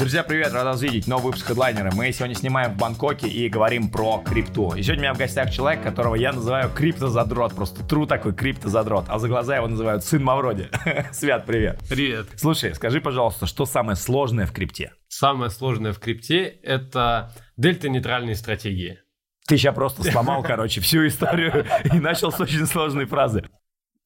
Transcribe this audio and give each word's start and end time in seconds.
Друзья, 0.00 0.22
привет, 0.24 0.54
рад 0.54 0.64
вас 0.64 0.80
видеть. 0.80 1.06
Новый 1.06 1.26
выпуск 1.26 1.46
хедлайнера. 1.46 1.90
Мы 1.94 2.10
сегодня 2.12 2.34
снимаем 2.34 2.72
в 2.72 2.78
Бангкоке 2.78 3.28
и 3.28 3.50
говорим 3.50 3.90
про 3.90 4.22
крипту. 4.24 4.72
И 4.72 4.82
сегодня 4.82 5.02
у 5.02 5.04
меня 5.04 5.14
в 5.14 5.18
гостях 5.18 5.50
человек, 5.52 5.82
которого 5.82 6.14
я 6.14 6.32
называю 6.32 6.70
криптозадрот. 6.70 7.54
Просто 7.54 7.84
тру 7.84 8.06
такой 8.06 8.34
криптозадрот. 8.34 9.04
А 9.08 9.18
за 9.18 9.28
глаза 9.28 9.56
его 9.56 9.68
называют 9.68 10.02
сын 10.02 10.24
Мавроди. 10.24 10.70
Свят, 11.12 11.44
привет. 11.44 11.80
Привет. 11.86 12.28
Слушай, 12.36 12.74
скажи, 12.74 13.02
пожалуйста, 13.02 13.44
что 13.44 13.66
самое 13.66 13.94
сложное 13.94 14.46
в 14.46 14.52
крипте? 14.52 14.94
Самое 15.08 15.50
сложное 15.50 15.92
в 15.92 15.98
крипте– 15.98 16.44
это 16.62 17.34
дельта-нейтральные 17.58 18.36
стратегии. 18.36 19.00
Ты 19.46 19.58
сейчас 19.58 19.74
просто 19.74 20.02
сломал, 20.10 20.42
короче, 20.42 20.80
всю 20.80 21.06
историю 21.06 21.66
и 21.92 22.00
начал 22.00 22.32
с 22.32 22.40
очень 22.40 22.66
сложной 22.66 23.04
фразы. 23.04 23.44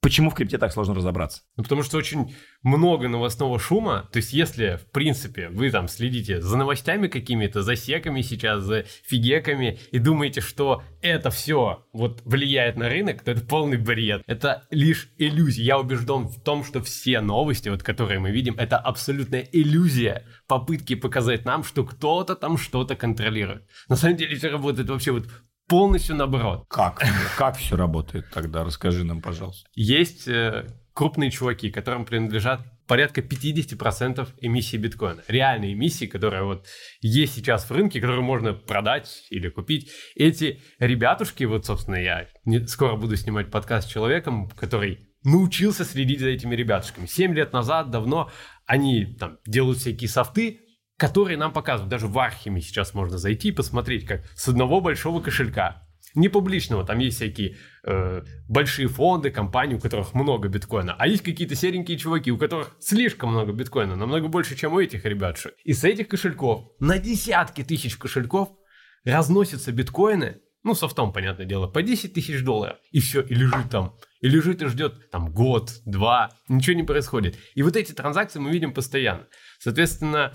Почему 0.05 0.29
в 0.29 0.34
крипте 0.34 0.59
так 0.59 0.71
сложно 0.71 0.95
разобраться? 0.95 1.41
Ну, 1.57 1.62
потому 1.62 1.82
что 1.82 1.96
очень 1.96 2.37
много 2.62 3.09
новостного 3.09 3.59
шума. 3.59 4.06
То 4.12 4.19
есть, 4.19 4.34
если, 4.34 4.77
в 4.77 4.91
принципе, 4.91 5.48
вы 5.48 5.70
там 5.70 5.88
следите 5.88 6.42
за 6.42 6.59
новостями 6.59 7.09
какими-то, 7.09 7.62
за 7.62 7.74
секами 7.74 8.20
сейчас, 8.20 8.64
за 8.64 8.84
фигеками, 9.02 9.78
и 9.92 9.98
думаете, 9.98 10.42
что 10.42 10.83
это 11.01 11.30
все 11.30 11.87
вот 11.95 12.20
влияет 12.27 12.77
на 12.77 12.91
рынок, 12.91 13.23
то 13.23 13.30
это 13.30 13.41
полный 13.41 13.78
бред. 13.78 14.23
Это 14.27 14.66
лишь 14.70 15.09
иллюзия. 15.16 15.64
Я 15.64 15.78
убежден 15.78 16.28
в 16.28 16.39
том, 16.42 16.64
что 16.64 16.83
все 16.83 17.23
новости, 17.23 17.70
вот, 17.70 17.83
которые 17.83 18.20
мы 18.20 18.30
видим, 18.30 18.56
это 18.59 18.77
абсолютная 18.77 19.48
иллюзия 19.52 20.27
попытки 20.47 20.97
показать 20.97 21.47
нам, 21.47 21.64
что 21.64 21.83
кто-то 21.83 22.34
там 22.36 22.59
что-то 22.59 22.95
контролирует. 22.95 23.66
На 23.89 23.97
самом 23.97 24.19
деле 24.19 24.36
все 24.36 24.50
работает 24.50 24.91
вообще 24.91 25.12
вот 25.12 25.28
полностью 25.68 26.16
наоборот. 26.16 26.66
Как? 26.68 27.02
Как 27.36 27.56
все 27.56 27.77
работает 27.77 28.27
тогда? 28.32 28.64
Расскажи 28.64 29.05
нам, 29.05 29.20
пожалуйста. 29.20 29.68
Есть 29.74 30.28
э, 30.28 30.66
крупные 30.92 31.30
чуваки, 31.30 31.70
которым 31.70 32.05
принадлежат 32.05 32.60
порядка 32.86 33.20
50% 33.20 34.28
эмиссии 34.41 34.77
биткоина. 34.77 35.22
Реальные 35.28 35.72
эмиссии, 35.72 36.06
которые 36.06 36.44
вот 36.44 36.66
есть 37.00 37.34
сейчас 37.34 37.64
в 37.64 37.70
рынке, 37.72 38.00
которые 38.00 38.22
можно 38.22 38.52
продать 38.52 39.24
или 39.30 39.48
купить. 39.48 39.91
Эти 40.14 40.61
ребятушки, 40.78 41.44
вот, 41.44 41.67
собственно, 41.67 41.96
я 41.96 42.28
не, 42.44 42.67
скоро 42.67 42.96
буду 42.96 43.17
снимать 43.17 43.50
подкаст 43.50 43.89
с 43.89 43.91
человеком, 43.91 44.50
который 44.50 45.08
научился 45.24 45.84
следить 45.84 46.20
за 46.20 46.28
этими 46.28 46.55
ребятушками. 46.55 47.06
Семь 47.06 47.34
лет 47.34 47.52
назад, 47.52 47.91
давно, 47.91 48.30
они 48.67 49.17
там 49.19 49.39
делают 49.46 49.78
всякие 49.78 50.08
софты, 50.08 50.61
которые 50.97 51.37
нам 51.37 51.53
показывают. 51.53 51.91
Даже 51.91 52.06
в 52.06 52.19
Архиме 52.19 52.61
сейчас 52.61 52.95
можно 52.95 53.19
зайти 53.19 53.48
и 53.48 53.53
посмотреть, 53.53 54.06
как 54.06 54.25
с 54.34 54.48
одного 54.48 54.81
большого 54.81 55.20
кошелька, 55.20 55.84
не 56.14 56.28
публичного, 56.28 56.84
там 56.84 56.98
есть 56.98 57.17
всякие 57.17 57.56
э, 57.84 58.23
большие 58.48 58.86
фонды, 58.86 59.31
компании, 59.31 59.75
у 59.75 59.81
которых 59.81 60.14
много 60.14 60.48
биткоина, 60.48 60.95
а 60.97 61.09
есть 61.09 61.25
какие-то 61.25 61.56
серенькие 61.56 61.98
чуваки, 61.98 62.31
у 62.31 62.39
которых 62.39 62.77
слишком 62.78 63.31
много 63.31 63.53
биткоина, 63.53 63.97
намного 63.97 64.28
больше, 64.28 64.56
чем 64.56 64.75
у 64.75 64.81
этих 64.81 65.05
ребят. 65.05 65.39
И 65.64 65.73
с 65.73 65.83
этих 65.83 66.09
кошельков 66.09 66.69
на 66.78 66.98
десятки 66.98 67.64
тысяч 67.64 67.97
кошельков 67.97 68.51
разносятся 69.05 69.73
биткоины, 69.73 70.41
ну, 70.62 70.75
софтом, 70.75 71.12
понятное 71.12 71.47
дело, 71.47 71.67
по 71.67 71.83
10 71.83 72.14
тысяч 72.14 72.42
долларов, 72.42 72.79
и 72.91 73.01
все, 73.01 73.20
и 73.20 73.34
лежит 73.34 73.69
там, 73.70 73.97
и 74.20 74.29
лежит 74.29 74.62
и 74.62 74.67
ждет 74.67 75.11
там 75.11 75.31
год, 75.31 75.70
два, 75.84 76.31
ничего 76.48 76.75
не 76.75 76.84
происходит. 76.84 77.36
И 77.55 77.62
вот 77.62 77.77
эти 77.77 77.92
транзакции 77.92 78.39
мы 78.39 78.51
видим 78.51 78.73
постоянно. 78.73 79.27
Соответственно, 79.58 80.33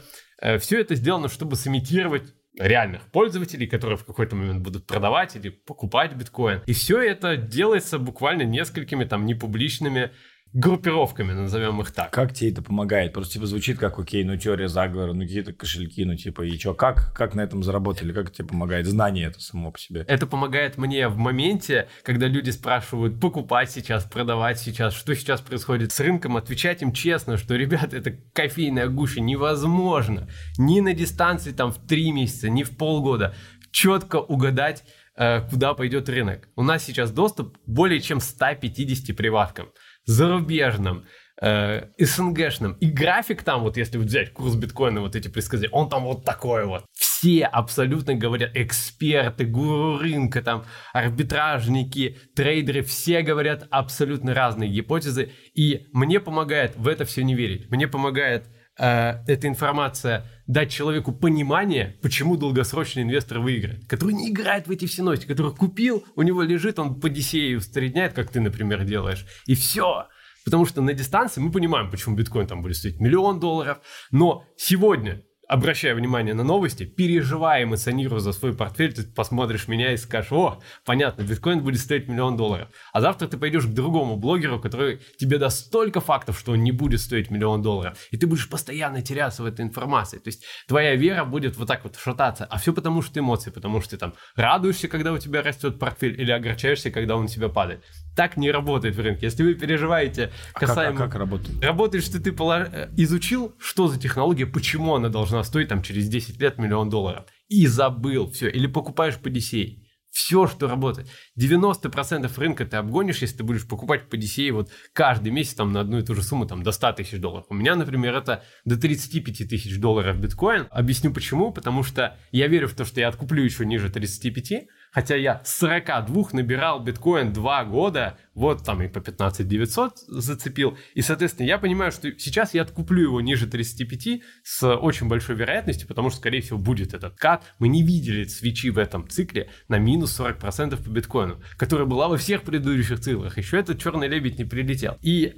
Все 0.60 0.80
это 0.80 0.96
сделано, 0.96 1.28
чтобы 1.30 1.56
сымитировать 1.56 2.34
реальных 2.58 3.04
пользователей, 3.12 3.68
которые 3.68 3.98
в 3.98 4.04
какой-то 4.06 4.36
момент 4.36 4.62
будут 4.62 4.86
продавать 4.86 5.36
или 5.36 5.50
покупать 5.50 6.14
биткоин. 6.14 6.62
И 6.66 6.74
все 6.74 7.02
это 7.02 7.38
делается 7.38 8.00
буквально 8.00 8.42
несколькими 8.42 9.06
там 9.06 9.26
непубличными 9.26 10.12
группировками, 10.54 11.34
назовем 11.34 11.80
их 11.82 11.92
так. 11.92 12.12
Как 12.12 12.34
тебе 12.34 12.52
это 12.52 12.62
помогает? 12.64 13.14
Просто 13.14 13.34
типа 13.34 13.46
звучит 13.46 13.78
как, 13.78 14.00
окей, 14.00 14.24
ну 14.24 14.36
теория 14.36 14.68
заговора, 14.68 15.14
ну 15.14 15.22
какие-то 15.22 15.54
кошельки, 15.54 16.04
ну 16.06 16.16
типа 16.16 16.42
и 16.42 16.58
что? 16.58 16.74
Как, 16.74 17.14
как 17.14 17.36
на 17.36 17.42
этом 17.42 17.62
заработали? 17.62 18.12
Как 18.12 18.32
тебе 18.32 18.48
помогает 18.48 18.88
знание 18.88 19.28
это 19.28 19.40
само 19.40 19.72
по 19.72 19.80
себе? 19.80 20.06
Это 20.08 20.26
помогает 20.26 20.78
мне 20.78 21.08
в 21.08 21.18
моменте, 21.18 21.88
когда 22.04 22.28
люди 22.28 22.50
спрашивают, 22.50 23.20
покупать 23.20 23.70
сейчас, 23.70 24.06
продавать 24.06 24.60
сейчас, 24.60 24.96
что 24.96 25.16
сейчас 25.16 25.42
происходит 25.42 25.92
с 25.92 26.00
рынком, 26.00 26.36
отвечать 26.36 26.82
им 26.82 26.94
честно, 26.94 27.38
что, 27.38 27.56
ребята, 27.56 27.98
это 27.98 28.12
кофейная 28.34 28.88
гуща 28.88 29.22
невозможно. 29.22 30.28
Ни 30.58 30.80
на 30.80 30.94
дистанции 30.94 31.52
там 31.52 31.72
в 31.72 31.78
три 31.86 32.12
месяца, 32.12 32.50
ни 32.50 32.64
в 32.64 32.76
полгода 32.76 33.36
четко 33.72 34.16
угадать, 34.16 34.84
э, 35.16 35.48
куда 35.48 35.76
пойдет 35.76 36.10
рынок. 36.10 36.50
У 36.56 36.64
нас 36.64 36.84
сейчас 36.84 37.12
доступ 37.12 37.58
более 37.68 38.00
чем 38.00 38.20
150 38.20 39.16
приваткам 39.16 39.70
зарубежным, 40.10 41.06
э, 41.40 41.84
СНГшным. 42.00 42.74
И 42.82 42.88
график 42.90 43.44
там, 43.44 43.62
вот 43.62 43.78
если 43.78 44.00
взять 44.00 44.34
курс 44.34 44.56
биткоина, 44.56 45.02
вот 45.02 45.16
эти 45.16 45.28
предсказания, 45.28 45.70
он 45.72 45.88
там 45.88 46.04
вот 46.04 46.26
такой 46.26 46.66
вот. 46.66 46.84
Все 46.94 47.44
абсолютно 47.44 48.16
говорят, 48.16 48.52
эксперты, 48.56 49.46
гуру 49.46 50.00
рынка, 50.00 50.42
там, 50.42 50.66
арбитражники, 50.94 52.18
трейдеры, 52.36 52.82
все 52.82 53.22
говорят 53.22 53.68
абсолютно 53.70 54.34
разные 54.34 54.72
гипотезы. 54.72 55.32
И 55.54 55.88
мне 55.94 56.20
помогает 56.20 56.76
в 56.76 56.88
это 56.88 57.06
все 57.06 57.24
не 57.24 57.36
верить. 57.36 57.70
Мне 57.70 57.88
помогает 57.88 58.48
э, 58.80 59.24
эта 59.28 59.48
информация 59.48 60.26
дать 60.50 60.72
человеку 60.72 61.12
понимание, 61.12 61.96
почему 62.02 62.36
долгосрочный 62.36 63.04
инвестор 63.04 63.38
выиграет, 63.38 63.88
который 63.88 64.16
не 64.16 64.32
играет 64.32 64.68
в 64.68 64.72
эти 64.72 64.86
все 64.86 65.04
новости, 65.04 65.28
который 65.28 65.56
купил, 65.56 66.04
у 66.16 66.24
него 66.24 66.42
лежит, 66.42 66.80
он 66.80 67.00
по 67.00 67.06
DCA 67.06 67.60
встречает, 67.60 68.14
как 68.14 68.32
ты, 68.32 68.42
например, 68.42 68.84
делаешь, 68.84 69.28
и 69.46 69.54
все. 69.54 70.08
Потому 70.44 70.66
что 70.66 70.82
на 70.82 70.94
дистанции 70.94 71.40
мы 71.40 71.52
понимаем, 71.52 71.92
почему 71.92 72.16
биткоин 72.16 72.48
там 72.48 72.64
будет 72.64 72.78
стоить 72.78 73.00
миллион 73.00 73.40
долларов, 73.40 73.78
но 74.10 74.44
сегодня 74.58 75.22
обращая 75.50 75.96
внимание 75.96 76.36
на 76.36 76.44
новости, 76.44 76.86
переживая, 76.86 77.64
эмоционируя 77.64 78.20
за 78.20 78.34
свой 78.34 78.56
портфель, 78.56 78.94
ты 78.94 79.04
посмотришь 79.04 79.68
меня 79.68 79.94
и 79.94 79.98
скажешь, 79.98 80.32
о, 80.32 80.62
понятно, 80.86 81.24
биткоин 81.24 81.62
будет 81.62 81.82
стоить 81.82 82.08
миллион 82.08 82.38
долларов. 82.38 82.70
А 82.94 83.02
завтра 83.02 83.28
ты 83.28 83.38
пойдешь 83.38 83.66
к 83.66 83.70
другому 83.70 84.16
блогеру, 84.16 84.60
который 84.60 85.02
тебе 85.18 85.40
даст 85.40 85.66
столько 85.66 86.02
фактов, 86.02 86.38
что 86.40 86.52
он 86.52 86.64
не 86.64 86.72
будет 86.72 87.02
стоить 87.02 87.32
миллион 87.32 87.64
долларов. 87.64 87.98
И 88.12 88.18
ты 88.18 88.28
будешь 88.28 88.48
постоянно 88.48 89.02
теряться 89.02 89.42
в 89.42 89.48
этой 89.48 89.66
информации. 89.66 90.20
То 90.20 90.28
есть 90.28 90.46
твоя 90.68 90.96
вера 90.96 91.26
будет 91.26 91.58
вот 91.58 91.68
так 91.68 91.84
вот 91.84 91.98
шататься. 91.98 92.46
А 92.46 92.60
все 92.60 92.72
потому, 92.72 93.02
что 93.02 93.20
эмоции, 93.20 93.50
потому 93.50 93.82
что 93.82 93.92
ты 93.92 93.98
там 93.98 94.14
радуешься, 94.36 94.88
когда 94.88 95.12
у 95.12 95.18
тебя 95.18 95.42
растет 95.42 95.80
портфель, 95.80 96.22
или 96.22 96.32
огорчаешься, 96.32 96.92
когда 96.92 97.16
он 97.16 97.26
у 97.26 97.28
тебя 97.28 97.50
падает. 97.50 97.84
Так 98.16 98.38
не 98.38 98.52
работает 98.52 98.96
в 98.96 99.00
рынке. 99.00 99.28
Если 99.28 99.44
вы 99.44 99.54
переживаете 99.56 100.32
касаемо... 100.54 100.90
А 100.90 100.98
как, 100.98 101.02
а 101.02 101.10
как 101.10 101.20
работает? 101.20 101.64
Работает, 101.64 102.04
что 102.04 102.22
ты 102.22 102.32
полож... 102.32 102.68
изучил, 102.98 103.56
что 103.60 103.88
за 103.88 104.00
технология, 104.00 104.46
почему 104.46 104.96
она 104.96 105.10
должна 105.10 105.44
стоить 105.44 105.70
там 105.70 105.82
через 105.82 106.08
10 106.08 106.40
лет 106.40 106.58
миллион 106.58 106.90
долларов. 106.90 107.26
И 107.48 107.66
забыл 107.68 108.30
все. 108.32 108.50
Или 108.50 108.68
покупаешь 108.68 109.18
по 109.18 109.28
DCA. 109.28 109.78
Все, 110.12 110.48
что 110.48 110.68
работает. 110.68 111.08
90% 111.40 112.32
рынка 112.40 112.66
ты 112.66 112.78
обгонишь, 112.78 113.20
если 113.20 113.38
ты 113.38 113.44
будешь 113.44 113.68
покупать 113.68 114.10
по 114.10 114.16
DCA 114.16 114.52
вот 114.52 114.72
каждый 114.92 115.32
месяц 115.32 115.54
там 115.54 115.72
на 115.72 115.82
одну 115.82 116.00
и 116.00 116.02
ту 116.02 116.16
же 116.16 116.24
сумму, 116.24 116.48
там 116.48 116.64
до 116.64 116.72
100 116.72 116.94
тысяч 116.94 117.20
долларов. 117.20 117.46
У 117.50 117.54
меня, 117.54 117.76
например, 117.76 118.16
это 118.16 118.44
до 118.66 118.76
35 118.76 119.48
тысяч 119.48 119.80
долларов 119.80 120.20
биткоин. 120.20 120.68
Объясню 120.72 121.14
почему. 121.14 121.54
Потому 121.54 121.84
что 121.84 122.18
я 122.32 122.48
верю 122.48 122.68
в 122.68 122.74
то, 122.74 122.86
что 122.86 123.00
я 123.00 123.08
откуплю 123.08 123.44
еще 123.44 123.66
ниже 123.66 123.90
35, 123.90 124.68
Хотя 124.92 125.16
я 125.16 125.42
с 125.44 125.58
42 125.58 126.30
набирал 126.34 126.80
биткоин 126.80 127.32
2 127.32 127.66
года, 127.66 128.18
вот 128.34 128.66
там 128.66 128.82
и 128.82 128.88
по 128.88 129.00
15 129.00 129.48
900 129.48 129.98
зацепил. 130.08 130.78
И, 130.96 131.02
соответственно, 131.02 131.48
я 131.48 131.58
понимаю, 131.60 131.92
что 131.92 132.12
сейчас 132.18 132.54
я 132.54 132.64
откуплю 132.64 133.04
его 133.04 133.22
ниже 133.22 133.48
35 133.48 134.22
с 134.44 134.76
очень 134.76 135.08
большой 135.08 135.36
вероятностью, 135.36 135.88
потому 135.88 136.10
что, 136.10 136.20
скорее 136.20 136.42
всего, 136.42 136.58
будет 136.58 136.94
этот 136.94 137.18
кат. 137.18 137.46
Мы 137.60 137.68
не 137.68 137.84
видели 137.84 138.24
свечи 138.26 138.70
в 138.72 138.78
этом 138.78 139.08
цикле 139.08 139.50
на 139.68 139.78
минус 139.78 140.20
40% 140.20 140.84
по 140.84 140.90
биткоину, 140.90 141.42
которая 141.58 141.86
была 141.86 142.08
во 142.08 142.18
всех 142.18 142.42
предыдущих 142.44 143.00
циклах. 143.00 143.38
Еще 143.38 143.60
этот 143.60 143.80
черный 143.82 144.08
лебедь 144.08 144.40
не 144.40 144.46
прилетел. 144.46 144.98
И 145.02 145.36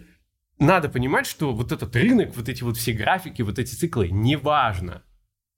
надо 0.59 0.89
понимать, 0.89 1.25
что 1.25 1.53
вот 1.53 1.71
этот 1.71 1.95
рынок, 1.95 2.35
вот 2.35 2.47
эти 2.47 2.63
вот 2.63 2.77
все 2.77 2.93
графики, 2.93 3.41
вот 3.41 3.59
эти 3.59 3.73
циклы, 3.73 4.09
неважно, 4.09 5.03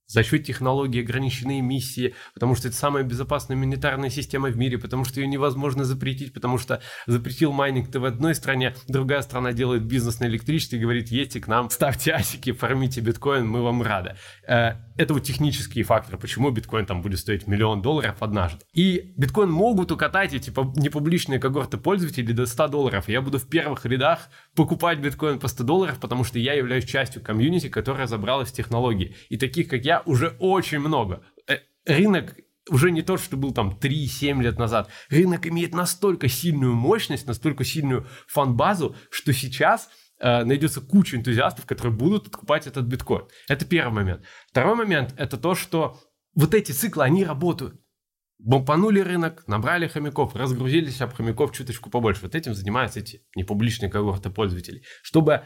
за 0.07 0.23
счет 0.23 0.45
технологии 0.45 1.01
ограниченной 1.01 1.59
эмиссии, 1.59 2.15
потому 2.33 2.55
что 2.55 2.67
это 2.67 2.77
самая 2.77 3.03
безопасная 3.03 3.57
монетарная 3.57 4.09
система 4.09 4.49
в 4.49 4.57
мире, 4.57 4.77
потому 4.77 5.05
что 5.05 5.19
ее 5.19 5.27
невозможно 5.27 5.85
запретить, 5.85 6.33
потому 6.33 6.57
что 6.57 6.81
запретил 7.07 7.51
майнинг 7.51 7.91
ты 7.91 7.99
в 7.99 8.05
одной 8.05 8.35
стране, 8.35 8.75
другая 8.87 9.21
страна 9.21 9.53
делает 9.53 9.83
бизнес 9.83 10.19
на 10.19 10.25
электричестве 10.25 10.79
и 10.79 10.81
говорит, 10.81 11.09
едьте 11.09 11.39
к 11.39 11.47
нам, 11.47 11.69
ставьте 11.69 12.11
асики, 12.13 12.51
фармите 12.51 13.01
биткоин, 13.01 13.47
мы 13.47 13.61
вам 13.61 13.81
рады. 13.81 14.15
Э, 14.47 14.73
это 14.97 15.13
вот 15.13 15.23
технические 15.23 15.83
факторы, 15.83 16.17
почему 16.17 16.51
биткоин 16.51 16.85
там 16.85 17.01
будет 17.01 17.19
стоить 17.19 17.47
миллион 17.47 17.81
долларов 17.81 18.17
однажды. 18.21 18.63
И 18.73 19.13
биткоин 19.17 19.49
могут 19.49 19.91
укатать 19.91 20.33
эти 20.33 20.49
непубличные 20.79 21.39
когорты 21.39 21.77
пользователей 21.77 22.33
до 22.33 22.45
100 22.45 22.67
долларов. 22.67 23.09
Я 23.09 23.21
буду 23.21 23.39
в 23.39 23.47
первых 23.47 23.85
рядах 23.85 24.29
покупать 24.55 24.99
биткоин 24.99 25.39
по 25.39 25.47
100 25.47 25.63
долларов, 25.63 25.99
потому 25.99 26.23
что 26.23 26.39
я 26.39 26.53
являюсь 26.53 26.85
частью 26.85 27.21
комьюнити, 27.21 27.69
которая 27.69 28.07
забралась 28.07 28.49
в 28.49 28.53
технологии. 28.53 29.15
И 29.29 29.37
таких, 29.37 29.67
как 29.67 29.83
я, 29.85 29.92
уже 30.01 30.35
очень 30.39 30.79
много. 30.79 31.23
Э, 31.47 31.57
рынок 31.85 32.35
уже 32.69 32.91
не 32.91 33.01
то, 33.01 33.17
что 33.17 33.37
был 33.37 33.51
там 33.51 33.77
3-7 33.79 34.41
лет 34.41 34.57
назад. 34.57 34.89
Рынок 35.09 35.45
имеет 35.47 35.73
настолько 35.73 36.27
сильную 36.27 36.73
мощность, 36.73 37.27
настолько 37.27 37.63
сильную 37.63 38.07
фан-базу, 38.27 38.95
что 39.09 39.33
сейчас 39.33 39.89
э, 40.19 40.43
найдется 40.43 40.81
куча 40.81 41.17
энтузиастов, 41.17 41.65
которые 41.65 41.93
будут 41.95 42.27
откупать 42.27 42.67
этот 42.67 42.85
биткоин. 42.85 43.27
Это 43.49 43.65
первый 43.65 43.93
момент. 43.93 44.23
Второй 44.49 44.75
момент– 44.75 45.13
это 45.17 45.37
то, 45.37 45.55
что 45.55 45.99
вот 46.35 46.53
эти 46.53 46.71
циклы, 46.71 47.03
они 47.03 47.25
работают. 47.25 47.79
Бомпанули 48.39 48.99
рынок, 48.99 49.47
набрали 49.47 49.87
хомяков, 49.87 50.35
разгрузились 50.35 50.99
об 51.01 51.13
хомяков 51.13 51.53
чуточку 51.53 51.89
побольше. 51.89 52.23
Вот 52.23 52.35
этим 52.35 52.53
занимаются 52.53 52.99
эти 52.99 53.25
непубличные 53.35 53.89
когорты 53.89 54.29
пользователей. 54.29 54.83
Чтобы 55.01 55.43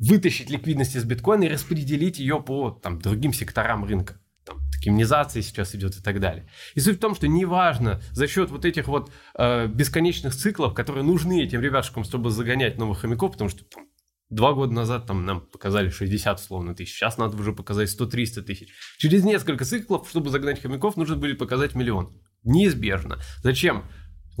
вытащить 0.00 0.50
ликвидность 0.50 0.96
из 0.96 1.04
биткоина 1.04 1.44
и 1.44 1.48
распределить 1.48 2.18
ее 2.18 2.42
по 2.42 2.70
там, 2.70 3.00
другим 3.00 3.32
секторам 3.32 3.84
рынка. 3.84 4.20
Там, 4.44 4.58
токенизация 4.72 5.42
сейчас 5.42 5.74
идет 5.74 5.96
и 5.96 6.02
так 6.02 6.18
далее. 6.18 6.48
И 6.74 6.80
суть 6.80 6.96
в 6.96 7.00
том, 7.00 7.14
что 7.14 7.28
неважно 7.28 8.00
за 8.10 8.26
счет 8.26 8.50
вот 8.50 8.64
этих 8.64 8.88
вот 8.88 9.12
э, 9.36 9.66
бесконечных 9.68 10.34
циклов, 10.34 10.74
которые 10.74 11.04
нужны 11.04 11.44
этим 11.44 11.60
ребятушкам, 11.60 12.04
чтобы 12.04 12.30
загонять 12.30 12.78
новых 12.78 13.00
хомяков, 13.00 13.32
потому 13.32 13.50
что 13.50 13.64
там, 13.64 13.84
Два 14.30 14.52
года 14.52 14.72
назад 14.72 15.06
там 15.06 15.26
нам 15.26 15.40
показали 15.40 15.90
60 15.90 16.38
условно 16.38 16.72
тысяч, 16.72 16.94
сейчас 16.94 17.18
надо 17.18 17.36
уже 17.36 17.52
показать 17.52 17.90
100-300 17.90 18.42
тысяч. 18.42 18.68
Через 18.96 19.24
несколько 19.24 19.64
циклов, 19.64 20.08
чтобы 20.08 20.30
загнать 20.30 20.62
хомяков, 20.62 20.96
нужно 20.96 21.16
будет 21.16 21.36
показать 21.36 21.74
миллион. 21.74 22.14
Неизбежно. 22.44 23.18
Зачем 23.42 23.84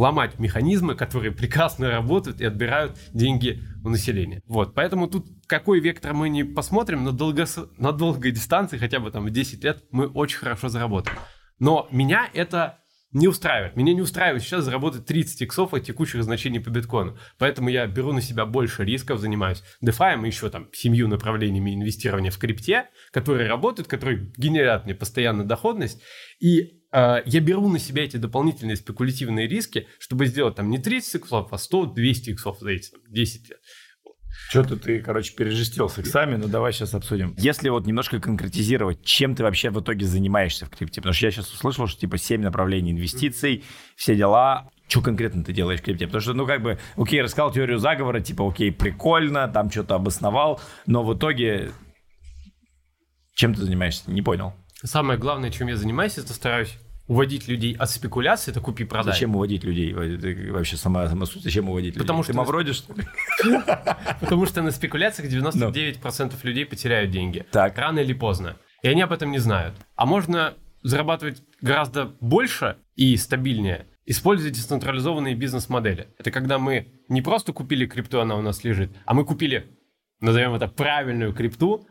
ломать 0.00 0.38
механизмы, 0.38 0.94
которые 0.94 1.30
прекрасно 1.30 1.90
работают 1.90 2.40
и 2.40 2.44
отбирают 2.46 2.98
деньги 3.12 3.60
у 3.84 3.90
населения. 3.90 4.40
Вот, 4.46 4.74
поэтому 4.74 5.08
тут 5.08 5.26
какой 5.46 5.80
вектор 5.80 6.14
мы 6.14 6.30
не 6.30 6.42
посмотрим, 6.42 7.04
на, 7.04 7.12
долго, 7.12 7.44
на 7.76 7.92
долгой 7.92 8.30
дистанции, 8.32 8.78
хотя 8.78 8.98
бы 8.98 9.10
там 9.10 9.26
в 9.26 9.30
10 9.30 9.62
лет, 9.62 9.84
мы 9.90 10.06
очень 10.06 10.38
хорошо 10.38 10.70
заработаем. 10.70 11.18
Но 11.58 11.86
меня 11.90 12.30
это 12.32 12.78
не 13.12 13.28
устраивает. 13.28 13.76
Меня 13.76 13.92
не 13.92 14.00
устраивает 14.00 14.42
сейчас 14.42 14.64
заработать 14.64 15.04
30 15.04 15.42
иксов 15.42 15.74
от 15.74 15.84
текущих 15.84 16.22
значений 16.22 16.60
по 16.60 16.70
биткоину. 16.70 17.18
Поэтому 17.38 17.68
я 17.68 17.86
беру 17.86 18.12
на 18.12 18.22
себя 18.22 18.46
больше 18.46 18.84
рисков, 18.84 19.18
занимаюсь 19.18 19.62
DeFi 19.84 20.26
еще 20.26 20.48
там 20.48 20.68
семью 20.72 21.08
направлениями 21.08 21.74
инвестирования 21.74 22.30
в 22.30 22.38
крипте, 22.38 22.86
которые 23.10 23.50
работают, 23.50 23.86
которые 23.86 24.32
генерят 24.36 24.86
мне 24.86 24.94
постоянно 24.94 25.44
доходность. 25.44 26.00
И 26.40 26.79
я 26.92 27.40
беру 27.40 27.68
на 27.68 27.78
себя 27.78 28.04
эти 28.04 28.16
дополнительные 28.16 28.76
спекулятивные 28.76 29.46
риски, 29.46 29.86
чтобы 29.98 30.26
сделать 30.26 30.56
там 30.56 30.70
не 30.70 30.78
30 30.78 31.16
иксов, 31.16 31.52
а 31.52 31.56
100-200 31.56 32.32
иксов 32.32 32.58
за 32.60 32.70
эти 32.70 32.90
там, 32.90 33.00
10 33.08 33.50
лет. 33.50 33.58
Что-то 34.48 34.76
ты, 34.76 35.00
короче, 35.00 35.34
пережестил 35.34 35.88
с 35.88 35.98
иксами, 35.98 36.36
но 36.36 36.48
давай 36.48 36.72
сейчас 36.72 36.94
обсудим. 36.94 37.34
Если 37.38 37.68
вот 37.68 37.86
немножко 37.86 38.20
конкретизировать, 38.20 39.04
чем 39.04 39.36
ты 39.36 39.44
вообще 39.44 39.70
в 39.70 39.80
итоге 39.80 40.06
занимаешься 40.06 40.66
в 40.66 40.70
крипте? 40.70 41.00
Потому 41.00 41.14
что 41.14 41.26
я 41.26 41.30
сейчас 41.30 41.52
услышал, 41.52 41.86
что 41.86 42.00
типа 42.00 42.18
7 42.18 42.40
направлений 42.40 42.90
инвестиций, 42.90 43.64
все 43.96 44.16
дела. 44.16 44.70
Что 44.88 45.02
конкретно 45.02 45.44
ты 45.44 45.52
делаешь 45.52 45.80
в 45.80 45.84
крипте? 45.84 46.06
Потому 46.06 46.22
что, 46.22 46.32
ну, 46.32 46.46
как 46.46 46.62
бы, 46.62 46.78
окей, 46.96 47.22
рассказал 47.22 47.52
теорию 47.52 47.78
заговора, 47.78 48.20
типа, 48.20 48.48
окей, 48.48 48.72
прикольно, 48.72 49.46
там 49.46 49.70
что-то 49.70 49.94
обосновал, 49.94 50.60
но 50.86 51.04
в 51.04 51.16
итоге 51.16 51.70
чем 53.34 53.54
ты 53.54 53.62
занимаешься? 53.62 54.10
Не 54.10 54.20
понял. 54.20 54.52
Самое 54.84 55.18
главное, 55.18 55.50
чем 55.50 55.68
я 55.68 55.76
занимаюсь, 55.76 56.18
это 56.18 56.32
стараюсь 56.32 56.78
уводить 57.06 57.48
людей 57.48 57.74
от 57.74 57.90
спекуляции, 57.90 58.52
это 58.52 58.60
купи-продай. 58.60 59.12
Зачем 59.12 59.34
уводить 59.34 59.64
людей? 59.64 59.92
Это 59.92 60.52
вообще 60.52 60.76
сама, 60.76 61.08
сама 61.08 61.26
суть. 61.26 61.42
Зачем 61.42 61.68
уводить 61.68 61.96
людей? 61.96 62.02
Потому 62.02 62.22
что 62.22 62.32
Ты 62.32 62.72
что? 62.72 62.94
Потому 64.20 64.46
что 64.46 64.62
на 64.62 64.70
спекуляциях 64.70 65.28
99% 65.28 66.34
людей 66.44 66.64
потеряют 66.64 67.10
деньги. 67.10 67.44
Так. 67.50 67.76
Рано 67.76 67.98
или 67.98 68.12
поздно. 68.12 68.56
И 68.82 68.88
они 68.88 69.02
об 69.02 69.12
этом 69.12 69.32
не 69.32 69.38
знают. 69.38 69.74
А 69.96 70.06
можно 70.06 70.54
зарабатывать 70.82 71.42
гораздо 71.60 72.06
больше 72.20 72.76
и 72.94 73.16
стабильнее, 73.16 73.86
используя 74.06 74.50
децентрализованные 74.50 75.34
бизнес-модели. 75.34 76.08
Это 76.16 76.30
когда 76.30 76.58
мы 76.58 76.92
не 77.08 77.22
просто 77.22 77.52
купили 77.52 77.86
крипту, 77.86 78.20
она 78.20 78.36
у 78.36 78.42
нас 78.42 78.62
лежит, 78.62 78.90
а 79.04 79.14
мы 79.14 79.24
купили, 79.24 79.66
назовем 80.20 80.54
это, 80.54 80.68
правильную 80.68 81.34
крипту, 81.34 81.86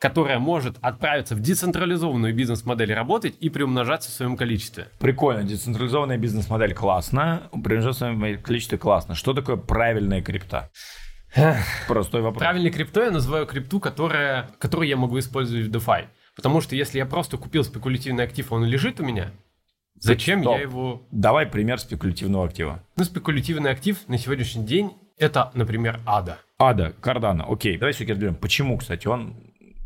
которая 0.00 0.38
может 0.38 0.78
отправиться 0.80 1.36
в 1.36 1.40
децентрализованную 1.40 2.34
бизнес-модель 2.34 2.94
работать 2.94 3.34
и 3.38 3.50
приумножаться 3.50 4.10
в 4.10 4.14
своем 4.14 4.34
количестве. 4.36 4.88
Прикольно, 4.98 5.44
децентрализованная 5.44 6.16
бизнес-модель 6.16 6.72
классно, 6.72 7.50
приумножаться 7.52 8.06
в 8.06 8.16
своем 8.16 8.42
количестве 8.42 8.78
классно. 8.78 9.14
Что 9.14 9.34
такое 9.34 9.56
правильная 9.56 10.22
крипта? 10.22 10.70
Простой 11.86 12.22
вопрос. 12.22 12.40
Правильной 12.40 12.70
криптой 12.70 13.04
я 13.04 13.10
называю 13.10 13.46
крипту, 13.46 13.78
которая, 13.78 14.48
которую 14.58 14.88
я 14.88 14.96
могу 14.96 15.18
использовать 15.18 15.66
в 15.66 15.70
DeFi. 15.70 16.06
Потому 16.34 16.62
что 16.62 16.74
если 16.74 16.96
я 16.96 17.04
просто 17.04 17.36
купил 17.36 17.62
спекулятивный 17.62 18.24
актив, 18.24 18.50
он 18.52 18.64
лежит 18.64 19.00
у 19.00 19.04
меня, 19.04 19.30
зачем 19.96 20.40
Стоп. 20.40 20.56
я 20.56 20.62
его... 20.62 21.02
Давай 21.10 21.44
пример 21.44 21.78
спекулятивного 21.78 22.46
актива. 22.46 22.82
Ну, 22.96 23.04
спекулятивный 23.04 23.70
актив 23.70 23.98
на 24.08 24.16
сегодняшний 24.16 24.64
день 24.64 24.92
это, 25.18 25.50
например, 25.52 26.00
ада. 26.06 26.38
Ада, 26.58 26.94
Кардана, 27.02 27.44
окей. 27.44 27.76
Давай 27.76 27.92
все 27.92 28.06
разберем. 28.06 28.34
Почему, 28.34 28.78
кстати, 28.78 29.06
он 29.06 29.36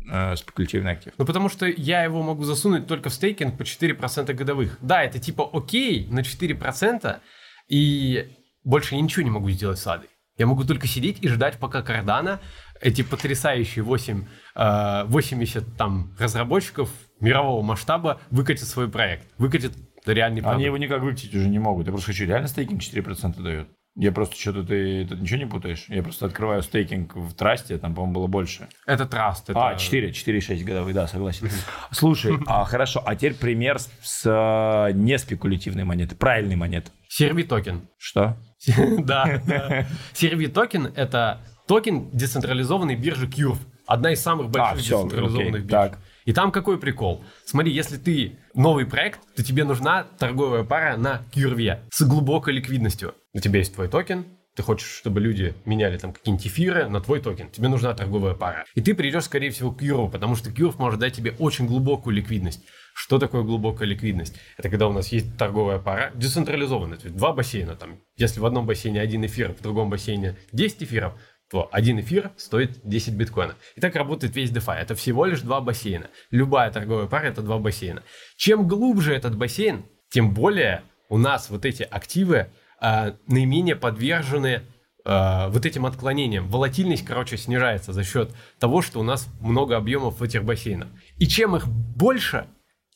э, 0.09 0.35
спекулятивный 0.35 0.91
актив? 0.91 1.13
Ну, 1.17 1.25
потому 1.25 1.49
что 1.49 1.65
я 1.65 2.03
его 2.03 2.21
могу 2.23 2.43
засунуть 2.43 2.87
только 2.87 3.09
в 3.09 3.13
стейкинг 3.13 3.57
по 3.57 3.63
4% 3.63 4.33
годовых. 4.33 4.77
Да, 4.81 5.03
это 5.03 5.19
типа 5.19 5.49
окей 5.51 6.07
на 6.07 6.19
4%, 6.19 7.19
и 7.67 8.29
больше 8.63 8.95
я 8.95 9.01
ничего 9.01 9.23
не 9.23 9.31
могу 9.31 9.49
сделать 9.51 9.79
с 9.79 9.87
адой. 9.87 10.09
Я 10.37 10.47
могу 10.47 10.65
только 10.65 10.87
сидеть 10.87 11.19
и 11.21 11.29
ждать, 11.29 11.57
пока 11.57 11.81
Кардана, 11.81 12.41
эти 12.81 13.03
потрясающие 13.03 13.83
8, 13.83 14.25
э, 14.55 15.03
80 15.05 15.77
там 15.77 16.13
разработчиков 16.19 16.89
мирового 17.19 17.61
масштаба 17.61 18.19
выкатят 18.31 18.67
свой 18.67 18.89
проект, 18.89 19.27
выкатят 19.37 19.73
реальный 20.05 20.41
продукт. 20.41 20.55
Они 20.57 20.65
его 20.65 20.77
никак 20.77 21.01
выкатить 21.01 21.33
уже 21.33 21.47
не 21.47 21.59
могут. 21.59 21.87
Я 21.87 21.93
просто 21.93 22.07
хочу, 22.07 22.25
реально 22.25 22.47
стейкинг 22.47 22.81
4% 22.81 23.41
дает? 23.41 23.69
Я 23.97 24.11
просто 24.11 24.35
что-то 24.35 24.63
ты 24.63 25.07
тут 25.07 25.21
ничего 25.21 25.39
не 25.39 25.45
путаешь. 25.45 25.85
Я 25.87 26.03
просто 26.03 26.25
открываю 26.25 26.61
стейкинг 26.61 27.15
в 27.15 27.33
трасте, 27.33 27.77
там, 27.77 27.95
по-моему, 27.95 28.13
было 28.15 28.27
больше. 28.27 28.67
Это 28.85 29.05
траст. 29.05 29.49
Это... 29.49 29.69
А, 29.69 29.75
4, 29.75 30.09
4,6 30.09 30.63
годовых, 30.65 30.93
да, 30.93 31.07
согласен. 31.07 31.49
Слушай, 31.91 32.37
а, 32.45 32.65
хорошо, 32.65 33.01
а 33.05 33.15
теперь 33.15 33.35
пример 33.35 33.79
с, 33.79 33.89
с 34.01 34.25
э, 34.25 34.91
неспекулятивной 34.93 35.85
монеты, 35.85 36.15
правильной 36.15 36.57
монеты. 36.57 36.91
CRV 37.07 37.43
токен. 37.43 37.87
Что? 37.97 38.37
Да. 38.99 39.85
CRV 40.13 40.47
токен – 40.47 40.95
это 40.95 41.41
токен 41.65 42.09
децентрализованной 42.11 42.95
биржи 42.95 43.27
Curve. 43.27 43.59
Одна 43.85 44.11
из 44.11 44.21
самых 44.21 44.49
больших 44.49 44.79
всё, 44.79 45.03
децентрализованных 45.03 45.65
бирж. 45.65 45.91
И 46.25 46.33
там 46.33 46.51
какой 46.51 46.79
прикол? 46.79 47.23
Смотри, 47.45 47.71
если 47.71 47.97
ты 47.97 48.39
новый 48.55 48.85
проект, 48.85 49.19
то 49.35 49.43
тебе 49.43 49.63
нужна 49.63 50.03
торговая 50.03 50.63
пара 50.63 50.97
на 50.97 51.21
Curve 51.33 51.81
с 51.91 52.01
глубокой 52.03 52.53
ликвидностью. 52.53 53.13
У 53.33 53.39
тебя 53.39 53.59
есть 53.59 53.75
твой 53.75 53.87
токен, 53.87 54.25
ты 54.55 54.63
хочешь, 54.63 54.87
чтобы 54.87 55.19
люди 55.19 55.53
меняли 55.65 55.97
там 55.97 56.13
какие-нибудь 56.13 56.47
эфиры 56.47 56.87
на 56.87 57.01
твой 57.01 57.19
токен, 57.19 57.49
тебе 57.51 57.67
нужна 57.67 57.93
торговая 57.93 58.33
пара. 58.33 58.65
И 58.73 58.81
ты 58.81 58.95
придешь, 58.95 59.25
скорее 59.25 59.51
всего, 59.51 59.71
к 59.71 59.81
Curve, 59.81 60.09
потому 60.09 60.35
что 60.35 60.49
Curve 60.49 60.75
может 60.79 60.99
дать 60.99 61.13
тебе 61.13 61.35
очень 61.37 61.67
глубокую 61.67 62.15
ликвидность. 62.15 62.63
Что 62.95 63.19
такое 63.19 63.43
глубокая 63.43 63.87
ликвидность? 63.87 64.35
Это 64.57 64.69
когда 64.69 64.87
у 64.87 64.93
нас 64.93 65.09
есть 65.09 65.37
торговая 65.37 65.79
пара, 65.79 66.11
децентрализованная, 66.15 66.97
то 66.97 67.05
есть 67.05 67.17
два 67.17 67.33
бассейна. 67.33 67.75
Там, 67.75 67.99
если 68.15 68.39
в 68.39 68.45
одном 68.45 68.65
бассейне 68.65 69.01
один 69.01 69.25
эфир, 69.25 69.53
в 69.53 69.61
другом 69.61 69.89
бассейне 69.89 70.37
10 70.53 70.83
эфиров, 70.83 71.19
то 71.49 71.69
один 71.71 71.99
эфир 71.99 72.31
стоит 72.37 72.79
10 72.83 73.13
биткоинов. 73.13 73.55
И 73.75 73.81
так 73.81 73.95
работает 73.95 74.35
весь 74.35 74.51
DeFi. 74.51 74.75
Это 74.75 74.95
всего 74.95 75.25
лишь 75.25 75.41
два 75.41 75.61
бассейна. 75.61 76.09
Любая 76.31 76.71
торговая 76.71 77.07
пара– 77.07 77.25
это 77.25 77.41
два 77.41 77.59
бассейна. 77.59 78.03
Чем 78.35 78.67
глубже 78.67 79.13
этот 79.13 79.35
бассейн, 79.37 79.85
тем 80.09 80.33
более 80.33 80.83
у 81.09 81.17
нас 81.17 81.49
вот 81.49 81.65
эти 81.65 81.83
активы 81.83 82.47
э, 82.81 83.13
наименее 83.27 83.75
подвержены 83.75 84.61
э, 85.05 85.47
вот 85.49 85.65
этим 85.65 85.85
отклонениям. 85.85 86.49
Волатильность, 86.49 87.05
короче, 87.05 87.37
снижается 87.37 87.93
за 87.93 88.03
счет 88.03 88.31
того, 88.59 88.81
что 88.81 88.99
у 88.99 89.03
нас 89.03 89.27
много 89.39 89.77
объемов 89.77 90.19
в 90.19 90.23
этих 90.23 90.43
бассейнах. 90.43 90.87
И 91.17 91.27
чем 91.27 91.55
их 91.55 91.67
больше, 91.67 92.47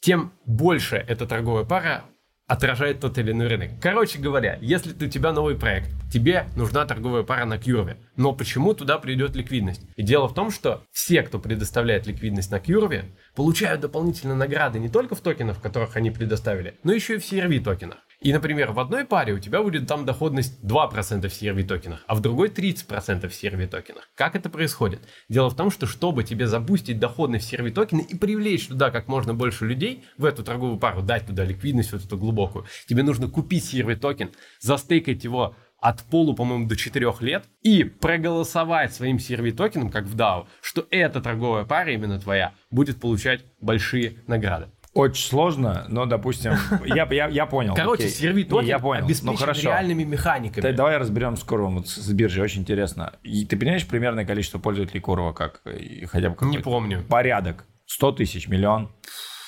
тем 0.01 0.33
больше 0.45 0.95
эта 0.95 1.27
торговая 1.27 1.65
пара 1.65 2.03
отражает 2.49 2.99
тот 2.99 3.17
или 3.19 3.31
иной 3.31 3.47
рынок. 3.47 3.69
Короче 3.79 4.17
говоря, 4.17 4.57
если 4.59 4.91
у 5.05 5.07
тебя 5.07 5.31
новый 5.31 5.55
проект, 5.55 5.91
тебе 6.11 6.47
нужна 6.55 6.83
торговая 6.85 7.21
пара 7.21 7.45
на 7.45 7.59
Кьюрве. 7.59 7.97
Но 8.15 8.33
почему 8.33 8.73
туда 8.73 8.97
придет 8.97 9.35
ликвидность? 9.35 9.83
И 9.95 10.01
дело 10.01 10.27
в 10.27 10.33
том, 10.33 10.49
что 10.49 10.83
все, 10.91 11.21
кто 11.21 11.37
предоставляет 11.37 12.07
ликвидность 12.07 12.49
на 12.49 12.59
Кьюрве, 12.59 13.05
получают 13.35 13.81
дополнительные 13.81 14.35
награды 14.35 14.79
не 14.79 14.89
только 14.89 15.13
в 15.13 15.21
токенах, 15.21 15.61
которых 15.61 15.95
они 15.95 16.09
предоставили, 16.09 16.75
но 16.83 16.91
еще 16.91 17.15
и 17.15 17.19
в 17.19 17.21
CRV 17.21 17.63
токенах. 17.63 17.99
И, 18.21 18.33
например, 18.33 18.73
в 18.73 18.79
одной 18.81 19.05
паре 19.05 19.31
у 19.33 19.39
тебя 19.39 19.63
будет 19.63 19.87
там 19.87 20.05
доходность 20.05 20.59
2% 20.61 21.29
в 21.29 21.31
CRV 21.31 21.63
токенах, 21.63 22.03
а 22.05 22.15
в 22.15 22.19
другой 22.19 22.49
30% 22.49 23.29
в 23.29 23.31
CRV 23.31 23.67
токенах. 23.67 24.09
Как 24.13 24.35
это 24.35 24.49
происходит? 24.49 24.99
Дело 25.29 25.49
в 25.49 25.55
том, 25.55 25.71
что 25.71 25.85
чтобы 25.85 26.25
тебе 26.25 26.45
запустить 26.45 26.99
доходность 26.99 27.49
в 27.49 27.53
CRV 27.53 27.71
токены 27.71 28.01
и 28.01 28.17
привлечь 28.17 28.67
туда 28.67 28.91
как 28.91 29.07
можно 29.07 29.33
больше 29.33 29.65
людей, 29.65 30.03
в 30.17 30.25
эту 30.25 30.43
торговую 30.43 30.77
пару, 30.77 31.01
дать 31.01 31.27
туда 31.27 31.45
ликвидность 31.45 31.93
вот 31.93 32.03
эту 32.03 32.17
глубокую, 32.17 32.65
тебе 32.89 33.03
нужно 33.03 33.29
купить 33.29 33.73
CRV 33.73 33.95
токен, 33.95 34.31
застейкать 34.59 35.23
его 35.23 35.55
от 35.79 36.03
полу, 36.03 36.35
по-моему, 36.35 36.67
до 36.67 36.75
4 36.75 37.13
лет 37.21 37.45
и 37.61 37.85
проголосовать 37.85 38.93
своим 38.93 39.15
CRV 39.15 39.53
токеном, 39.53 39.89
как 39.89 40.03
в 40.03 40.17
DAO, 40.17 40.47
что 40.61 40.85
эта 40.91 41.21
торговая 41.21 41.63
пара, 41.63 41.93
именно 41.93 42.19
твоя, 42.19 42.53
будет 42.69 42.99
получать 42.99 43.45
большие 43.61 44.15
награды. 44.27 44.67
Очень 44.93 45.29
сложно, 45.29 45.85
но, 45.87 46.05
допустим, 46.05 46.53
я, 46.85 47.07
я, 47.11 47.27
я 47.27 47.45
понял. 47.45 47.75
Короче, 47.75 48.03
окей. 48.03 48.13
сервит 48.13 48.45
Не, 48.47 48.49
токен 48.49 48.67
я 48.67 48.79
понял. 48.79 49.05
обеспечен 49.05 49.31
ну, 49.33 49.37
хорошо. 49.37 49.69
реальными 49.69 50.03
механиками. 50.03 50.63
Да, 50.63 50.71
давай 50.73 50.97
разберем 50.97 51.37
скоро 51.37 51.65
вот 51.67 51.87
с 51.87 52.11
биржей, 52.11 52.43
очень 52.43 52.61
интересно. 52.61 53.13
И 53.23 53.45
ты 53.45 53.55
понимаешь 53.57 53.85
примерное 53.87 54.25
количество 54.25 54.57
пользователей 54.59 54.99
Курова, 54.99 55.33
как 55.33 55.61
и 55.67 56.05
хотя 56.05 56.29
бы 56.29 56.35
Не 56.45 56.57
какой-то 56.57 56.63
помню. 56.63 57.03
порядок? 57.07 57.65
100 57.85 58.11
тысяч, 58.13 58.47
миллион? 58.47 58.91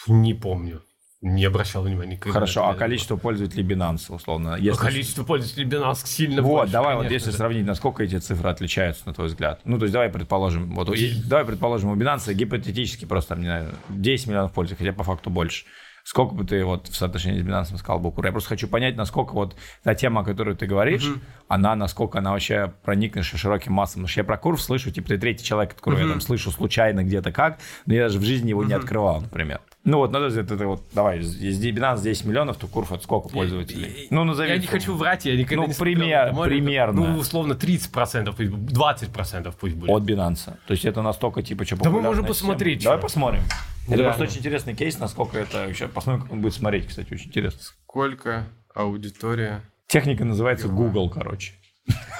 Не 0.07 0.33
помню. 0.33 0.81
Не 1.21 1.45
обращал 1.45 1.83
внимания 1.83 2.13
никогда. 2.13 2.33
Хорошо, 2.33 2.67
а 2.67 2.73
количество 2.73 3.15
пользователей 3.15 3.63
Binance, 3.63 4.13
условно? 4.13 4.51
Ну, 4.51 4.57
Если... 4.57 4.81
Количество 4.81 5.23
пользователей 5.23 5.67
Binance 5.67 6.05
сильно 6.07 6.41
Вот, 6.41 6.57
больше, 6.61 6.73
давай 6.73 6.95
вот 6.95 7.01
конечно 7.01 7.13
если 7.13 7.29
же. 7.31 7.37
сравнить, 7.37 7.65
насколько 7.65 8.03
эти 8.03 8.17
цифры 8.17 8.49
отличаются, 8.49 9.03
на 9.05 9.13
твой 9.13 9.27
взгляд. 9.27 9.61
Ну, 9.63 9.77
то 9.77 9.85
есть 9.85 9.93
давай 9.93 10.09
предположим, 10.09 10.73
вот, 10.73 10.89
и- 10.95 11.13
давай 11.23 11.45
предположим, 11.45 11.91
у 11.91 11.95
Binance 11.95 12.33
гипотетически 12.33 13.05
просто, 13.05 13.35
не 13.35 13.43
знаю, 13.43 13.69
10 13.89 14.27
миллионов 14.27 14.51
пользователей, 14.51 14.87
хотя 14.87 14.97
по 14.97 15.03
факту 15.03 15.29
больше. 15.29 15.65
Сколько 16.03 16.33
бы 16.35 16.43
ты 16.43 16.63
вот 16.65 16.87
в 16.87 16.95
соотношении 16.95 17.41
с 17.41 17.45
Binance 17.45 17.77
сказал 17.77 17.99
бы? 17.99 18.11
Я 18.25 18.31
просто 18.31 18.49
хочу 18.49 18.67
понять, 18.67 18.95
насколько 18.95 19.33
вот 19.33 19.55
та 19.83 19.95
тема, 19.95 20.21
о 20.21 20.23
которой 20.23 20.55
ты 20.55 20.65
говоришь, 20.65 21.07
она, 21.47 21.75
насколько 21.75 22.19
она 22.19 22.31
вообще 22.31 22.73
проникнет 22.83 23.25
широким 23.25 23.73
массам. 23.73 24.01
Потому 24.01 24.07
что 24.07 24.19
я 24.21 24.23
про 24.23 24.37
Курв 24.37 24.61
слышу, 24.61 24.91
типа, 24.91 25.09
ты 25.09 25.17
третий 25.17 25.45
человек, 25.45 25.75
которого 25.75 25.99
я 25.99 26.07
там 26.07 26.21
слышу 26.21 26.51
случайно 26.51 27.03
где-то 27.03 27.31
как, 27.31 27.59
но 27.85 27.93
я 27.93 28.03
даже 28.03 28.19
в 28.19 28.23
жизни 28.23 28.49
его 28.49 28.63
не 28.63 28.73
открывал, 28.73 29.21
например. 29.21 29.61
Ну 29.83 29.97
вот, 29.97 30.11
на 30.11 30.19
твой 30.19 30.27
взгляд, 30.29 30.51
это 30.51 30.67
вот, 30.67 30.83
давай, 30.93 31.19
если 31.19 31.73
Binance 31.73 32.03
10 32.03 32.25
миллионов, 32.25 32.57
то 32.57 32.67
Курв 32.67 32.91
это 32.91 33.03
сколько 33.03 33.29
пользователей? 33.29 34.07
Ну, 34.11 34.23
назови. 34.23 34.49
Я 34.49 34.57
не 34.57 34.67
хочу 34.67 34.95
врать, 34.95 35.25
я 35.25 35.35
никогда 35.35 35.63
Ну, 35.63 35.67
не 35.69 35.73
смотрел 35.73 35.95
пример- 35.97 36.25
это 36.27 36.35
море. 36.35 36.51
примерно. 36.51 37.07
Ну, 37.13 37.17
условно, 37.19 37.53
30%, 37.53 38.35
пусть 38.35 38.49
будет, 38.51 38.71
20% 38.77 39.55
пусть 39.59 39.75
будет. 39.75 39.89
От 39.89 40.03
Binance. 40.03 40.53
То 40.67 40.73
есть 40.73 40.85
это 40.85 41.01
настолько 41.01 41.41
типа 41.41 41.65
что 41.65 41.77
Да 41.77 41.89
мы 41.89 42.01
можем 42.01 42.25
посмотреть, 42.25 42.83
Давай 42.83 42.99
посмотрим. 42.99 43.41
Это 43.87 43.95
Реально. 43.95 44.03
просто 44.05 44.23
очень 44.23 44.39
интересный 44.39 44.75
кейс, 44.75 44.99
насколько 44.99 45.37
это 45.37 45.65
вообще... 45.65 45.87
Посмотрим, 45.87 46.23
как 46.23 46.31
он 46.31 46.41
будет 46.41 46.53
смотреть, 46.53 46.87
кстати, 46.87 47.13
очень 47.13 47.27
интересно. 47.27 47.59
Сколько 47.61 48.47
аудитория? 48.73 49.63
Техника 49.87 50.23
называется 50.23 50.67
Google, 50.67 51.09
короче. 51.09 51.53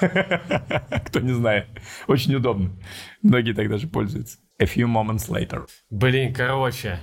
Кто 0.00 1.20
не 1.20 1.32
знает. 1.32 1.66
Очень 2.08 2.34
удобно. 2.34 2.70
Многие 3.22 3.52
так 3.52 3.68
даже 3.68 3.86
пользуются. 3.88 4.38
A 4.58 4.64
few 4.64 4.86
moments 4.86 5.28
later. 5.28 5.66
Блин, 5.90 6.34
короче. 6.34 6.98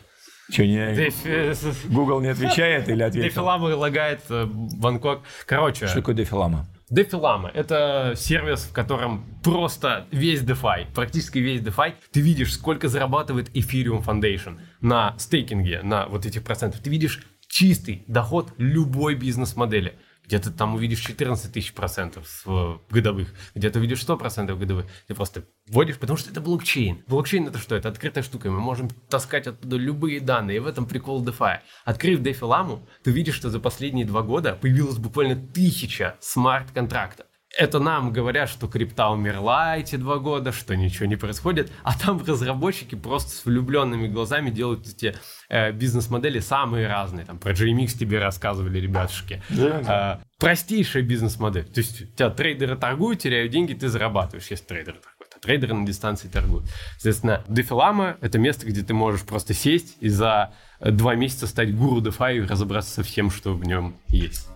Че, 0.51 0.67
не... 0.67 0.95
Дефи- 0.95 1.87
Google 1.89 2.21
не 2.21 2.27
отвечает 2.27 2.89
или 2.89 3.01
ответил? 3.03 3.29
Дефилама 3.29 3.65
лагает 3.75 4.21
э, 4.29 4.45
Бангкок. 4.45 5.23
Короче, 5.45 5.87
Что 5.87 5.97
такое 5.97 6.15
дефилама? 6.15 6.67
Дефилама— 6.89 7.49
это 7.53 8.13
сервис, 8.15 8.61
в 8.61 8.73
котором 8.73 9.25
просто 9.43 10.07
весь 10.11 10.41
DeFi, 10.41 10.87
практически 10.93 11.37
весь 11.37 11.61
DeFi, 11.61 11.93
ты 12.11 12.19
видишь, 12.21 12.53
сколько 12.53 12.87
зарабатывает 12.87 13.49
Ethereum 13.55 14.03
Foundation 14.03 14.59
на 14.81 15.17
стейкинге, 15.17 15.81
на 15.83 16.07
вот 16.07 16.25
этих 16.25 16.43
процентах. 16.43 16.81
Ты 16.81 16.89
видишь 16.89 17.21
чистый 17.47 18.03
доход 18.07 18.53
любой 18.57 19.15
бизнес-модели. 19.15 19.99
Где-то 20.29 20.51
там 20.51 20.75
увидишь 20.75 20.99
14 20.99 21.51
тысяч 21.51 21.73
процентов 21.73 22.43
э, 22.45 22.77
годовых, 22.91 23.33
где-то 23.55 23.79
увидишь 23.79 24.03
100 24.03 24.17
процентов 24.17 24.59
годовых. 24.59 24.85
Ты 25.07 25.15
просто 25.15 25.45
вводишь, 25.65 25.97
потому 25.97 26.17
что 26.17 26.29
это 26.29 26.39
блокчейн. 26.39 27.03
Блокчейн 27.07 27.47
это 27.47 27.57
что? 27.57 27.75
Это 27.75 27.89
открытая 27.89 28.23
штука. 28.23 28.51
Мы 28.51 28.59
можем 28.59 28.89
таскать 29.09 29.47
оттуда 29.47 29.77
любые 29.77 30.19
данные. 30.19 30.57
И 30.57 30.59
в 30.59 30.67
этом 30.67 30.85
прикол 30.85 31.25
DeFi. 31.25 31.61
Открыв 31.83 32.19
DeFi 32.19 32.45
ламу, 32.45 32.87
ты 33.01 33.09
видишь, 33.09 33.33
что 33.33 33.49
за 33.49 33.59
последние 33.59 34.05
два 34.05 34.21
года 34.21 34.53
появилось 34.53 34.97
буквально 34.97 35.35
тысяча 35.35 36.15
смарт-контрактов. 36.19 37.25
Это 37.57 37.79
нам 37.79 38.13
говорят, 38.13 38.47
что 38.47 38.67
крипта 38.67 39.09
умерла 39.09 39.77
эти 39.77 39.95
два 39.95 40.19
года, 40.19 40.51
что 40.51 40.75
ничего 40.75 41.07
не 41.07 41.15
происходит, 41.15 41.71
а 41.83 41.97
там 41.97 42.23
разработчики 42.23 42.95
просто 42.95 43.31
с 43.31 43.45
влюбленными 43.45 44.07
глазами 44.07 44.51
делают 44.51 44.87
эти 44.87 45.15
э, 45.49 45.71
бизнес-модели 45.71 46.39
самые 46.39 46.87
разные. 46.87 47.25
Там 47.25 47.39
про 47.39 47.53
GMX 47.53 47.97
тебе 47.97 48.19
рассказывали 48.19 48.79
ребятушки. 48.79 49.41
Э, 49.49 50.17
простейшая 50.37 51.01
бизнес-модель. 51.01 51.65
То 51.65 51.79
есть 51.79 52.01
у 52.01 52.05
тебя 52.05 52.29
трейдеры 52.29 52.77
торгуют, 52.77 53.21
теряют 53.21 53.51
деньги, 53.51 53.73
ты 53.73 53.89
зарабатываешь, 53.89 54.47
если 54.51 54.65
трейдеры 54.65 54.97
торгуют. 54.99 55.33
А 55.35 55.39
трейдеры 55.39 55.73
на 55.73 55.87
дистанции 55.87 56.27
торгуют. 56.27 56.65
Соответственно, 56.93 57.43
Дефилама— 57.47 58.17
это 58.21 58.37
место, 58.37 58.67
где 58.67 58.83
ты 58.83 58.93
можешь 58.93 59.23
просто 59.23 59.55
сесть 59.55 59.97
и 60.01 60.09
за 60.09 60.53
э, 60.79 60.91
два 60.91 61.15
месяца 61.15 61.47
стать 61.47 61.75
гуру 61.75 61.99
DeFi 61.99 62.37
и 62.37 62.41
разобраться 62.41 62.91
со 62.91 63.03
всем, 63.03 63.31
что 63.31 63.55
в 63.55 63.65
нем 63.65 63.97
есть. 64.07 64.47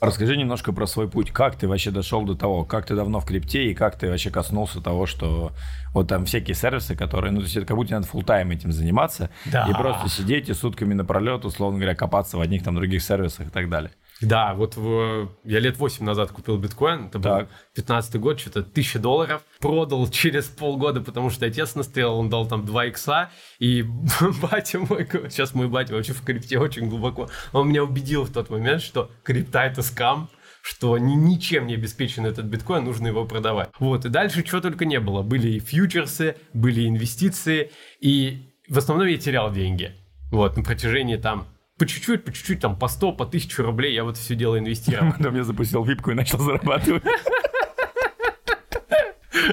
Расскажи 0.00 0.36
немножко 0.36 0.72
про 0.72 0.86
свой 0.86 1.08
путь. 1.08 1.30
Как 1.30 1.56
ты 1.56 1.66
вообще 1.68 1.90
дошел 1.90 2.22
до 2.24 2.34
того? 2.34 2.64
Как 2.64 2.86
ты 2.86 2.94
давно 2.94 3.20
в 3.20 3.24
крипте 3.24 3.70
и 3.70 3.74
как 3.74 3.98
ты 3.98 4.08
вообще 4.08 4.30
коснулся 4.30 4.80
того, 4.80 5.06
что 5.06 5.52
вот 5.94 6.08
там 6.08 6.26
всякие 6.26 6.54
сервисы, 6.54 6.94
которые, 6.94 7.32
ну, 7.32 7.38
то 7.38 7.44
есть 7.44 7.56
это 7.56 7.66
как 7.66 7.76
будто 7.76 7.94
надо 7.94 8.06
full 8.06 8.24
тайм 8.24 8.50
этим 8.50 8.72
заниматься 8.72 9.30
Да. 9.46 9.66
и 9.68 9.72
просто 9.72 10.08
сидеть 10.08 10.48
и 10.48 10.54
сутками 10.54 10.92
напролет, 10.94 11.44
условно 11.44 11.78
говоря, 11.78 11.94
копаться 11.94 12.36
в 12.36 12.40
одних 12.40 12.62
там 12.62 12.74
других 12.74 13.02
сервисах 13.02 13.46
и 13.48 13.50
так 13.50 13.70
далее. 13.70 13.90
Да, 14.22 14.54
вот 14.54 14.76
в- 14.76 15.28
я 15.44 15.60
лет 15.60 15.76
8 15.76 16.04
назад 16.04 16.30
купил 16.30 16.56
биткоин, 16.56 17.08
это 17.08 17.18
был 17.18 17.30
Так. 17.30 17.48
15 17.74 18.16
год, 18.16 18.40
что-то 18.40 18.62
1000 18.62 18.98
долларов. 18.98 19.42
Продал 19.60 20.08
через 20.08 20.44
полгода, 20.46 21.02
потому 21.02 21.28
что 21.28 21.44
отец 21.44 21.74
настоял, 21.74 22.18
он 22.18 22.30
дал 22.30 22.46
там 22.48 22.64
2 22.64 22.86
икса, 22.86 23.30
и 23.58 23.82
батя 24.42 24.78
мой, 24.78 25.06
сейчас 25.28 25.52
мой 25.54 25.68
батя 25.68 25.94
вообще 25.94 26.14
в 26.14 26.22
крипте 26.24 26.58
очень 26.58 26.88
глубоко, 26.88 27.28
он 27.52 27.68
меня 27.68 27.84
убедил 27.84 28.24
в 28.24 28.32
тот 28.32 28.48
момент, 28.48 28.80
что 28.82 29.10
крипта 29.22 29.64
это 29.64 29.82
скам, 29.82 30.30
что 30.62 30.96
ни- 30.96 31.12
ничем 31.14 31.66
не 31.66 31.74
обеспечен 31.74 32.24
этот 32.24 32.46
биткоин, 32.46 32.84
нужно 32.84 33.08
его 33.08 33.26
продавать. 33.26 33.68
Вот, 33.78 34.06
и 34.06 34.08
дальше 34.08 34.42
чего 34.42 34.60
только 34.62 34.86
не 34.86 34.98
было. 34.98 35.22
Были 35.22 35.48
и 35.50 35.60
фьючерсы, 35.60 36.36
были 36.54 36.88
инвестиции, 36.88 37.70
и 38.00 38.50
в 38.68 38.78
основном 38.78 39.06
я 39.08 39.18
терял 39.18 39.52
деньги. 39.52 39.92
Вот, 40.32 40.56
на 40.56 40.64
протяжении 40.64 41.16
там 41.16 41.46
по 41.78 41.86
чуть-чуть, 41.86 42.24
по 42.24 42.32
чуть-чуть, 42.32 42.60
там 42.60 42.78
по 42.78 42.88
100, 42.88 43.12
по 43.12 43.24
1000 43.24 43.62
рублей 43.62 43.92
я 43.94 44.04
вот 44.04 44.16
все 44.16 44.34
дело 44.34 44.58
инвестировал. 44.58 45.12
Потом 45.12 45.36
я 45.36 45.44
запустил 45.44 45.84
випку 45.84 46.10
и 46.10 46.14
начал 46.14 46.38
зарабатывать. 46.38 47.02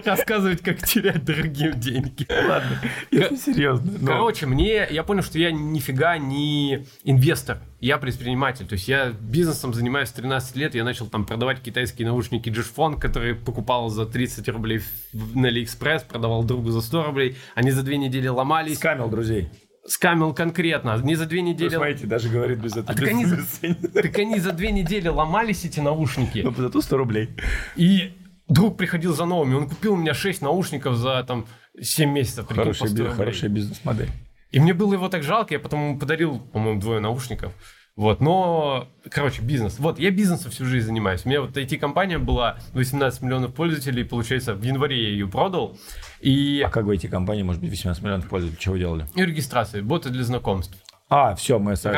Рассказывать, 0.06 0.62
как 0.62 0.82
терять 0.82 1.24
другим 1.24 1.80
деньги. 1.80 2.26
Ладно, 2.30 2.80
если 3.12 3.36
серьезно. 3.36 3.92
но- 4.00 4.08
Короче, 4.08 4.46
мне, 4.48 4.88
я 4.90 5.04
понял, 5.04 5.22
что 5.22 5.38
я 5.38 5.52
нифига 5.52 6.18
не 6.18 6.88
инвестор, 7.04 7.60
я 7.80 7.98
предприниматель. 7.98 8.66
То 8.66 8.74
есть 8.74 8.88
я 8.88 9.12
бизнесом 9.12 9.74
занимаюсь 9.74 10.10
с 10.10 10.14
13 10.14 10.56
лет, 10.56 10.74
я 10.74 10.84
начал 10.84 11.08
там 11.08 11.26
продавать 11.26 11.62
китайские 11.62 12.08
наушники 12.08 12.50
G-Phone, 12.50 12.98
которые 13.00 13.36
покупал 13.36 13.90
за 13.90 14.06
30 14.06 14.48
рублей 14.50 14.82
на 15.14 15.50
Алиэкспресс, 15.50 16.04
продавал 16.04 16.44
другу 16.44 16.72
за 16.72 16.82
100 16.82 17.04
рублей. 17.04 17.38
Они 17.54 17.70
за 17.72 17.84
две 17.84 17.98
недели 17.98 18.28
ломались. 18.28 18.78
Скамил 18.78 19.10
друзей. 19.10 19.50
Скамил 19.86 20.34
конкретно. 20.34 20.98
Не 21.04 21.16
за 21.16 21.26
две 21.26 21.42
недели... 21.42 21.70
Смотрите, 21.76 22.08
даже 22.08 22.30
говорит 22.30 22.60
без 22.60 22.72
этого. 22.72 22.92
А 22.92 22.96
так 22.96 23.08
они 23.08 23.26
Так 23.94 24.18
они 24.18 24.40
за 24.40 24.52
две 24.54 24.72
недели 24.72 25.08
ломались, 25.10 25.66
эти 25.66 25.80
наушники. 25.82 26.40
Ну, 26.44 26.54
зато 26.56 26.82
100 26.82 26.98
рублей. 26.98 27.30
И 27.76 28.14
друг 28.48 28.78
приходил 28.78 29.14
за 29.14 29.26
новыми. 29.26 29.56
Он 29.56 29.68
купил 29.68 29.94
у 29.94 29.98
меня 29.98 30.14
6 30.14 30.42
наушников 30.42 30.96
за 30.96 31.24
там 31.24 31.46
7 31.82 32.10
месяцев. 32.10 32.48
прикинь, 32.48 32.64
Хорошая, 32.64 32.88
100 32.90 32.98
би- 32.98 33.02
рублей. 33.04 33.18
хорошая 33.18 33.50
бизнес-модель. 33.50 34.10
И 34.52 34.60
мне 34.60 34.74
было 34.74 34.94
его 34.94 35.10
так 35.10 35.24
жалко, 35.24 35.54
я 35.56 35.60
потом 35.60 35.82
ему 35.90 36.00
подарил, 36.00 36.40
по-моему, 36.40 36.80
двое 36.80 37.00
наушников. 37.00 37.54
Вот, 37.96 38.22
но, 38.22 38.88
короче, 39.12 39.44
бизнес. 39.44 39.78
Вот, 39.78 40.00
я 40.00 40.10
бизнесом 40.10 40.50
всю 40.50 40.66
жизнь 40.66 40.88
занимаюсь. 40.88 41.26
У 41.26 41.30
меня 41.30 41.42
вот 41.42 41.56
IT-компания 41.56 42.18
была 42.18 42.58
18 42.74 43.22
миллионов 43.22 43.54
пользователей, 43.54 44.04
получается, 44.04 44.56
в 44.56 44.64
январе 44.64 45.00
я 45.00 45.10
ее 45.10 45.28
продал. 45.28 45.78
И, 46.20 46.64
А 46.66 46.70
как 46.70 46.86
в 46.86 46.90
эти 46.90 47.06
компании 47.06 47.44
может 47.44 47.62
быть 47.62 47.70
18 47.70 48.02
миллионов 48.02 48.28
пользователей? 48.30 48.60
Чего 48.60 48.78
делали? 48.78 49.08
и 49.16 49.22
регистрация, 49.24 49.84
боты 49.84 50.10
для 50.10 50.24
знакомств. 50.24 50.76
А, 51.08 51.36
все, 51.36 51.60
мы 51.60 51.74
Это 51.74 51.90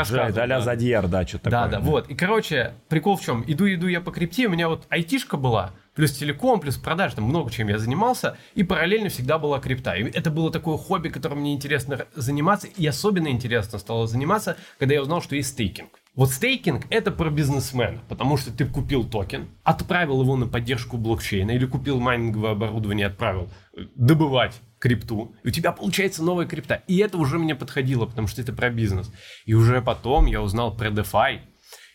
а-ля 0.43 0.57
да. 0.57 0.61
Задьер, 0.61 1.07
да, 1.07 1.25
что-то 1.25 1.49
Да, 1.49 1.63
такое. 1.69 1.79
да, 1.79 1.85
вот. 1.85 2.09
И, 2.09 2.15
короче, 2.15 2.73
прикол 2.89 3.15
в 3.15 3.21
чем? 3.21 3.45
Иду, 3.47 3.65
иду 3.73 3.87
я 3.87 4.01
по 4.01 4.11
крипте, 4.11 4.47
у 4.47 4.49
меня 4.49 4.67
вот 4.67 4.85
айтишка 4.89 5.37
была, 5.37 5.71
плюс 5.95 6.11
телеком, 6.11 6.59
плюс 6.59 6.77
продажи, 6.77 7.15
там 7.15 7.25
много 7.25 7.49
чем 7.49 7.69
я 7.69 7.79
занимался, 7.79 8.37
и 8.53 8.63
параллельно 8.63 9.09
всегда 9.09 9.39
была 9.39 9.59
крипта. 9.59 9.95
И 9.95 10.03
это 10.03 10.29
было 10.29 10.51
такое 10.51 10.77
хобби, 10.77 11.09
которым 11.09 11.39
мне 11.39 11.53
интересно 11.53 12.05
заниматься, 12.15 12.67
и 12.67 12.85
особенно 12.85 13.29
интересно 13.29 13.79
стало 13.79 14.07
заниматься, 14.07 14.57
когда 14.77 14.93
я 14.93 15.01
узнал, 15.01 15.21
что 15.21 15.35
есть 15.35 15.49
стейкинг. 15.49 15.89
Вот 16.15 16.31
стейкинг 16.31 16.85
это 16.91 17.11
про 17.11 17.29
бизнесмена, 17.29 17.99
потому 18.07 18.37
что 18.37 18.51
ты 18.51 18.65
купил 18.65 19.03
токен, 19.03 19.49
отправил 19.63 20.21
его 20.21 20.37
на 20.37 20.47
поддержку 20.47 20.97
блокчейна 20.97 21.51
или 21.51 21.65
купил 21.65 21.99
майнинговое 21.99 22.51
оборудование, 22.51 23.07
отправил 23.07 23.49
э, 23.75 23.81
добывать 23.95 24.61
крипту, 24.79 25.35
и 25.43 25.49
у 25.49 25.51
тебя 25.51 25.73
получается 25.73 26.23
новая 26.23 26.45
крипта. 26.45 26.83
И 26.87 26.97
это 26.99 27.17
уже 27.17 27.37
мне 27.37 27.55
подходило, 27.55 28.05
потому 28.05 28.27
что 28.27 28.41
это 28.41 28.53
про 28.53 28.69
бизнес. 28.69 29.11
И 29.45 29.53
уже 29.53 29.81
потом 29.81 30.25
я 30.25 30.41
узнал 30.41 30.75
про 30.75 30.87
DeFi 30.87 31.39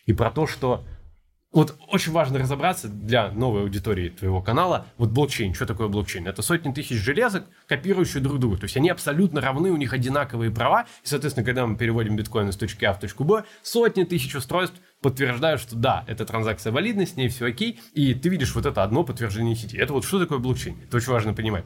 и 0.05 0.13
про 0.13 0.29
то, 0.29 0.45
что 0.45 0.85
вот 1.51 1.77
очень 1.89 2.11
важно 2.13 2.39
разобраться 2.39 2.87
для 2.87 3.29
новой 3.31 3.61
аудитории 3.61 4.09
твоего 4.09 4.41
канала, 4.41 4.85
вот 4.97 5.09
блокчейн, 5.09 5.53
что 5.53 5.65
такое 5.65 5.89
блокчейн? 5.89 6.27
Это 6.27 6.41
сотни 6.41 6.71
тысяч 6.71 6.97
железок, 6.97 7.45
копирующие 7.67 8.23
друг 8.23 8.39
друга. 8.39 8.57
То 8.57 8.63
есть 8.63 8.77
они 8.77 8.89
абсолютно 8.89 9.41
равны, 9.41 9.69
у 9.71 9.77
них 9.77 9.91
одинаковые 9.91 10.49
права. 10.51 10.85
И, 11.03 11.07
соответственно, 11.07 11.45
когда 11.45 11.67
мы 11.67 11.75
переводим 11.75 12.15
биткоин 12.15 12.49
из 12.49 12.55
точки 12.55 12.85
А 12.85 12.93
в 12.93 12.99
точку 12.99 13.25
Б, 13.25 13.43
сотни 13.63 14.05
тысяч 14.05 14.33
устройств 14.35 14.79
подтверждают, 15.01 15.61
что 15.61 15.75
да, 15.75 16.05
эта 16.07 16.25
транзакция 16.25 16.71
валидна, 16.71 17.05
с 17.05 17.17
ней 17.17 17.27
все 17.27 17.47
окей. 17.47 17.81
И 17.93 18.13
ты 18.13 18.29
видишь 18.29 18.55
вот 18.55 18.65
это 18.65 18.83
одно 18.83 19.03
подтверждение 19.03 19.55
сети. 19.55 19.77
Это 19.77 19.93
вот 19.93 20.05
что 20.05 20.19
такое 20.19 20.37
блокчейн? 20.39 20.77
Это 20.87 20.97
очень 20.97 21.11
важно 21.11 21.33
понимать. 21.33 21.65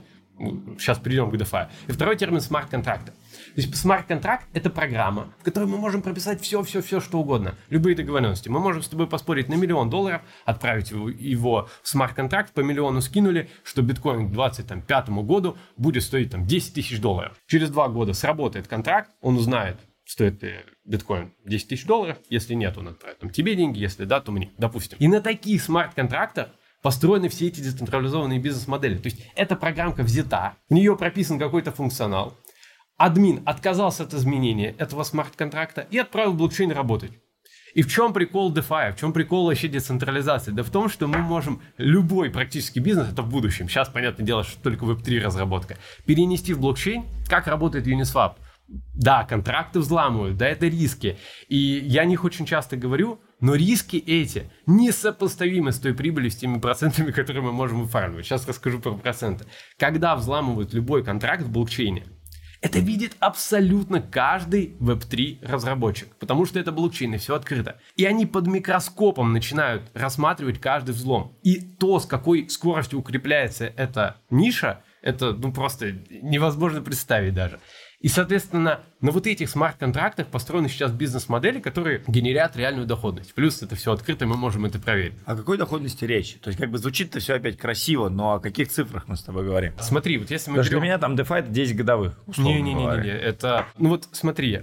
Сейчас 0.77 0.99
перейдем 0.99 1.29
к 1.29 1.35
DeFi. 1.35 1.67
И 1.87 1.91
второй 1.91 2.17
термин 2.17 2.41
смарт-контракты. 2.41 3.13
То 3.55 3.61
есть 3.61 3.73
смарт-контракт– 3.73 4.47
это 4.53 4.69
программа, 4.69 5.33
в 5.39 5.43
которой 5.43 5.63
мы 5.63 5.77
можем 5.77 6.01
прописать 6.01 6.41
все-все-все, 6.41 6.99
что 6.99 7.19
угодно. 7.19 7.55
Любые 7.69 7.95
договоренности. 7.95 8.49
Мы 8.49 8.59
можем 8.59 8.83
с 8.83 8.89
тобой 8.89 9.07
поспорить 9.07 9.47
на 9.47 9.53
миллион 9.53 9.89
долларов, 9.89 10.23
отправить 10.43 10.91
его, 10.91 11.69
в 11.81 11.87
смарт-контракт, 11.87 12.51
по 12.53 12.59
миллиону 12.59 12.99
скинули, 12.99 13.49
что 13.63 13.81
биткоин 13.81 14.27
к 14.27 14.31
2025 14.33 15.09
году 15.23 15.57
будет 15.77 16.03
стоить 16.03 16.31
там 16.31 16.45
10 16.45 16.73
тысяч 16.73 16.99
долларов. 16.99 17.37
Через 17.47 17.69
два 17.69 17.87
года 17.87 18.11
сработает 18.11 18.67
контракт, 18.67 19.11
он 19.21 19.37
узнает, 19.37 19.79
стоит 20.03 20.43
ли 20.43 20.59
биткоин 20.83 21.31
10 21.45 21.69
тысяч 21.69 21.85
долларов. 21.85 22.17
Если 22.29 22.55
нет, 22.55 22.77
он 22.77 22.89
отправит 22.89 23.19
там, 23.19 23.29
тебе 23.29 23.55
деньги, 23.55 23.79
если 23.79 24.03
да, 24.03 24.19
то 24.19 24.33
мне, 24.33 24.51
допустим. 24.57 24.97
И 24.99 25.07
на 25.07 25.21
таких 25.21 25.61
смарт-контрактах 25.61 26.49
построены 26.81 27.29
все 27.29 27.47
эти 27.47 27.61
децентрализованные 27.61 28.39
бизнес-модели. 28.39 28.97
То 28.97 29.07
есть 29.07 29.25
эта 29.35 29.55
программка 29.55 30.03
взята, 30.03 30.55
в 30.69 30.73
нее 30.73 30.95
прописан 30.95 31.39
какой-то 31.39 31.71
функционал, 31.71 32.37
админ 32.97 33.41
отказался 33.45 34.03
от 34.03 34.13
изменения 34.13 34.75
этого 34.77 35.03
смарт-контракта 35.03 35.87
и 35.89 35.97
отправил 35.97 36.33
блокчейн 36.33 36.71
работать. 36.71 37.11
И 37.75 37.81
в 37.81 37.91
чем 37.91 38.13
прикол 38.13 38.53
DeFi, 38.53 38.93
в 38.93 38.99
чем 38.99 39.11
прикол 39.11 39.47
вообще 39.47 39.67
децентрализации? 39.67 40.51
Да 40.51 40.63
в 40.63 40.69
том, 40.69 40.87
что 40.87 41.07
мы 41.07 41.17
можем 41.17 41.61
любой 41.77 42.29
практически 42.29 42.79
бизнес, 42.79 43.11
это 43.11 43.21
в 43.21 43.29
будущем, 43.29 43.67
сейчас, 43.67 43.89
понятное 43.89 44.25
дело, 44.25 44.45
что 44.45 44.61
только 44.61 44.85
Web3 44.85 45.19
разработка, 45.19 45.77
перенести 46.05 46.53
в 46.53 46.61
блокчейн, 46.61 47.05
как 47.27 47.47
работает 47.47 47.85
Uniswap. 47.85 48.35
Да, 48.67 49.25
контракты 49.25 49.79
взламывают, 49.79 50.37
да, 50.37 50.47
это 50.47 50.67
риски. 50.67 51.17
И 51.49 51.57
я 51.57 52.01
о 52.01 52.05
них 52.05 52.23
очень 52.23 52.45
часто 52.45 52.77
говорю, 52.77 53.19
но 53.41 53.55
риски 53.55 53.97
эти 53.97 54.49
несопоставимы 54.65 55.73
с 55.73 55.79
той 55.79 55.93
прибылью, 55.93 56.31
с 56.31 56.35
теми 56.35 56.59
процентами, 56.59 57.11
которые 57.11 57.43
мы 57.43 57.51
можем 57.51 57.83
выфармливать. 57.83 58.25
Сейчас 58.25 58.47
расскажу 58.47 58.79
про 58.79 58.93
проценты. 58.93 59.45
Когда 59.77 60.15
взламывают 60.15 60.73
любой 60.73 61.03
контракт 61.03 61.43
в 61.43 61.51
блокчейне, 61.51 62.05
это 62.65 62.79
видит 62.79 63.15
абсолютно 63.19 64.01
каждый 64.01 64.75
Web3 64.79 65.47
разработчик, 65.47 66.15
потому 66.15 66.45
что 66.45 66.59
это 66.59 66.71
блокчейн 66.71 67.13
и 67.13 67.17
все 67.17 67.35
открыто. 67.35 67.79
И 67.95 68.05
они 68.05 68.25
под 68.25 68.47
микроскопом 68.47 69.33
начинают 69.33 69.83
рассматривать 69.93 70.59
каждый 70.59 70.95
взлом. 70.95 71.37
И 71.43 71.61
то, 71.61 71.99
с 71.99 72.07
какой 72.07 72.49
скоростью 72.49 72.97
укрепляется 72.97 73.65
эта 73.65 74.17
ниша, 74.31 74.81
это 75.03 75.33
ну 75.33 75.53
просто 75.53 75.91
невозможно 76.09 76.81
представить 76.81 77.35
даже. 77.35 77.59
И, 78.05 78.07
соответственно, 78.07 78.81
на 79.01 79.09
вот 79.09 79.25
этих 79.25 79.49
смарт-контрактах 79.49 80.27
построены 80.27 80.69
сейчас 80.69 80.91
бизнес-модели, 80.91 81.59
которые 81.59 82.03
генерят 82.05 82.55
реальную 82.55 82.85
доходность. 82.85 83.33
Плюс 83.33 83.63
это 83.63 83.75
все 83.75 83.93
открыто, 83.93 84.27
мы 84.27 84.37
можем 84.37 84.63
это 84.65 84.77
проверить. 84.77 85.15
О 85.25 85.35
какой 85.35 85.57
доходности 85.57 86.05
речь? 86.05 86.35
То 86.35 86.49
есть, 86.49 86.59
как 86.59 86.69
бы 86.69 86.77
звучит-то 86.77 87.19
все 87.19 87.33
опять 87.33 87.57
красиво, 87.57 88.09
но 88.09 88.33
о 88.33 88.39
каких 88.39 88.67
цифрах 88.67 89.07
мы 89.07 89.15
с 89.15 89.23
тобой 89.23 89.43
говорим? 89.43 89.73
Смотри, 89.79 90.19
вот 90.19 90.29
если 90.29 90.51
мы 90.51 90.57
Даже 90.57 90.69
берем... 90.69 90.81
для 90.81 90.87
меня 90.87 90.97
там 90.99 91.15
DeFi 91.15 91.39
это 91.39 91.49
10 91.49 91.77
годовых, 91.77 92.19
Не-не-не, 92.37 93.09
это... 93.09 93.65
Ну 93.79 93.89
вот 93.89 94.07
смотри, 94.11 94.61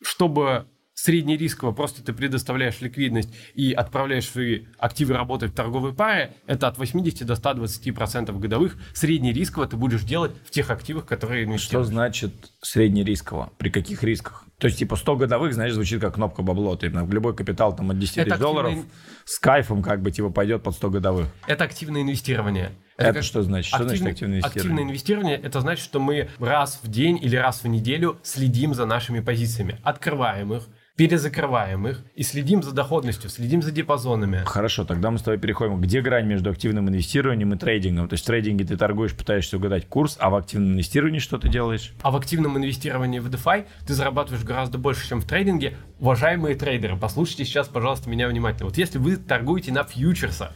чтобы 0.00 0.66
среднерисково 1.04 1.72
просто 1.72 2.02
ты 2.02 2.14
предоставляешь 2.14 2.80
ликвидность 2.80 3.28
и 3.52 3.72
отправляешь 3.72 4.26
свои 4.26 4.64
активы 4.78 5.12
работать 5.12 5.52
в 5.52 5.54
торговой 5.54 5.92
паре, 5.92 6.32
это 6.46 6.66
от 6.66 6.78
80 6.78 7.26
до 7.26 7.34
120% 7.34 8.38
годовых. 8.38 8.76
Среднерисково 8.94 9.66
ты 9.66 9.76
будешь 9.76 10.02
делать 10.02 10.32
в 10.46 10.50
тех 10.50 10.70
активах, 10.70 11.04
которые 11.04 11.44
инвестируешь. 11.44 11.84
Что 11.86 11.92
значит 11.92 12.32
среднерисково? 12.62 13.52
При 13.58 13.68
каких 13.68 14.02
рисках? 14.02 14.44
То 14.58 14.68
есть, 14.68 14.78
типа, 14.78 14.96
100 14.96 15.16
годовых, 15.16 15.52
знаешь, 15.52 15.74
звучит 15.74 16.00
как 16.00 16.14
кнопка 16.14 16.40
бабло. 16.40 16.74
Ты 16.74 16.88
в 16.88 17.12
любой 17.12 17.36
капитал 17.36 17.76
там 17.76 17.90
от 17.90 17.98
10 17.98 18.24
тысяч 18.24 18.38
долларов 18.38 18.78
с 19.26 19.38
кайфом 19.38 19.82
как 19.82 20.00
бы, 20.00 20.10
типа, 20.10 20.30
пойдет 20.30 20.62
под 20.62 20.74
100 20.74 20.90
годовых. 20.90 21.26
Это 21.46 21.64
активное 21.64 22.00
инвестирование. 22.00 22.70
Это, 22.96 23.10
это 23.10 23.22
что 23.22 23.42
значит? 23.42 23.66
Что 23.66 23.78
активный, 23.78 23.98
значит 23.98 24.14
активное 24.14 24.38
инвестирование? 24.38 24.62
Активное 24.62 24.82
инвестирование– 24.84 25.36
это 25.42 25.60
значит, 25.60 25.84
что 25.84 26.00
мы 26.00 26.30
раз 26.38 26.80
в 26.82 26.88
день 26.88 27.18
или 27.20 27.36
раз 27.36 27.62
в 27.62 27.66
неделю 27.66 28.18
следим 28.22 28.72
за 28.72 28.86
нашими 28.86 29.20
позициями, 29.20 29.78
открываем 29.82 30.54
их, 30.54 30.62
перезакрываем 30.96 31.88
их 31.88 32.04
и 32.14 32.22
следим 32.22 32.62
за 32.62 32.72
доходностью, 32.72 33.28
следим 33.28 33.62
за 33.62 33.72
диапазонами. 33.72 34.42
Хорошо, 34.46 34.84
тогда 34.84 35.10
мы 35.10 35.18
с 35.18 35.22
тобой 35.22 35.38
переходим. 35.38 35.80
Где 35.80 36.00
грань 36.00 36.26
между 36.26 36.50
активным 36.50 36.88
инвестированием 36.88 37.52
и 37.52 37.56
трейдингом? 37.56 38.08
То 38.08 38.14
есть 38.14 38.24
в 38.24 38.26
трейдинге 38.26 38.64
ты 38.64 38.76
торгуешь, 38.76 39.14
пытаешься 39.14 39.56
угадать 39.56 39.88
курс, 39.88 40.16
а 40.20 40.30
в 40.30 40.36
активном 40.36 40.74
инвестировании 40.74 41.18
что 41.18 41.38
ты 41.38 41.48
делаешь? 41.48 41.92
А 42.02 42.10
в 42.10 42.16
активном 42.16 42.56
инвестировании 42.58 43.18
в 43.18 43.28
DeFi 43.28 43.66
ты 43.86 43.94
зарабатываешь 43.94 44.44
гораздо 44.44 44.78
больше, 44.78 45.08
чем 45.08 45.20
в 45.20 45.26
трейдинге. 45.26 45.76
Уважаемые 45.98 46.54
трейдеры, 46.54 46.96
послушайте 46.96 47.44
сейчас, 47.44 47.68
пожалуйста, 47.68 48.08
меня 48.08 48.28
внимательно. 48.28 48.66
Вот 48.66 48.78
если 48.78 48.98
вы 48.98 49.16
торгуете 49.16 49.72
на 49.72 49.82
фьючерсах, 49.84 50.52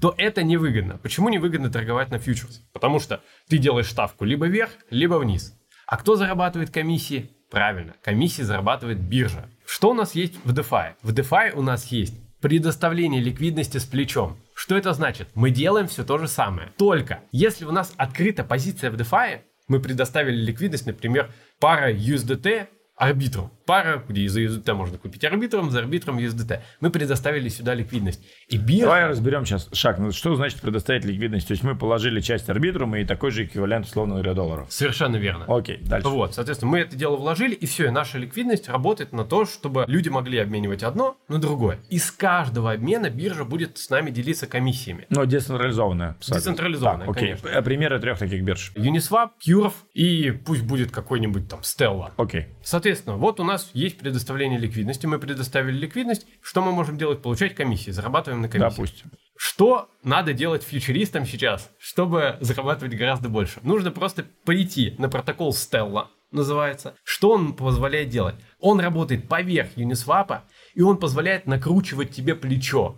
то 0.00 0.14
это 0.16 0.42
невыгодно. 0.42 0.98
Почему 0.98 1.28
невыгодно 1.30 1.70
торговать 1.70 2.10
на 2.10 2.18
фьючерс? 2.18 2.62
Потому 2.72 3.00
что 3.00 3.22
ты 3.48 3.58
делаешь 3.58 3.88
ставку 3.88 4.24
либо 4.24 4.46
вверх, 4.46 4.70
либо 4.90 5.14
вниз. 5.14 5.56
А 5.86 5.96
кто 5.96 6.16
зарабатывает 6.16 6.70
комиссии? 6.70 7.30
Правильно, 7.50 7.94
комиссии 8.02 8.42
зарабатывает 8.42 9.00
биржа. 9.00 9.48
Что 9.72 9.90
у 9.90 9.94
нас 9.94 10.16
есть 10.16 10.34
в 10.42 10.52
DeFi? 10.52 10.94
В 11.00 11.12
DeFi 11.12 11.52
у 11.52 11.62
нас 11.62 11.86
есть 11.92 12.14
предоставление 12.40 13.20
ликвидности 13.22 13.78
с 13.78 13.84
плечом. 13.84 14.36
Что 14.52 14.76
это 14.76 14.92
значит? 14.94 15.28
Мы 15.36 15.52
делаем 15.52 15.86
все 15.86 16.02
то 16.02 16.18
же 16.18 16.26
самое. 16.26 16.72
Только 16.76 17.20
если 17.30 17.64
у 17.64 17.70
нас 17.70 17.92
открыта 17.96 18.42
позиция 18.42 18.90
в 18.90 18.96
DeFi, 18.96 19.42
мы 19.68 19.78
предоставили 19.78 20.34
ликвидность, 20.34 20.86
например, 20.86 21.32
пара 21.60 21.94
USDT 21.94 22.66
арбитру. 22.96 23.52
Пара, 23.70 24.02
где 24.08 24.28
за 24.28 24.40
USDT 24.40 24.74
можно 24.74 24.98
купить 24.98 25.24
арбитром, 25.24 25.70
за 25.70 25.78
арбитром 25.78 26.18
USDT. 26.18 26.58
Мы 26.80 26.90
предоставили 26.90 27.48
сюда 27.48 27.72
ликвидность. 27.72 28.20
И 28.48 28.56
биржа... 28.56 28.86
Давай 28.86 29.06
разберем 29.06 29.46
сейчас 29.46 29.68
шаг. 29.72 30.00
Ну, 30.00 30.10
что 30.10 30.34
значит 30.34 30.60
предоставить 30.60 31.04
ликвидность? 31.04 31.46
То 31.46 31.52
есть 31.52 31.62
мы 31.62 31.76
положили 31.76 32.20
часть 32.20 32.50
арбитрума 32.50 32.98
и 32.98 33.04
такой 33.04 33.30
же 33.30 33.44
эквивалент 33.44 33.86
условно 33.86 34.14
говоря 34.14 34.34
долларов. 34.34 34.66
Совершенно 34.70 35.18
верно. 35.18 35.44
Окей, 35.46 35.78
дальше. 35.82 36.08
Вот, 36.08 36.34
соответственно, 36.34 36.72
мы 36.72 36.80
это 36.80 36.96
дело 36.96 37.14
вложили, 37.14 37.54
и 37.54 37.64
все, 37.66 37.86
и 37.86 37.90
наша 37.90 38.18
ликвидность 38.18 38.68
работает 38.68 39.12
на 39.12 39.24
то, 39.24 39.44
чтобы 39.44 39.84
люди 39.86 40.08
могли 40.08 40.38
обменивать 40.38 40.82
одно 40.82 41.16
на 41.28 41.38
другое. 41.38 41.78
Из 41.90 42.10
каждого 42.10 42.72
обмена 42.72 43.08
биржа 43.08 43.44
будет 43.44 43.78
с 43.78 43.88
нами 43.88 44.10
делиться 44.10 44.48
комиссиями. 44.48 45.06
Но 45.10 45.26
децентрализованная. 45.26 46.16
Децентрализованная, 46.26 47.06
так, 47.06 47.16
окей. 47.16 47.36
конечно. 47.36 47.62
Примеры 47.62 48.00
трех 48.00 48.18
таких 48.18 48.42
бирж. 48.42 48.72
Uniswap, 48.74 49.28
Curve 49.46 49.74
и 49.94 50.32
пусть 50.32 50.64
будет 50.64 50.90
какой-нибудь 50.90 51.48
там 51.48 51.60
Stella. 51.60 52.10
Окей. 52.16 52.48
Соответственно, 52.64 53.14
вот 53.14 53.38
у 53.38 53.44
нас 53.44 53.59
есть 53.72 53.98
предоставление 53.98 54.58
ликвидности, 54.58 55.06
мы 55.06 55.18
предоставили 55.18 55.76
ликвидность. 55.76 56.26
Что 56.42 56.62
мы 56.62 56.72
можем 56.72 56.98
делать? 56.98 57.22
Получать 57.22 57.54
комиссии, 57.54 57.90
зарабатываем 57.90 58.42
на 58.42 58.48
комиссии. 58.48 58.76
Допустим. 58.76 59.10
Что 59.36 59.88
надо 60.02 60.34
делать 60.34 60.62
фьючеристам 60.62 61.26
сейчас, 61.26 61.70
чтобы 61.78 62.36
зарабатывать 62.40 62.94
гораздо 62.94 63.28
больше? 63.28 63.60
Нужно 63.62 63.90
просто 63.90 64.26
прийти 64.44 64.94
на 64.98 65.08
протокол 65.08 65.52
Stella, 65.52 66.08
называется. 66.30 66.94
Что 67.04 67.30
он 67.30 67.54
позволяет 67.54 68.10
делать? 68.10 68.34
Он 68.58 68.80
работает 68.80 69.28
поверх 69.28 69.76
Uniswap, 69.76 70.40
и 70.74 70.82
он 70.82 70.98
позволяет 70.98 71.46
накручивать 71.46 72.10
тебе 72.10 72.34
плечо. 72.34 72.96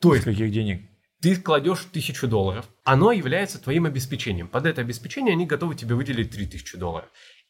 То 0.00 0.14
есть... 0.14 0.24
каких 0.24 0.52
денег? 0.52 0.82
Ты 1.20 1.36
кладешь 1.36 1.86
тысячу 1.92 2.26
долларов, 2.26 2.66
оно 2.84 3.12
является 3.12 3.60
твоим 3.60 3.84
обеспечением. 3.84 4.48
Под 4.48 4.64
это 4.66 4.80
обеспечение 4.80 5.32
они 5.32 5.44
готовы 5.44 5.74
тебе 5.74 5.94
выделить 5.94 6.30
3000 6.30 6.78
долларов. 6.78 7.08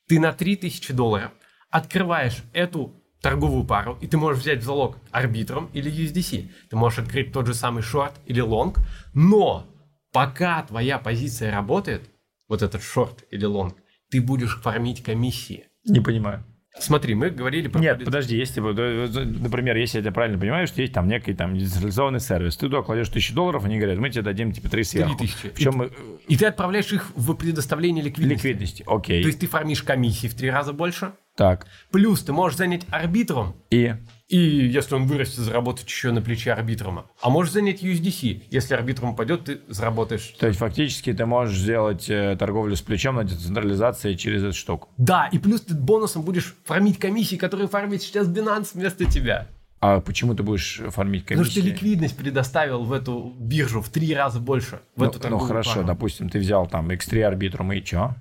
Ты 0.09 0.19
на 0.19 0.33
3000 0.33 0.93
долларов 0.93 1.31
открываешь 1.71 2.43
эту 2.53 2.93
торговую 3.21 3.65
пару, 3.65 3.99
и 4.01 4.07
ты 4.07 4.17
можешь 4.17 4.43
взять 4.43 4.61
в 4.61 4.65
залог 4.65 4.97
арбитром 5.11 5.69
или 5.73 5.91
USDC. 5.91 6.51
Ты 6.71 6.77
можешь 6.77 7.01
открыть 7.01 7.33
тот 7.33 7.47
же 7.47 7.55
самый 7.55 7.83
шорт 7.83 8.15
или 8.27 8.41
лонг, 8.41 8.79
но 9.15 9.67
пока 10.13 10.63
твоя 10.63 10.99
позиция 10.99 11.53
работает, 11.53 12.09
вот 12.49 12.63
этот 12.63 12.83
шорт 12.83 13.25
или 13.31 13.45
лонг, 13.45 13.77
ты 14.11 14.21
будешь 14.21 14.61
фармить 14.61 15.03
комиссии. 15.03 15.67
Не 15.85 16.01
понимаю. 16.01 16.45
Смотри, 16.79 17.15
мы 17.15 17.31
говорили 17.31 17.69
про... 17.69 17.81
Нет, 17.81 18.05
подожди, 18.05 18.37
если, 18.37 18.61
например, 18.61 19.77
если 19.77 19.99
я 19.99 20.03
тебя 20.03 20.13
правильно 20.13 20.39
понимаю, 20.39 20.67
что 20.67 20.81
есть 20.81 20.93
там 20.93 21.09
некий 21.09 21.35
там 21.35 21.59
децентрализованный 21.59 22.21
сервис, 22.21 22.57
ты 22.57 22.67
туда 22.67 22.83
кладешь 22.83 23.09
тысячу 23.09 23.35
долларов, 23.35 23.65
они 23.65 23.79
говорят, 23.79 23.99
мы 23.99 24.11
тебе 24.11 24.23
дадим 24.23 24.53
типа 24.53 24.69
три 24.69 24.85
сверху. 24.85 25.19
Тысячи. 25.19 25.49
В 25.51 25.59
чем 25.59 25.75
и, 25.75 25.77
мы... 25.77 25.91
и 26.29 26.37
ты 26.37 26.47
отправляешь 26.47 26.93
их 26.93 27.11
в 27.17 27.35
предоставление 27.35 28.05
ликвидности. 28.05 28.47
Ликвидности, 28.47 28.85
окей. 28.87 29.23
То 29.23 29.27
есть 29.29 29.41
ты 29.41 29.47
фармишь 29.47 29.83
комиссии 29.83 30.29
в 30.29 30.35
три 30.35 30.49
раза 30.49 30.73
больше, 30.73 31.13
так. 31.37 31.67
Плюс 31.91 32.23
ты 32.23 32.33
можешь 32.33 32.59
занять 32.59 32.83
арбитром. 32.91 33.57
И? 33.71 33.95
И 34.31 34.39
если 34.39 34.95
он 34.95 35.07
вырастет, 35.07 35.41
заработать 35.41 35.89
еще 35.89 36.13
на 36.13 36.23
плече 36.23 36.53
арбитрума. 36.53 37.07
А 37.21 37.31
можешь 37.31 37.53
занять 37.53 37.83
USDC. 37.83 38.45
Если 38.49 38.75
арбитрум 38.75 39.17
пойдет, 39.17 39.45
ты 39.45 39.61
заработаешь. 39.67 40.37
То 40.39 40.47
есть 40.47 40.61
фактически 40.61 41.13
ты 41.13 41.27
можешь 41.27 41.59
сделать 41.59 42.09
э, 42.09 42.37
торговлю 42.39 42.77
с 42.77 42.81
плечом 42.81 43.17
на 43.17 43.25
децентрализации 43.25 44.15
через 44.15 44.45
эту 44.45 44.53
штуку. 44.53 44.89
Да, 44.97 45.29
и 45.33 45.39
плюс 45.39 45.63
ты 45.63 45.75
бонусом 45.75 46.23
будешь 46.23 46.55
фармить 46.65 47.01
комиссии, 47.01 47.35
которые 47.35 47.67
фармит 47.67 48.03
сейчас 48.03 48.29
Binance 48.29 48.69
вместо 48.75 49.05
тебя. 49.05 49.49
А 49.81 50.01
почему 50.01 50.37
ты 50.37 50.45
будешь 50.45 50.81
фармить 50.91 51.25
комиссии? 51.25 51.51
Потому 51.51 51.51
что 51.51 51.61
ликвидность 51.61 52.17
предоставил 52.17 52.85
в 52.85 52.93
эту 52.93 53.35
биржу 53.37 53.81
в 53.81 53.89
три 53.89 54.15
раза 54.15 54.39
больше. 54.39 54.81
В 54.95 55.01
ну, 55.01 55.07
эту 55.07 55.29
ну 55.29 55.39
хорошо, 55.39 55.77
пару. 55.77 55.87
допустим, 55.89 56.29
ты 56.29 56.39
взял 56.39 56.69
там 56.69 56.89
X3 56.91 57.23
арбитрума 57.23 57.75
и 57.75 57.85
что? 57.85 58.15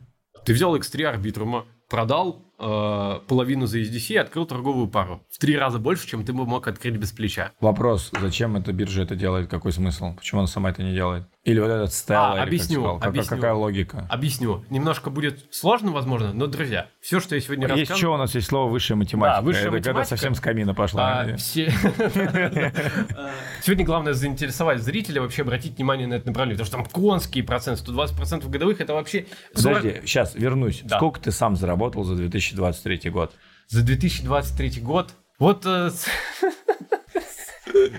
Ты 0.44 0.54
взял 0.54 0.76
X3 0.76 1.04
арбитрума, 1.04 1.66
продал 1.88 2.49
э, 2.60 3.20
половину 3.28 3.66
за 3.66 3.80
USDC 3.80 4.14
и 4.14 4.18
открыл 4.18 4.46
торговую 4.46 4.88
пару. 4.88 5.24
В 5.30 5.38
три 5.40 5.58
раза 5.58 5.80
больше, 5.80 6.08
чем 6.08 6.24
ты 6.26 6.34
бы 6.34 6.46
мог 6.46 6.68
открыть 6.68 6.96
без 6.98 7.12
плеча. 7.12 7.52
Вопрос, 7.60 8.12
зачем 8.20 8.56
эта 8.56 8.74
биржа 8.74 9.04
это 9.04 9.16
делает, 9.16 9.50
какой 9.50 9.72
смысл? 9.72 10.14
Почему 10.16 10.42
она 10.42 10.48
сама 10.48 10.70
это 10.70 10.84
не 10.84 10.94
делает? 10.94 11.24
Или 11.46 11.60
вот 11.60 11.70
этот 11.70 11.94
стайл, 11.94 12.20
А, 12.34 12.36
как 12.36 12.48
объясню, 12.48 12.68
ты 12.68 12.74
сказал? 12.82 12.96
Какая- 12.98 13.10
объясню. 13.10 13.36
Какая 13.38 13.54
логика? 13.54 14.08
Объясню. 14.10 14.66
Немножко 14.70 15.10
будет 15.10 15.46
сложно, 15.52 15.92
возможно, 15.92 16.34
но, 16.34 16.48
друзья, 16.48 16.88
все, 17.02 17.20
что 17.20 17.34
я 17.36 17.42
сегодня 17.42 17.64
Есть 17.68 17.80
рассказываю... 17.92 17.98
что 17.98 18.14
у 18.14 18.18
нас 18.18 18.36
есть 18.36 18.48
слово 18.48 18.70
высшая 18.70 18.96
математика. 18.96 19.38
Да, 19.38 19.42
высшая 19.42 19.62
это 19.62 19.72
когда 19.72 19.90
математика. 19.94 20.10
совсем 20.18 20.36
с 20.36 20.40
камина 20.42 20.76
пошла. 20.76 21.22
А, 21.22 21.38
все- 21.38 21.72
Сегодня 23.64 23.86
главное 23.86 24.14
заинтересовать 24.14 24.82
зрителя, 24.82 25.22
вообще 25.22 25.42
обратить 25.44 25.78
внимание 25.78 26.08
на 26.08 26.16
это 26.16 26.28
направление, 26.28 26.64
потому 26.64 26.84
что 26.84 26.92
там 26.92 27.02
конские 27.04 27.44
проценты, 27.44 27.84
120% 27.84 28.48
годовых, 28.50 28.82
это 28.82 28.94
вообще 28.94 29.26
40 29.54 29.78
Подожди, 29.82 30.02
сейчас 30.06 30.36
вернусь. 30.36 30.84
Сколько 30.88 31.20
ты 31.20 31.32
сам 31.32 31.56
заработал 31.56 32.04
за 32.04 32.16
2023 32.56 33.10
год? 33.12 33.34
за 33.70 33.84
2023 33.84 34.82
год. 34.82 35.14
Вот 35.38 35.66
э, 35.66 35.92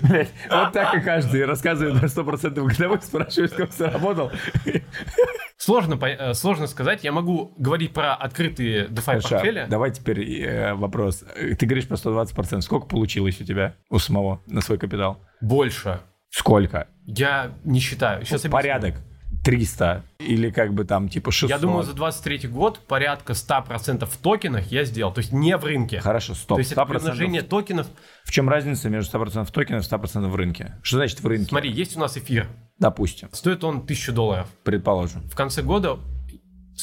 Блядь, 0.03 0.31
вот 0.51 0.73
так 0.73 0.95
и 0.97 1.01
каждый 1.01 1.45
рассказывает 1.45 2.03
на 2.03 2.07
100% 2.07 2.61
годовых, 2.61 3.03
спрашивает, 3.05 3.53
сколько 3.53 3.73
заработал. 3.73 4.33
сложно, 5.57 5.95
э, 6.05 6.35
сложно 6.35 6.67
сказать. 6.67 7.05
Я 7.05 7.13
могу 7.13 7.55
говорить 7.57 7.93
про 7.93 8.15
открытые 8.15 8.89
DeFi 8.89 9.05
Хорошо, 9.05 9.29
портфели. 9.31 9.67
давай 9.71 9.93
теперь 9.93 10.43
э, 10.43 10.75
вопрос. 10.75 11.25
Ты 11.35 11.67
говоришь 11.67 11.87
про 11.87 11.97
120%. 11.97 12.61
Сколько 12.63 12.87
получилось 12.87 13.41
у 13.41 13.45
тебя, 13.45 13.77
у 13.89 13.99
самого, 13.99 14.43
на 14.47 14.61
свой 14.61 14.77
капитал? 14.79 15.25
Больше. 15.41 16.01
Сколько? 16.31 16.89
Я 17.07 17.53
не 17.65 17.79
считаю. 17.81 18.25
Сейчас 18.25 18.45
объясню. 18.45 18.51
Порядок. 18.51 18.95
300 19.45 20.05
или 20.19 20.51
как 20.51 20.75
бы 20.75 20.85
там 20.85 21.09
типа 21.09 21.31
600. 21.31 21.51
Я 21.51 21.59
думаю, 21.59 21.83
за 21.83 21.95
23 21.95 22.49
год 22.49 22.81
порядка 22.87 23.33
100% 23.33 24.05
в 24.07 24.17
токенах 24.19 24.67
я 24.71 24.85
сделал. 24.85 25.13
То 25.13 25.21
есть 25.21 25.33
не 25.33 25.57
в 25.57 25.65
рынке. 25.65 26.01
Хорошо, 26.01 26.35
стоп. 26.35 26.57
То 26.57 26.61
есть 26.61 26.73
это 26.73 26.83
100%. 26.83 26.87
приумножение 26.89 27.43
токенов. 27.43 27.87
В 28.25 28.31
чем 28.33 28.49
разница 28.49 28.89
между 28.91 29.19
100% 29.19 29.51
токенов 29.51 29.85
и 29.85 29.95
100% 29.95 30.29
в 30.29 30.35
рынке? 30.37 30.75
Что 30.83 30.99
значит 30.99 31.21
в 31.21 31.27
рынке? 31.27 31.49
Смотри, 31.49 31.71
есть 31.71 31.97
у 31.97 32.01
нас 32.01 32.17
эфир. 32.17 32.47
Допустим, 32.79 33.29
Стоит 33.33 33.65
он 33.65 33.79
1000 33.79 34.13
долларов. 34.13 34.49
предположим. 34.65 35.23
В 35.29 35.35
конце 35.35 35.63
года 35.63 35.99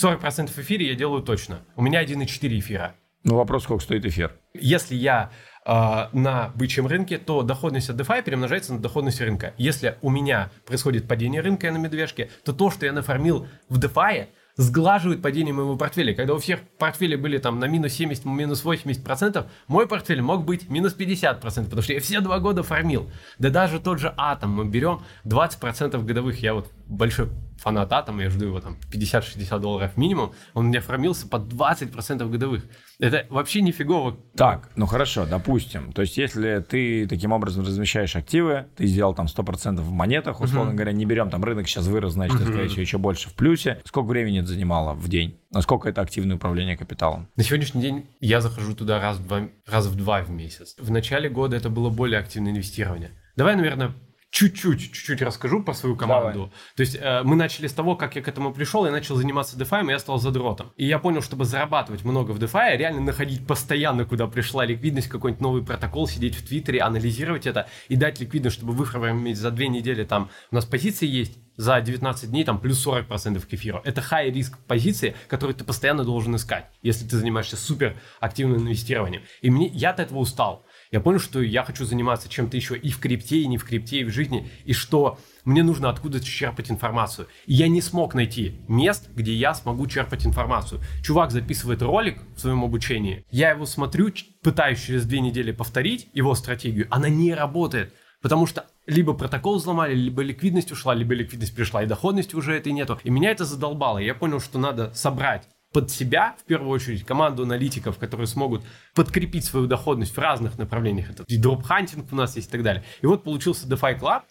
40% 0.01 0.47
в 0.47 0.57
эфире 0.60 0.88
я 0.88 0.95
делаю 0.95 1.21
точно. 1.23 1.60
У 1.75 1.81
меня 1.81 2.03
1,4 2.03 2.60
эфира. 2.60 2.95
Ну 3.23 3.36
вопрос, 3.36 3.63
сколько 3.63 3.83
стоит 3.83 4.05
эфир? 4.05 4.31
Если 4.53 4.95
я 4.95 5.31
на 5.67 6.51
бычьем 6.56 6.88
рынке, 6.88 7.17
то 7.17 7.41
доходность 7.43 7.89
от 7.89 7.97
DeFi 7.97 8.23
перемножается 8.23 8.73
на 8.73 8.80
доходность 8.80 9.19
рынка. 9.19 9.53
Если 9.58 9.97
у 10.01 10.10
меня 10.10 10.49
происходит 10.65 11.08
падение 11.08 11.41
рынка 11.41 11.69
на 11.71 11.77
медвежке, 11.77 12.30
то 12.45 12.53
то, 12.53 12.71
что 12.71 12.86
я 12.86 12.93
нафармил 12.93 13.47
в 13.67 13.77
DeFi, 13.77 14.27
сглаживает 14.58 15.21
падение 15.21 15.53
моего 15.53 15.77
портфеля. 15.77 16.13
Когда 16.13 16.34
у 16.34 16.39
всех 16.39 16.60
портфели 16.80 17.15
были 17.15 17.38
там 17.38 17.60
на 17.60 17.65
минус 17.65 17.93
70, 17.93 18.25
минус 18.25 18.63
80 18.63 19.03
процентов, 19.03 19.45
мой 19.67 19.88
портфель 19.88 20.21
мог 20.21 20.45
быть 20.45 20.69
минус 20.69 20.93
50 20.93 21.39
процентов, 21.39 21.69
потому 21.69 21.84
что 21.84 21.93
я 21.93 21.99
все 21.99 22.19
два 22.21 22.39
года 22.39 22.63
фармил. 22.63 23.10
Да 23.38 23.49
даже 23.49 23.80
тот 23.80 23.99
же 23.99 24.13
Атом 24.17 24.51
мы 24.51 24.65
берем 24.65 25.03
20 25.25 25.60
процентов 25.60 26.06
годовых. 26.06 26.41
Я 26.41 26.56
вот 26.56 26.71
большой 26.88 27.30
фанат 27.67 27.91
Атома, 27.91 28.23
я 28.23 28.30
жду 28.30 28.45
его 28.45 28.62
там 28.62 28.77
50-60 28.93 29.60
долларов 29.60 29.97
минимум. 29.97 30.32
Он 30.53 30.67
у 30.67 30.69
меня 30.69 30.80
фармился 30.80 31.27
под 31.27 31.49
20 31.49 31.91
процентов 31.91 32.32
годовых. 32.32 32.63
Это 32.97 33.25
вообще 33.30 33.62
нифигово 33.62 34.17
Так, 34.38 34.69
ну 34.77 34.86
хорошо, 34.86 35.25
допустим. 35.25 35.91
То 35.91 36.01
есть, 36.01 36.17
если 36.17 36.60
ты 36.67 37.06
таким 37.08 37.34
образом 37.34 37.65
размещаешь 37.65 38.15
активы, 38.15 38.67
ты 38.77 38.88
сделал 38.88 39.13
там 39.13 39.25
100% 39.25 39.82
в 39.82 39.91
монетах, 39.91 40.39
условно 40.39 40.73
говоря, 40.73 40.93
не 40.93 41.06
берем 41.06 41.30
там 41.30 41.43
рынок 41.43 41.67
сейчас 41.67 41.88
вырос, 41.88 42.13
значит, 42.13 42.39
это, 42.39 42.45
скорее 42.45 42.69
всего, 42.69 42.82
еще 42.82 42.97
больше 42.97 43.30
в 43.30 43.34
плюсе. 43.34 43.82
Сколько 43.84 44.08
времени 44.08 44.39
это 44.39 44.47
занимало 44.47 44.93
в 44.93 45.10
день? 45.10 45.38
Насколько 45.51 45.89
это 45.89 46.01
активное 46.01 46.38
управление 46.38 46.77
капиталом? 46.77 47.27
На 47.36 47.43
сегодняшний 47.43 47.82
день 47.82 48.06
я 48.21 48.39
захожу 48.39 48.75
туда 48.75 49.01
раз 49.01 49.17
в 49.17 49.27
два, 49.27 49.41
раз 49.65 49.88
в, 49.88 49.95
два 49.95 50.21
в 50.21 50.30
месяц. 50.30 50.75
В 50.80 50.89
начале 50.89 51.30
года 51.30 51.58
это 51.58 51.69
было 51.69 51.89
более 51.89 52.19
активное 52.19 52.53
инвестирование. 52.53 53.12
Давай, 53.36 53.56
наверное, 53.56 53.93
чуть-чуть, 54.29 54.93
чуть-чуть 54.93 55.21
расскажу 55.21 55.63
про 55.63 55.73
свою 55.73 55.95
команду. 55.95 56.51
То 56.75 56.81
есть 56.81 56.97
э, 56.99 57.21
мы 57.23 57.35
начали 57.35 57.67
с 57.67 57.73
того, 57.73 57.95
как 57.95 58.15
я 58.15 58.21
к 58.21 58.27
этому 58.27 58.53
пришел, 58.53 58.85
я 58.85 58.91
начал 58.91 59.15
заниматься 59.15 59.57
DeFi, 59.57 59.87
и 59.87 59.91
я 59.91 59.99
стал 59.99 60.19
задротом. 60.19 60.73
И 60.75 60.85
я 60.85 60.99
понял, 60.99 61.21
чтобы 61.21 61.45
зарабатывать 61.45 62.03
много 62.03 62.31
в 62.31 62.39
DeFi, 62.39 62.77
реально 62.77 63.01
находить 63.01 63.47
постоянно, 63.47 64.05
куда 64.05 64.27
пришла 64.27 64.65
ликвидность, 64.65 65.07
какой-нибудь 65.07 65.41
новый 65.41 65.63
протокол, 65.63 66.07
сидеть 66.07 66.35
в 66.35 66.47
Твиттере, 66.47 66.81
анализировать 66.81 67.47
это 67.47 67.67
и 67.87 67.95
дать 67.95 68.19
ликвидность, 68.19 68.57
чтобы 68.57 68.73
выформить 68.73 69.37
за 69.37 69.51
две 69.51 69.67
недели 69.67 70.03
там 70.03 70.29
у 70.51 70.55
нас 70.55 70.65
позиции 70.65 71.07
есть, 71.07 71.37
за 71.57 71.81
19 71.81 72.29
дней 72.29 72.43
там 72.43 72.59
плюс 72.61 72.85
40% 72.85 73.45
к 73.45 73.53
эфиру. 73.53 73.81
Это 73.83 74.01
high 74.01 74.31
риск 74.31 74.57
позиции, 74.67 75.15
которые 75.27 75.55
ты 75.55 75.63
постоянно 75.63 76.03
должен 76.03 76.35
искать, 76.35 76.65
если 76.83 77.05
ты 77.05 77.17
занимаешься 77.17 77.57
супер 77.57 77.99
активным 78.19 78.61
инвестированием. 78.61 79.23
И 79.41 79.49
мне, 79.49 79.67
я 79.67 79.89
от 79.89 79.99
этого 79.99 80.19
устал. 80.19 80.63
Я 80.91 81.02
понял, 81.02 81.19
что 81.19 81.41
я 81.41 81.63
хочу 81.63 81.86
заниматься 81.86 82.30
чем-то 82.30 82.56
еще 82.56 82.78
и 82.78 82.89
в 82.89 83.00
крипте, 83.00 83.41
и 83.41 83.47
не 83.47 83.58
в 83.58 83.65
крипте, 83.65 84.00
и 84.00 84.04
в 84.04 84.10
жизни, 84.10 84.50
и 84.65 84.73
что 84.73 85.19
мне 85.43 85.63
нужно 85.63 85.89
откуда-то 85.89 86.26
черпать 86.26 86.71
информацию. 86.71 87.28
И 87.45 87.54
я 87.54 87.67
не 87.67 87.82
смог 87.82 88.13
найти 88.13 88.62
мест, 88.67 89.10
где 89.13 89.34
я 89.34 89.54
смогу 89.54 89.88
черпать 89.88 90.26
информацию. 90.26 90.82
Чувак 91.04 91.32
записывает 91.32 91.82
ролик 91.82 92.21
в 92.36 92.39
своем 92.39 92.63
обучении, 92.63 93.26
я 93.32 93.52
его 93.52 93.65
смотрю, 93.65 94.12
пытаюсь 94.41 94.82
через 94.82 95.06
две 95.06 95.19
недели 95.19 95.52
повторить 95.52 96.08
его 96.13 96.34
стратегию, 96.36 96.88
она 96.89 97.10
не 97.10 97.34
работает. 97.34 97.93
Потому 98.21 98.47
что 98.47 98.65
либо 98.88 99.13
протокол 99.13 99.58
взломали, 99.58 99.93
либо 99.93 100.23
ликвидность 100.23 100.71
ушла, 100.71 100.95
либо 100.95 101.13
ликвидность 101.13 101.56
пришла, 101.56 101.84
и 101.84 101.86
доходности 101.86 102.36
уже 102.36 102.56
этой 102.56 102.71
нету. 102.71 103.00
И 103.04 103.10
меня 103.10 103.32
это 103.32 103.45
задолбало. 103.45 104.00
Я 104.00 104.15
понял, 104.15 104.39
что 104.39 104.58
надо 104.58 104.91
собрать 104.93 105.47
под 105.77 105.91
себя, 105.91 106.35
в 106.39 106.43
первую 106.45 106.71
очередь, 106.71 107.05
команду 107.05 107.43
аналитиков, 107.43 107.99
которые 107.99 108.25
смогут 108.25 108.63
подкрепить 108.95 109.45
свою 109.45 109.67
доходность 109.67 110.11
в 110.11 110.17
разных 110.17 110.57
направлениях. 110.57 111.11
Это 111.11 111.23
и 111.27 111.37
дроп-хантинг 111.37 112.11
у 112.11 112.15
нас 112.15 112.35
есть 112.35 112.49
и 112.49 112.51
так 112.51 112.63
далее. 112.63 112.83
И 113.03 113.05
вот 113.05 113.23
получился 113.23 113.67
DeFi 113.67 113.99
Club, 113.99 114.23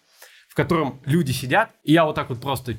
в 0.48 0.56
котором 0.56 1.00
люди 1.04 1.30
сидят, 1.30 1.70
и 1.84 1.92
я 1.92 2.04
вот 2.04 2.16
так 2.16 2.30
вот 2.30 2.40
просто, 2.40 2.74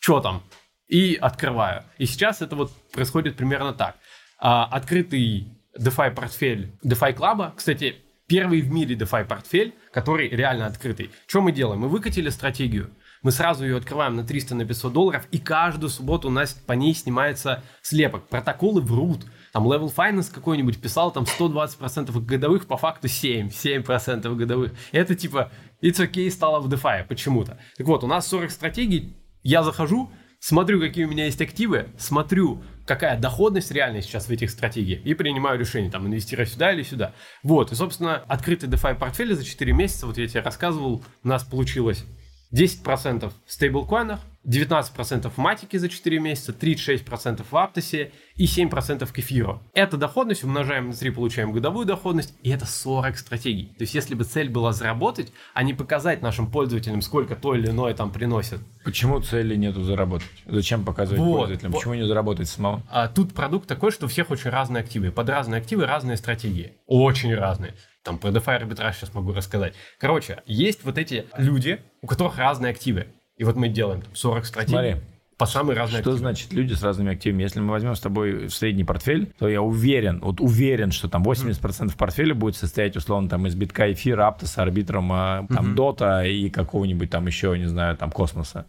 что 0.00 0.18
там, 0.18 0.42
и 0.88 1.14
открываю. 1.14 1.84
И 1.98 2.06
сейчас 2.06 2.42
это 2.42 2.56
вот 2.56 2.72
происходит 2.90 3.36
примерно 3.36 3.72
так. 3.72 3.94
А, 4.40 4.64
открытый 4.64 5.56
DeFi 5.78 6.10
портфель 6.12 6.76
DeFi 6.84 7.14
Club, 7.14 7.52
кстати, 7.54 7.98
первый 8.26 8.62
в 8.62 8.72
мире 8.72 8.96
DeFi 8.96 9.26
портфель, 9.26 9.76
который 9.92 10.28
реально 10.28 10.66
открытый. 10.66 11.12
Что 11.28 11.40
мы 11.40 11.52
делаем? 11.52 11.82
Мы 11.82 11.88
выкатили 11.88 12.30
стратегию. 12.30 12.90
Мы 13.28 13.32
сразу 13.32 13.62
ее 13.62 13.76
открываем 13.76 14.16
на 14.16 14.24
300 14.24 14.54
на 14.54 14.64
500 14.64 14.90
долларов, 14.90 15.28
и 15.30 15.36
каждую 15.38 15.90
субботу 15.90 16.28
у 16.28 16.30
нас 16.30 16.54
по 16.54 16.72
ней 16.72 16.94
снимается 16.94 17.62
слепок. 17.82 18.26
Протоколы 18.26 18.80
врут. 18.80 19.26
Там 19.52 19.70
Level 19.70 19.94
Finance 19.94 20.32
какой-нибудь 20.32 20.80
писал 20.80 21.10
там 21.10 21.24
120% 21.24 22.10
годовых, 22.24 22.66
по 22.66 22.78
факту 22.78 23.06
7, 23.06 23.48
7% 23.48 24.34
годовых. 24.34 24.72
Это 24.92 25.14
типа 25.14 25.52
it's 25.82 26.02
okay 26.02 26.30
стало 26.30 26.60
в 26.60 26.72
DeFi 26.72 27.04
почему-то. 27.06 27.58
Так 27.76 27.86
вот, 27.86 28.02
у 28.02 28.06
нас 28.06 28.26
40 28.28 28.50
стратегий, 28.50 29.18
я 29.42 29.62
захожу, 29.62 30.10
смотрю, 30.40 30.80
какие 30.80 31.04
у 31.04 31.10
меня 31.10 31.26
есть 31.26 31.42
активы, 31.42 31.88
смотрю, 31.98 32.62
какая 32.86 33.20
доходность 33.20 33.70
реальная 33.70 34.00
сейчас 34.00 34.28
в 34.28 34.30
этих 34.30 34.48
стратегиях 34.48 35.04
и 35.04 35.12
принимаю 35.12 35.60
решение, 35.60 35.90
там, 35.90 36.06
инвестировать 36.06 36.48
сюда 36.48 36.72
или 36.72 36.82
сюда. 36.82 37.12
Вот, 37.42 37.72
и, 37.72 37.74
собственно, 37.74 38.16
открытый 38.16 38.70
DeFi 38.70 38.94
портфель 38.94 39.34
за 39.34 39.44
4 39.44 39.70
месяца, 39.74 40.06
вот 40.06 40.16
я 40.16 40.26
тебе 40.26 40.40
рассказывал, 40.40 41.04
у 41.22 41.28
нас 41.28 41.44
получилось 41.44 42.06
10% 42.52 43.32
в 43.46 43.52
стейблкоинах, 43.52 44.20
19% 44.46 45.30
в 45.30 45.36
матике 45.36 45.78
за 45.78 45.88
4 45.90 46.20
месяца, 46.20 46.52
36% 46.52 47.44
в 47.50 47.56
Аптосе 47.56 48.12
и 48.34 48.46
7% 48.46 49.06
к 49.12 49.18
эфиру. 49.18 49.60
Эту 49.74 49.98
доходность 49.98 50.42
умножаем 50.42 50.88
на 50.88 50.94
3, 50.94 51.10
получаем 51.10 51.52
годовую 51.52 51.84
доходность, 51.84 52.34
и 52.42 52.48
это 52.50 52.64
40 52.64 53.18
стратегий. 53.18 53.74
То 53.76 53.82
есть, 53.82 53.94
если 53.94 54.14
бы 54.14 54.24
цель 54.24 54.48
была 54.48 54.72
заработать, 54.72 55.32
а 55.52 55.62
не 55.62 55.74
показать 55.74 56.22
нашим 56.22 56.50
пользователям, 56.50 57.02
сколько 57.02 57.36
то 57.36 57.54
или 57.54 57.68
иное 57.68 57.92
там 57.92 58.10
приносит. 58.10 58.60
Почему 58.84 59.20
цели 59.20 59.54
нету 59.54 59.82
заработать? 59.82 60.28
Зачем 60.46 60.84
показывать 60.84 61.20
Вот, 61.20 61.40
пользователям? 61.40 61.72
вот. 61.72 61.78
Почему 61.80 61.94
не 61.94 62.06
заработать 62.06 62.48
самому? 62.48 62.82
А 62.90 63.08
тут 63.08 63.34
продукт 63.34 63.68
такой, 63.68 63.90
что 63.90 64.06
у 64.06 64.08
всех 64.08 64.30
очень 64.30 64.48
разные 64.50 64.82
активы. 64.82 65.10
Под 65.10 65.28
разные 65.28 65.60
активы 65.60 65.84
разные 65.84 66.16
стратегии. 66.16 66.72
Очень 66.86 67.34
разные. 67.34 67.74
Там 68.08 68.16
про 68.16 68.30
DeFi 68.30 68.54
арбитраж 68.54 68.96
сейчас 68.96 69.12
могу 69.12 69.34
рассказать. 69.34 69.74
Короче, 69.98 70.42
есть 70.46 70.82
вот 70.82 70.96
эти 70.96 71.26
люди, 71.36 71.82
у 72.00 72.06
которых 72.06 72.38
разные 72.38 72.70
активы. 72.70 73.08
И 73.36 73.44
вот 73.44 73.56
мы 73.56 73.68
делаем 73.68 74.00
там 74.00 74.14
40 74.14 74.46
стратегий 74.46 74.72
Смотри. 74.72 74.96
По 75.38 75.46
самой 75.46 75.76
разной 75.76 76.00
Что 76.00 76.10
активы. 76.10 76.18
значит 76.18 76.52
люди 76.52 76.74
с 76.74 76.82
разными 76.82 77.12
активами? 77.12 77.42
Если 77.42 77.60
мы 77.60 77.70
возьмем 77.70 77.94
с 77.94 78.00
тобой 78.00 78.50
средний 78.50 78.82
портфель, 78.82 79.32
то 79.38 79.48
я 79.48 79.62
уверен, 79.62 80.18
вот 80.20 80.40
уверен, 80.40 80.90
что 80.90 81.08
там 81.08 81.22
80% 81.22 81.96
портфеля 81.96 82.34
будет 82.34 82.56
состоять 82.56 82.96
условно 82.96 83.28
там 83.28 83.46
из 83.46 83.54
битка, 83.54 83.92
эфира, 83.92 84.26
аптоса, 84.26 84.62
арбитром, 84.62 85.12
а, 85.12 85.46
там 85.48 85.76
дота 85.76 86.24
и 86.24 86.50
какого-нибудь 86.50 87.08
там 87.10 87.26
еще, 87.28 87.56
не 87.56 87.66
знаю, 87.66 87.96
там 87.96 88.10
космоса, 88.10 88.66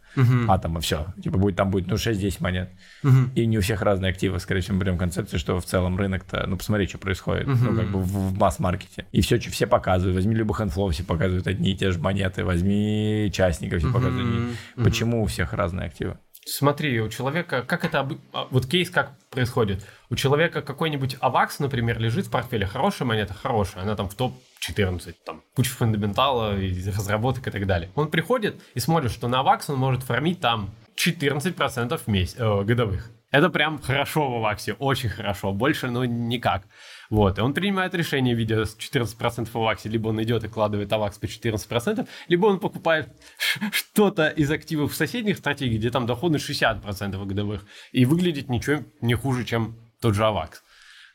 атома, 0.47 0.79
все. 0.79 1.07
Типа 1.21 1.39
будет 1.39 1.55
там 1.55 1.71
будет, 1.71 1.87
ну, 1.87 1.95
6-10 1.95 2.37
монет. 2.39 2.69
И 3.33 3.47
не 3.47 3.57
у 3.57 3.61
всех 3.61 3.81
разные 3.81 4.11
активы. 4.11 4.39
Скорее 4.39 4.61
всего, 4.61 4.77
мы 4.77 4.83
берем 4.83 4.97
концепцию, 4.99 5.39
что 5.39 5.59
в 5.59 5.65
целом 5.65 5.97
рынок-то, 5.97 6.45
ну, 6.47 6.55
посмотри, 6.55 6.87
что 6.87 6.99
происходит, 6.99 7.47
ну, 7.47 7.75
как 7.75 7.89
бы 7.89 7.99
в, 7.99 8.33
в 8.33 8.37
масс-маркете. 8.37 9.05
И 9.11 9.21
все, 9.21 9.39
все 9.39 9.65
показывают. 9.65 10.15
Возьми 10.15 10.35
любых 10.35 10.59
хендфлоу, 10.59 10.91
все 10.91 11.03
показывают 11.03 11.47
одни 11.47 11.71
и 11.71 11.75
те 11.75 11.89
же 11.89 11.97
монеты. 11.99 12.45
Возьми 12.45 13.31
частников, 13.33 13.79
все 13.79 13.91
показывают 13.91 14.27
одни. 14.27 14.83
Почему 14.83 15.23
у 15.23 15.25
всех 15.25 15.53
разные 15.53 15.87
активы? 15.87 16.17
Смотри, 16.51 16.99
у 16.99 17.09
человека, 17.09 17.61
как 17.61 17.85
это, 17.85 18.07
а, 18.33 18.47
вот 18.49 18.65
кейс 18.65 18.89
как 18.89 19.11
происходит? 19.29 19.85
У 20.09 20.15
человека 20.15 20.61
какой-нибудь 20.61 21.15
AVAX, 21.21 21.57
например, 21.59 21.99
лежит 21.99 22.25
в 22.25 22.31
портфеле, 22.31 22.65
хорошая 22.65 23.07
монета, 23.07 23.33
хорошая, 23.33 23.83
она 23.83 23.95
там 23.95 24.09
в 24.09 24.15
топ-14, 24.15 25.15
там 25.25 25.43
куча 25.55 25.69
фундаментала, 25.69 26.55
разработок 26.55 27.47
и 27.47 27.51
так 27.51 27.67
далее. 27.67 27.91
Он 27.95 28.09
приходит 28.09 28.59
и 28.73 28.79
смотрит, 28.79 29.11
что 29.11 29.27
на 29.27 29.41
AVAX 29.41 29.65
он 29.67 29.77
может 29.77 30.03
фармить 30.03 30.39
там 30.39 30.71
14% 30.95 31.97
в 31.97 32.07
месяц, 32.07 32.35
э, 32.39 32.63
годовых. 32.63 33.11
Это 33.31 33.49
прям 33.49 33.79
хорошо 33.79 34.27
в 34.27 34.35
AVAX 34.37 34.61
е, 34.61 34.73
очень 34.73 35.09
хорошо, 35.09 35.51
больше, 35.53 35.91
ну, 35.91 36.03
никак. 36.03 36.63
Вот, 37.09 37.39
и 37.39 37.41
он 37.41 37.53
принимает 37.53 37.95
решение, 37.95 38.35
видя 38.35 38.61
14% 38.61 39.49
в 39.51 39.55
Аваксе, 39.55 39.89
либо 39.89 40.09
он 40.09 40.21
идет 40.21 40.43
и 40.43 40.47
кладывает 40.47 40.93
Авакс 40.93 41.17
по 41.17 41.25
14%, 41.25 42.07
либо 42.27 42.45
он 42.45 42.59
покупает 42.59 43.09
что-то 43.71 44.27
из 44.27 44.51
активов 44.51 44.93
в 44.93 44.95
соседних 44.95 45.37
стратегий, 45.37 45.77
где 45.77 45.89
там 45.89 46.05
доходность 46.05 46.49
60% 46.49 47.25
годовых, 47.25 47.65
и 47.91 48.05
выглядит 48.05 48.49
ничего 48.49 48.83
не 49.01 49.15
хуже, 49.15 49.43
чем 49.43 49.75
тот 50.01 50.13
же 50.13 50.25
Авакс. 50.25 50.61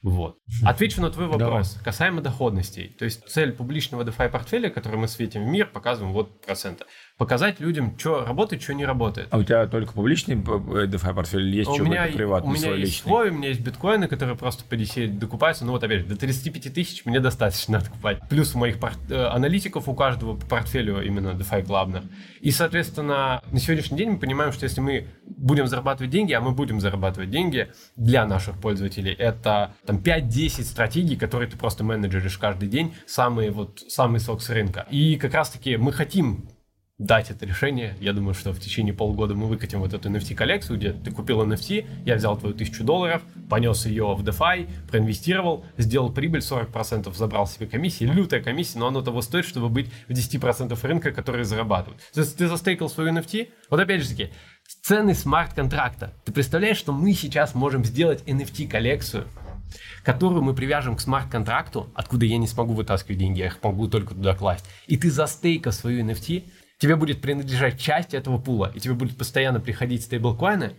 Вот. 0.04 0.37
Отвечу 0.66 1.00
на 1.00 1.11
твой 1.11 1.28
вопрос 1.28 1.70
Давай. 1.70 1.85
касаемо 1.85 2.20
доходностей. 2.20 2.88
То 2.98 3.07
есть 3.07 3.26
цель 3.26 3.52
публичного 3.52 4.02
DeFi 4.02 4.28
портфеля, 4.28 4.68
который 4.68 4.96
мы 4.96 5.09
светим 5.09 5.46
в 5.46 5.48
мир, 5.48 5.66
показываем 5.66 6.12
вот 6.12 6.44
процента 6.44 6.85
показать 7.16 7.61
людям, 7.61 7.96
что 7.96 8.24
работает, 8.24 8.62
что 8.62 8.74
не 8.74 8.85
работает. 8.85 9.29
А 9.31 9.38
у 9.38 9.44
тебя 9.44 9.66
только 9.66 9.92
публичный 9.92 10.35
DeFi 10.35 11.14
портфель 11.14 11.42
или 11.42 11.59
есть 11.59 11.70
у 11.70 11.74
что 11.74 11.85
меня, 11.85 12.07
приватный, 12.12 12.50
У 12.50 12.53
меня 12.53 12.62
свой 12.62 12.79
есть 12.81 12.92
личный? 12.92 13.09
свой, 13.09 13.31
у 13.31 13.35
меня 13.35 13.48
есть 13.48 13.61
биткоины, 13.61 14.09
которые 14.09 14.37
просто 14.37 14.64
по 14.64 14.74
DCA 14.74 15.07
докупаются. 15.07 15.64
Ну 15.64 15.72
вот 15.72 15.85
опять 15.85 16.00
же, 16.00 16.07
до 16.07 16.16
35 16.16 16.74
тысяч 16.74 17.05
мне 17.05 17.20
достаточно 17.20 17.79
откупать. 17.79 18.20
Плюс 18.29 18.55
у 18.55 18.59
моих 18.59 18.79
пort... 18.79 18.98
Э, 19.11 19.27
аналитиков 19.27 19.88
у 19.88 19.94
каждого 19.94 20.37
по 20.37 20.46
портфелю 20.46 21.03
именно 21.03 21.31
DeFi 21.31 21.64
клабных. 21.64 22.03
И, 22.40 22.50
соответственно, 22.50 23.42
на 23.50 23.61
сегодняшний 23.61 23.96
день 23.96 24.11
мы 24.11 24.18
понимаем, 24.18 24.53
что 24.53 24.64
если 24.64 24.81
мы 24.81 25.07
будем 25.24 25.68
зарабатывать 25.68 26.11
деньги, 26.11 26.33
а 26.33 26.40
мы 26.40 26.50
будем 26.50 26.81
зарабатывать 26.81 27.31
деньги 27.31 27.68
для 27.96 28.27
наших 28.27 28.61
пользователей, 28.61 29.12
это 29.12 29.74
там 29.87 29.98
5-10 29.98 30.64
стратегий, 30.64 31.16
которые 31.16 31.48
ты 31.48 31.57
просто 31.57 31.85
менеджеришь 31.85 32.38
каждый 32.38 32.68
день, 32.68 32.94
самые 33.07 33.53
вот, 33.53 33.81
самый 33.88 34.18
сок 34.18 34.42
с 34.42 34.50
рынка. 34.50 34.87
И 34.90 35.16
как 35.16 35.33
раз-таки 35.33 35.77
мы 35.77 35.92
хотим 35.92 36.48
дать 36.98 37.30
это 37.30 37.44
решение. 37.44 37.96
Я 38.00 38.12
думаю, 38.12 38.35
что 38.35 38.52
в 38.52 38.61
течение 38.61 38.94
полгода 38.94 39.35
мы 39.35 39.46
выкатим 39.48 39.80
вот 39.80 39.92
эту 39.92 40.09
NFT-коллекцию, 40.11 40.78
где 40.78 40.92
ты 40.92 41.11
купил 41.11 41.42
NFT, 41.42 42.04
я 42.04 42.14
взял 42.14 42.37
твою 42.38 42.54
тысячу 42.54 42.85
долларов, 42.85 43.22
понес 43.50 43.85
ее 43.87 44.14
в 44.14 44.22
DeFi, 44.22 44.68
проинвестировал, 44.88 45.64
сделал 45.76 46.12
прибыль 46.12 46.40
40%, 46.40 47.12
забрал 47.14 47.48
себе 47.48 47.66
комиссии. 47.66 48.04
Лютая 48.04 48.42
комиссия, 48.42 48.78
но 48.78 48.88
оно 48.88 49.02
того 49.02 49.22
стоит, 49.22 49.44
чтобы 49.44 49.68
быть 49.68 49.90
в 50.09 50.12
10% 50.12 50.78
рынка, 50.87 51.11
которые 51.11 51.44
зарабатывают. 51.44 52.00
То 52.12 52.20
есть 52.20 52.37
ты 52.37 52.46
застейкал 52.46 52.88
свою 52.88 53.12
NFT, 53.12 53.48
вот 53.70 53.80
опять 53.80 54.02
же 54.02 54.11
таки, 54.11 54.30
цены 54.83 55.14
смарт-контракта. 55.14 56.14
Ты 56.24 56.33
представляешь, 56.33 56.76
что 56.76 56.92
мы 56.92 57.12
сейчас 57.12 57.57
можем 57.57 57.85
сделать 57.85 58.22
NFT-коллекцию, 58.24 59.26
которую 60.04 60.42
мы 60.42 60.54
привяжем 60.54 60.94
к 60.94 61.00
смарт-контракту, 61.00 61.90
откуда 61.94 62.24
я 62.24 62.38
не 62.38 62.46
смогу 62.46 62.74
вытаскивать 62.74 63.18
деньги, 63.18 63.40
я 63.40 63.46
их 63.46 63.59
могу 63.64 63.88
только 63.88 64.14
туда 64.14 64.35
класть. 64.35 64.64
И 64.87 64.96
ты 64.96 65.11
застейкал 65.11 65.72
свою 65.72 66.04
NFT, 66.04 66.44
тебе 66.84 66.96
будет 66.96 67.22
принадлежать 67.22 67.80
часть 67.80 68.12
этого 68.12 68.36
пула, 68.36 68.70
и 68.74 68.78
тебе 68.78 68.92
будет 68.92 69.16
постоянно 69.16 69.58
приходить 69.58 70.02
стейблкоины, 70.02 70.76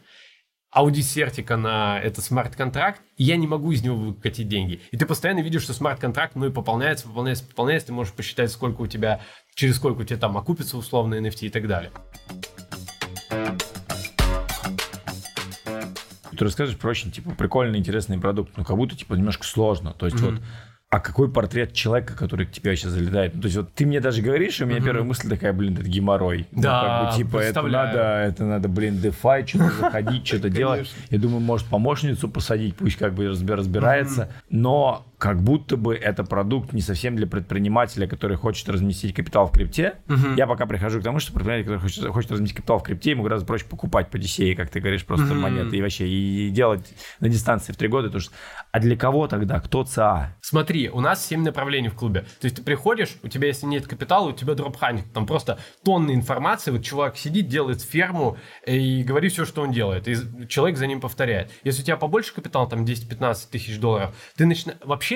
аудисертика 0.69 1.57
на 1.57 1.99
этот 1.99 2.23
смарт-контракт, 2.23 3.01
и 3.17 3.23
я 3.23 3.37
не 3.37 3.47
могу 3.47 3.71
из 3.71 3.81
него 3.81 3.95
выкатить 3.95 4.47
деньги. 4.47 4.81
И 4.91 4.97
ты 4.97 5.07
постоянно 5.07 5.39
видишь, 5.39 5.63
что 5.63 5.73
смарт-контракт, 5.73 6.35
ну 6.35 6.45
и 6.45 6.51
пополняется, 6.51 7.07
пополняется, 7.07 7.43
пополняется, 7.45 7.87
ты 7.87 7.93
можешь 7.93 8.13
посчитать, 8.13 8.51
сколько 8.51 8.81
у 8.81 8.87
тебя, 8.87 9.19
через 9.55 9.77
сколько 9.77 10.01
у 10.01 10.03
тебя 10.03 10.19
там 10.19 10.37
окупится 10.37 10.77
условно 10.77 11.15
NFT 11.15 11.47
и 11.47 11.49
так 11.49 11.67
далее. 11.67 11.91
Ты 16.37 16.45
расскажешь 16.45 16.77
про 16.77 16.91
очень, 16.91 17.09
типа, 17.09 17.31
прикольный, 17.31 17.79
интересный 17.79 18.19
продукт, 18.19 18.55
но 18.57 18.63
как 18.63 18.77
будто, 18.77 18.95
типа, 18.95 19.15
немножко 19.15 19.43
сложно. 19.43 19.93
То 19.93 20.05
есть, 20.05 20.17
mm-hmm. 20.17 20.35
вот 20.35 20.41
а 20.95 21.01
какой 21.01 21.29
портрет 21.29 21.73
человека, 21.73 22.15
который 22.15 22.45
к 22.45 22.51
тебе 22.51 22.73
сейчас 22.77 22.91
залетает? 22.91 23.35
Ну, 23.35 23.41
то 23.41 23.47
есть 23.47 23.57
вот 23.57 23.73
ты 23.73 23.85
мне 23.85 23.99
даже 23.99 24.21
говоришь, 24.21 24.61
и 24.61 24.63
у 24.63 24.65
меня 24.65 24.77
угу. 24.77 24.85
первая 24.85 25.03
мысль 25.03 25.27
такая, 25.27 25.51
блин, 25.51 25.73
это 25.73 25.89
геморрой. 25.89 26.47
Да, 26.53 26.81
ну, 26.81 26.87
как 26.87 27.11
бы, 27.11 27.17
типа, 27.17 27.37
это 27.39 27.61
надо, 27.63 27.99
это 27.99 28.45
надо, 28.45 28.69
блин, 28.69 28.95
DeFi, 29.03 29.45
что-то 29.45 29.71
заходить, 29.81 30.25
что-то 30.25 30.49
делать. 30.49 30.89
Я 31.09 31.19
думаю, 31.19 31.41
может, 31.41 31.67
помощницу 31.67 32.29
посадить, 32.29 32.77
пусть 32.77 32.95
как 32.95 33.13
бы 33.13 33.27
разбирается. 33.27 34.31
Но 34.49 35.05
как 35.25 35.41
будто 35.41 35.75
бы 35.75 35.95
это 35.95 36.23
продукт 36.23 36.71
не 36.71 36.81
совсем 36.81 37.15
для 37.15 37.25
предпринимателя, 37.25 38.05
который 38.05 38.37
хочет 38.37 38.69
разместить 38.69 39.15
капитал 39.15 39.47
в 39.47 39.51
крипте. 39.51 39.95
Угу. 40.07 40.35
Я 40.37 40.45
пока 40.45 40.67
прихожу 40.67 40.99
к 40.99 41.03
тому, 41.03 41.17
что 41.17 41.33
предприниматель, 41.33 41.65
который 41.65 41.79
хочет, 41.79 42.07
хочет 42.09 42.31
разместить 42.31 42.57
капитал 42.57 42.77
в 42.77 42.83
крипте, 42.83 43.09
ему 43.09 43.23
гораздо 43.23 43.47
проще 43.47 43.65
покупать 43.65 44.11
по 44.11 44.17
DCA, 44.17 44.53
как 44.53 44.69
ты 44.69 44.79
говоришь, 44.79 45.03
просто 45.03 45.25
угу. 45.31 45.41
монеты 45.41 45.77
и 45.77 45.81
вообще, 45.81 46.07
и 46.07 46.51
делать 46.51 46.93
на 47.21 47.27
дистанции 47.27 47.73
в 47.73 47.75
три 47.75 47.87
года. 47.87 48.09
Потому 48.09 48.21
что... 48.21 48.33
А 48.71 48.79
для 48.79 48.95
кого 48.95 49.27
тогда? 49.27 49.59
Кто 49.59 49.83
ЦА? 49.83 50.35
Смотри, 50.41 50.89
у 50.89 50.99
нас 50.99 51.25
7 51.25 51.41
направлений 51.41 51.89
в 51.89 51.95
клубе. 51.95 52.27
То 52.39 52.45
есть 52.45 52.57
ты 52.57 52.61
приходишь, 52.61 53.15
у 53.23 53.27
тебя, 53.27 53.47
если 53.47 53.65
нет 53.65 53.87
капитала, 53.87 54.29
у 54.29 54.31
тебя 54.31 54.53
дропхантинг. 54.53 55.11
Там 55.11 55.25
просто 55.25 55.57
тонны 55.83 56.13
информации. 56.13 56.69
Вот 56.69 56.83
чувак 56.83 57.17
сидит, 57.17 57.47
делает 57.47 57.81
ферму 57.81 58.37
и 58.67 59.01
говорит 59.01 59.31
все, 59.31 59.43
что 59.43 59.63
он 59.63 59.71
делает. 59.71 60.07
И 60.07 60.15
человек 60.49 60.77
за 60.77 60.85
ним 60.85 61.01
повторяет. 61.01 61.49
Если 61.63 61.81
у 61.81 61.85
тебя 61.85 61.97
побольше 61.97 62.31
капитала, 62.31 62.69
там 62.69 62.85
10-15 62.85 63.47
тысяч 63.49 63.79
долларов, 63.79 64.15
ты 64.37 64.45
начинаешь... 64.45 64.77
Вообще, 64.83 65.14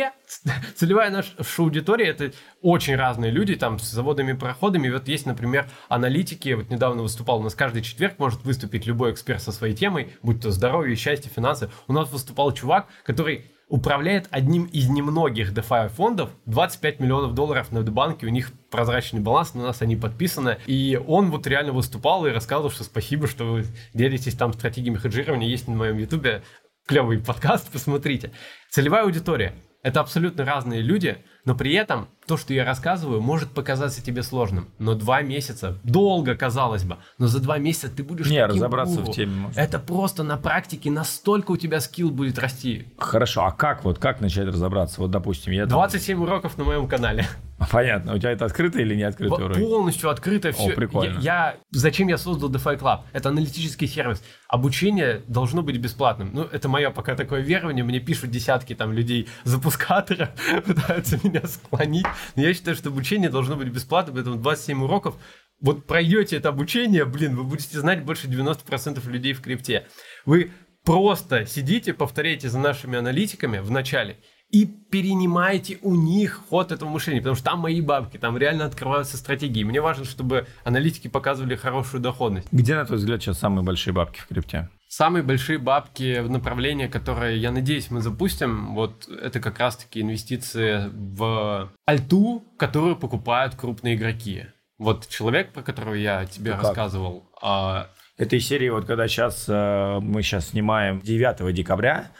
целевая 0.76 1.10
наша 1.12 1.32
аудитория 1.58 2.08
это 2.08 2.32
очень 2.62 2.96
разные 2.96 3.32
люди, 3.32 3.56
там, 3.56 3.80
с 3.80 3.90
заводами 3.90 4.34
проходами. 4.34 4.90
Вот 4.90 5.08
есть, 5.08 5.26
например, 5.26 5.70
аналитики. 5.88 6.54
Вот 6.54 6.70
недавно 6.70 7.04
выступал, 7.04 7.40
у 7.40 7.44
нас 7.44 7.56
каждый 7.56 7.82
четверг 7.82 8.20
может 8.20 8.44
выступить 8.44 8.86
любой 8.86 9.12
эксперт 9.12 9.42
со 9.42 9.52
своей 9.52 9.76
темой, 9.76 10.14
будь 10.22 10.42
то 10.42 10.52
здоровье, 10.52 10.96
счастье, 10.96 11.32
финансы. 11.34 11.70
У 11.88 11.94
нас 11.94 12.12
выступал 12.12 12.52
чувак, 12.52 12.88
который 13.04 13.52
управляет 13.70 14.28
одним 14.32 14.66
из 14.66 14.90
немногих 14.90 15.54
DeFi 15.54 15.90
фондов, 15.90 16.32
25 16.48 17.00
миллионов 17.00 17.36
долларов 17.36 17.72
на 17.72 17.84
банке, 17.84 18.26
у 18.26 18.30
них 18.30 18.52
прозрачный 18.72 19.22
баланс, 19.22 19.54
на 19.54 19.62
нас 19.62 19.82
они 19.82 19.96
подписаны, 19.96 20.58
и 20.66 21.00
он 21.08 21.30
вот 21.30 21.46
реально 21.46 21.72
выступал 21.72 22.26
и 22.26 22.32
рассказывал, 22.32 22.72
что 22.72 22.84
спасибо, 22.84 23.28
что 23.28 23.46
вы 23.46 23.66
делитесь 23.94 24.34
там 24.34 24.54
стратегиями 24.54 24.98
хеджирования, 24.98 25.48
есть 25.48 25.68
на 25.68 25.76
моем 25.76 25.98
ютубе 25.98 26.44
клевый 26.88 27.20
подкаст, 27.20 27.72
посмотрите. 27.72 28.32
Целевая 28.72 29.04
аудитория– 29.04 29.54
это 29.82 30.02
абсолютно 30.02 30.46
разные 30.46 30.82
люди, 30.82 31.24
но 31.46 31.56
при 31.56 31.74
этом 31.74 32.10
то, 32.28 32.38
что 32.38 32.54
я 32.54 32.65
рассказываю, 32.65 33.22
может 33.22 33.52
показаться 33.52 34.04
тебе 34.04 34.24
сложным. 34.24 34.70
Но 34.78 34.94
два 34.94 35.22
месяца, 35.22 35.80
долго 35.84 36.36
казалось 36.36 36.84
бы, 36.84 36.98
но 37.18 37.28
за 37.28 37.39
два 37.39 37.58
месяца 37.58 37.89
ты 37.89 38.04
будешь 38.04 38.30
Не, 38.30 38.46
разобраться 38.46 39.00
гуру. 39.00 39.12
в 39.12 39.15
теме. 39.15 39.34
Может. 39.36 39.58
Это 39.58 39.80
просто 39.80 40.24
на 40.24 40.38
практике 40.38 40.92
настолько 40.92 41.52
у 41.52 41.58
тебя 41.58 41.80
скилл 41.80 42.12
будет 42.12 42.38
расти. 42.39 42.88
Хорошо, 42.98 43.46
а 43.46 43.52
как 43.52 43.84
вот, 43.86 44.00
как 44.00 44.20
начать 44.22 44.48
разобраться? 44.48 45.02
Вот, 45.02 45.12
допустим, 45.12 45.54
я... 45.54 45.65
27 45.65 46.15
там... 46.15 46.24
уроков 46.24 46.58
на 46.58 46.65
моем 46.65 46.88
канале. 46.88 47.26
Понятно. 47.72 48.15
У 48.15 48.17
тебя 48.17 48.32
это 48.32 48.45
открыто 48.45 48.80
или 48.80 48.95
не 48.95 49.04
открыто 49.04 49.36
уроки? 49.36 49.60
Полностью 49.60 50.10
открыто 50.10 50.52
все. 50.52 50.72
О, 50.72 50.76
прикольно. 50.76 51.19
Я, 51.19 51.22
я, 51.22 51.56
зачем 51.72 52.08
я 52.08 52.17
создал 52.17 52.50
DeFi 52.52 52.80
Club? 52.80 53.02
Это 53.12 53.30
аналитический 53.30 53.88
сервис. 53.88 54.24
Обучение 54.48 55.22
должно 55.28 55.62
быть 55.62 55.78
бесплатным. 55.78 56.32
Ну, 56.34 56.43
это 56.43 56.69
мое 56.69 56.91
пока 56.91 57.15
такое 57.15 57.41
верование. 57.41 57.84
Мне 57.84 58.00
пишут 58.00 58.32
десятки 58.32 58.76
там 58.76 58.93
людей 58.93 59.28
запускатора, 59.43 60.32
пытаются 60.65 61.19
меня 61.24 61.41
склонить. 61.48 62.06
Но 62.36 62.43
я 62.43 62.54
считаю, 62.54 62.76
что 62.76 62.89
обучение 62.89 63.30
должно 63.30 63.56
быть 63.56 63.69
бесплатным, 63.69 64.15
поэтому 64.15 64.38
27 64.38 64.84
уроков. 64.84 65.15
Вот 65.62 65.86
пройдете 65.86 66.38
это 66.38 66.50
обучение, 66.50 67.04
блин, 67.04 67.36
вы 67.36 67.43
будете 67.43 67.80
знать 67.80 68.06
больше 68.06 68.28
90% 68.28 69.08
людей 69.10 69.34
в 69.34 69.41
крипте. 69.41 69.88
Вы 70.26 70.52
просто 70.86 71.45
сидите, 71.45 71.93
повторяете 71.93 72.50
за 72.50 72.60
нашими 72.60 72.98
аналитиками 72.98 73.60
в 73.60 73.69
начале 73.69 74.17
и 74.52 74.66
перенимаете 74.66 75.78
у 75.82 75.96
них 75.96 76.42
ход 76.50 76.72
этого 76.72 76.90
мышления, 76.90 77.20
потому 77.20 77.36
что 77.36 77.46
там 77.46 77.60
мои 77.60 77.82
бабки, 77.82 78.18
там 78.18 78.38
реально 78.38 78.66
открываются 78.66 79.18
стратегии. 79.18 79.64
Мне 79.64 79.80
важно, 79.80 80.06
чтобы 80.06 80.48
аналитики 80.64 81.08
показывали 81.08 81.56
хорошую 81.56 82.02
доходность. 82.02 82.48
Где, 82.52 82.76
на 82.76 82.86
твой 82.86 82.98
взгляд, 82.98 83.22
сейчас 83.22 83.40
самые 83.40 83.64
большие 83.64 83.94
бабки 83.94 84.20
в 84.20 84.28
крипте? 84.28 84.70
Самые 84.88 85.22
большие 85.22 85.60
бабки 85.60 86.20
в 86.22 86.32
направлении, 86.32 86.88
которое, 86.88 87.36
я 87.36 87.52
надеюсь, 87.52 87.92
мы 87.92 88.02
запустим, 88.02 88.74
вот 88.74 89.08
это 89.08 89.40
как 89.40 89.60
раз-таки 89.60 90.02
инвестиции 90.02 90.90
в 90.92 91.72
альту, 91.86 92.44
которую 92.58 92.96
покупают 92.96 93.54
крупные 93.54 93.96
игроки. 93.96 94.48
Вот 94.80 95.08
человек, 95.08 95.52
про 95.52 95.62
которого 95.62 95.94
я 95.94 96.26
тебе 96.26 96.56
ну 96.56 96.62
рассказывал. 96.64 97.30
А... 97.40 97.90
Этой 98.18 98.42
серии, 98.42 98.68
вот 98.68 98.86
когда 98.86 99.08
сейчас 99.08 99.46
э, 99.48 100.00
мы 100.02 100.24
сейчас 100.24 100.50
снимаем 100.50 101.00
9 101.00 101.54
декабря, 101.54 102.12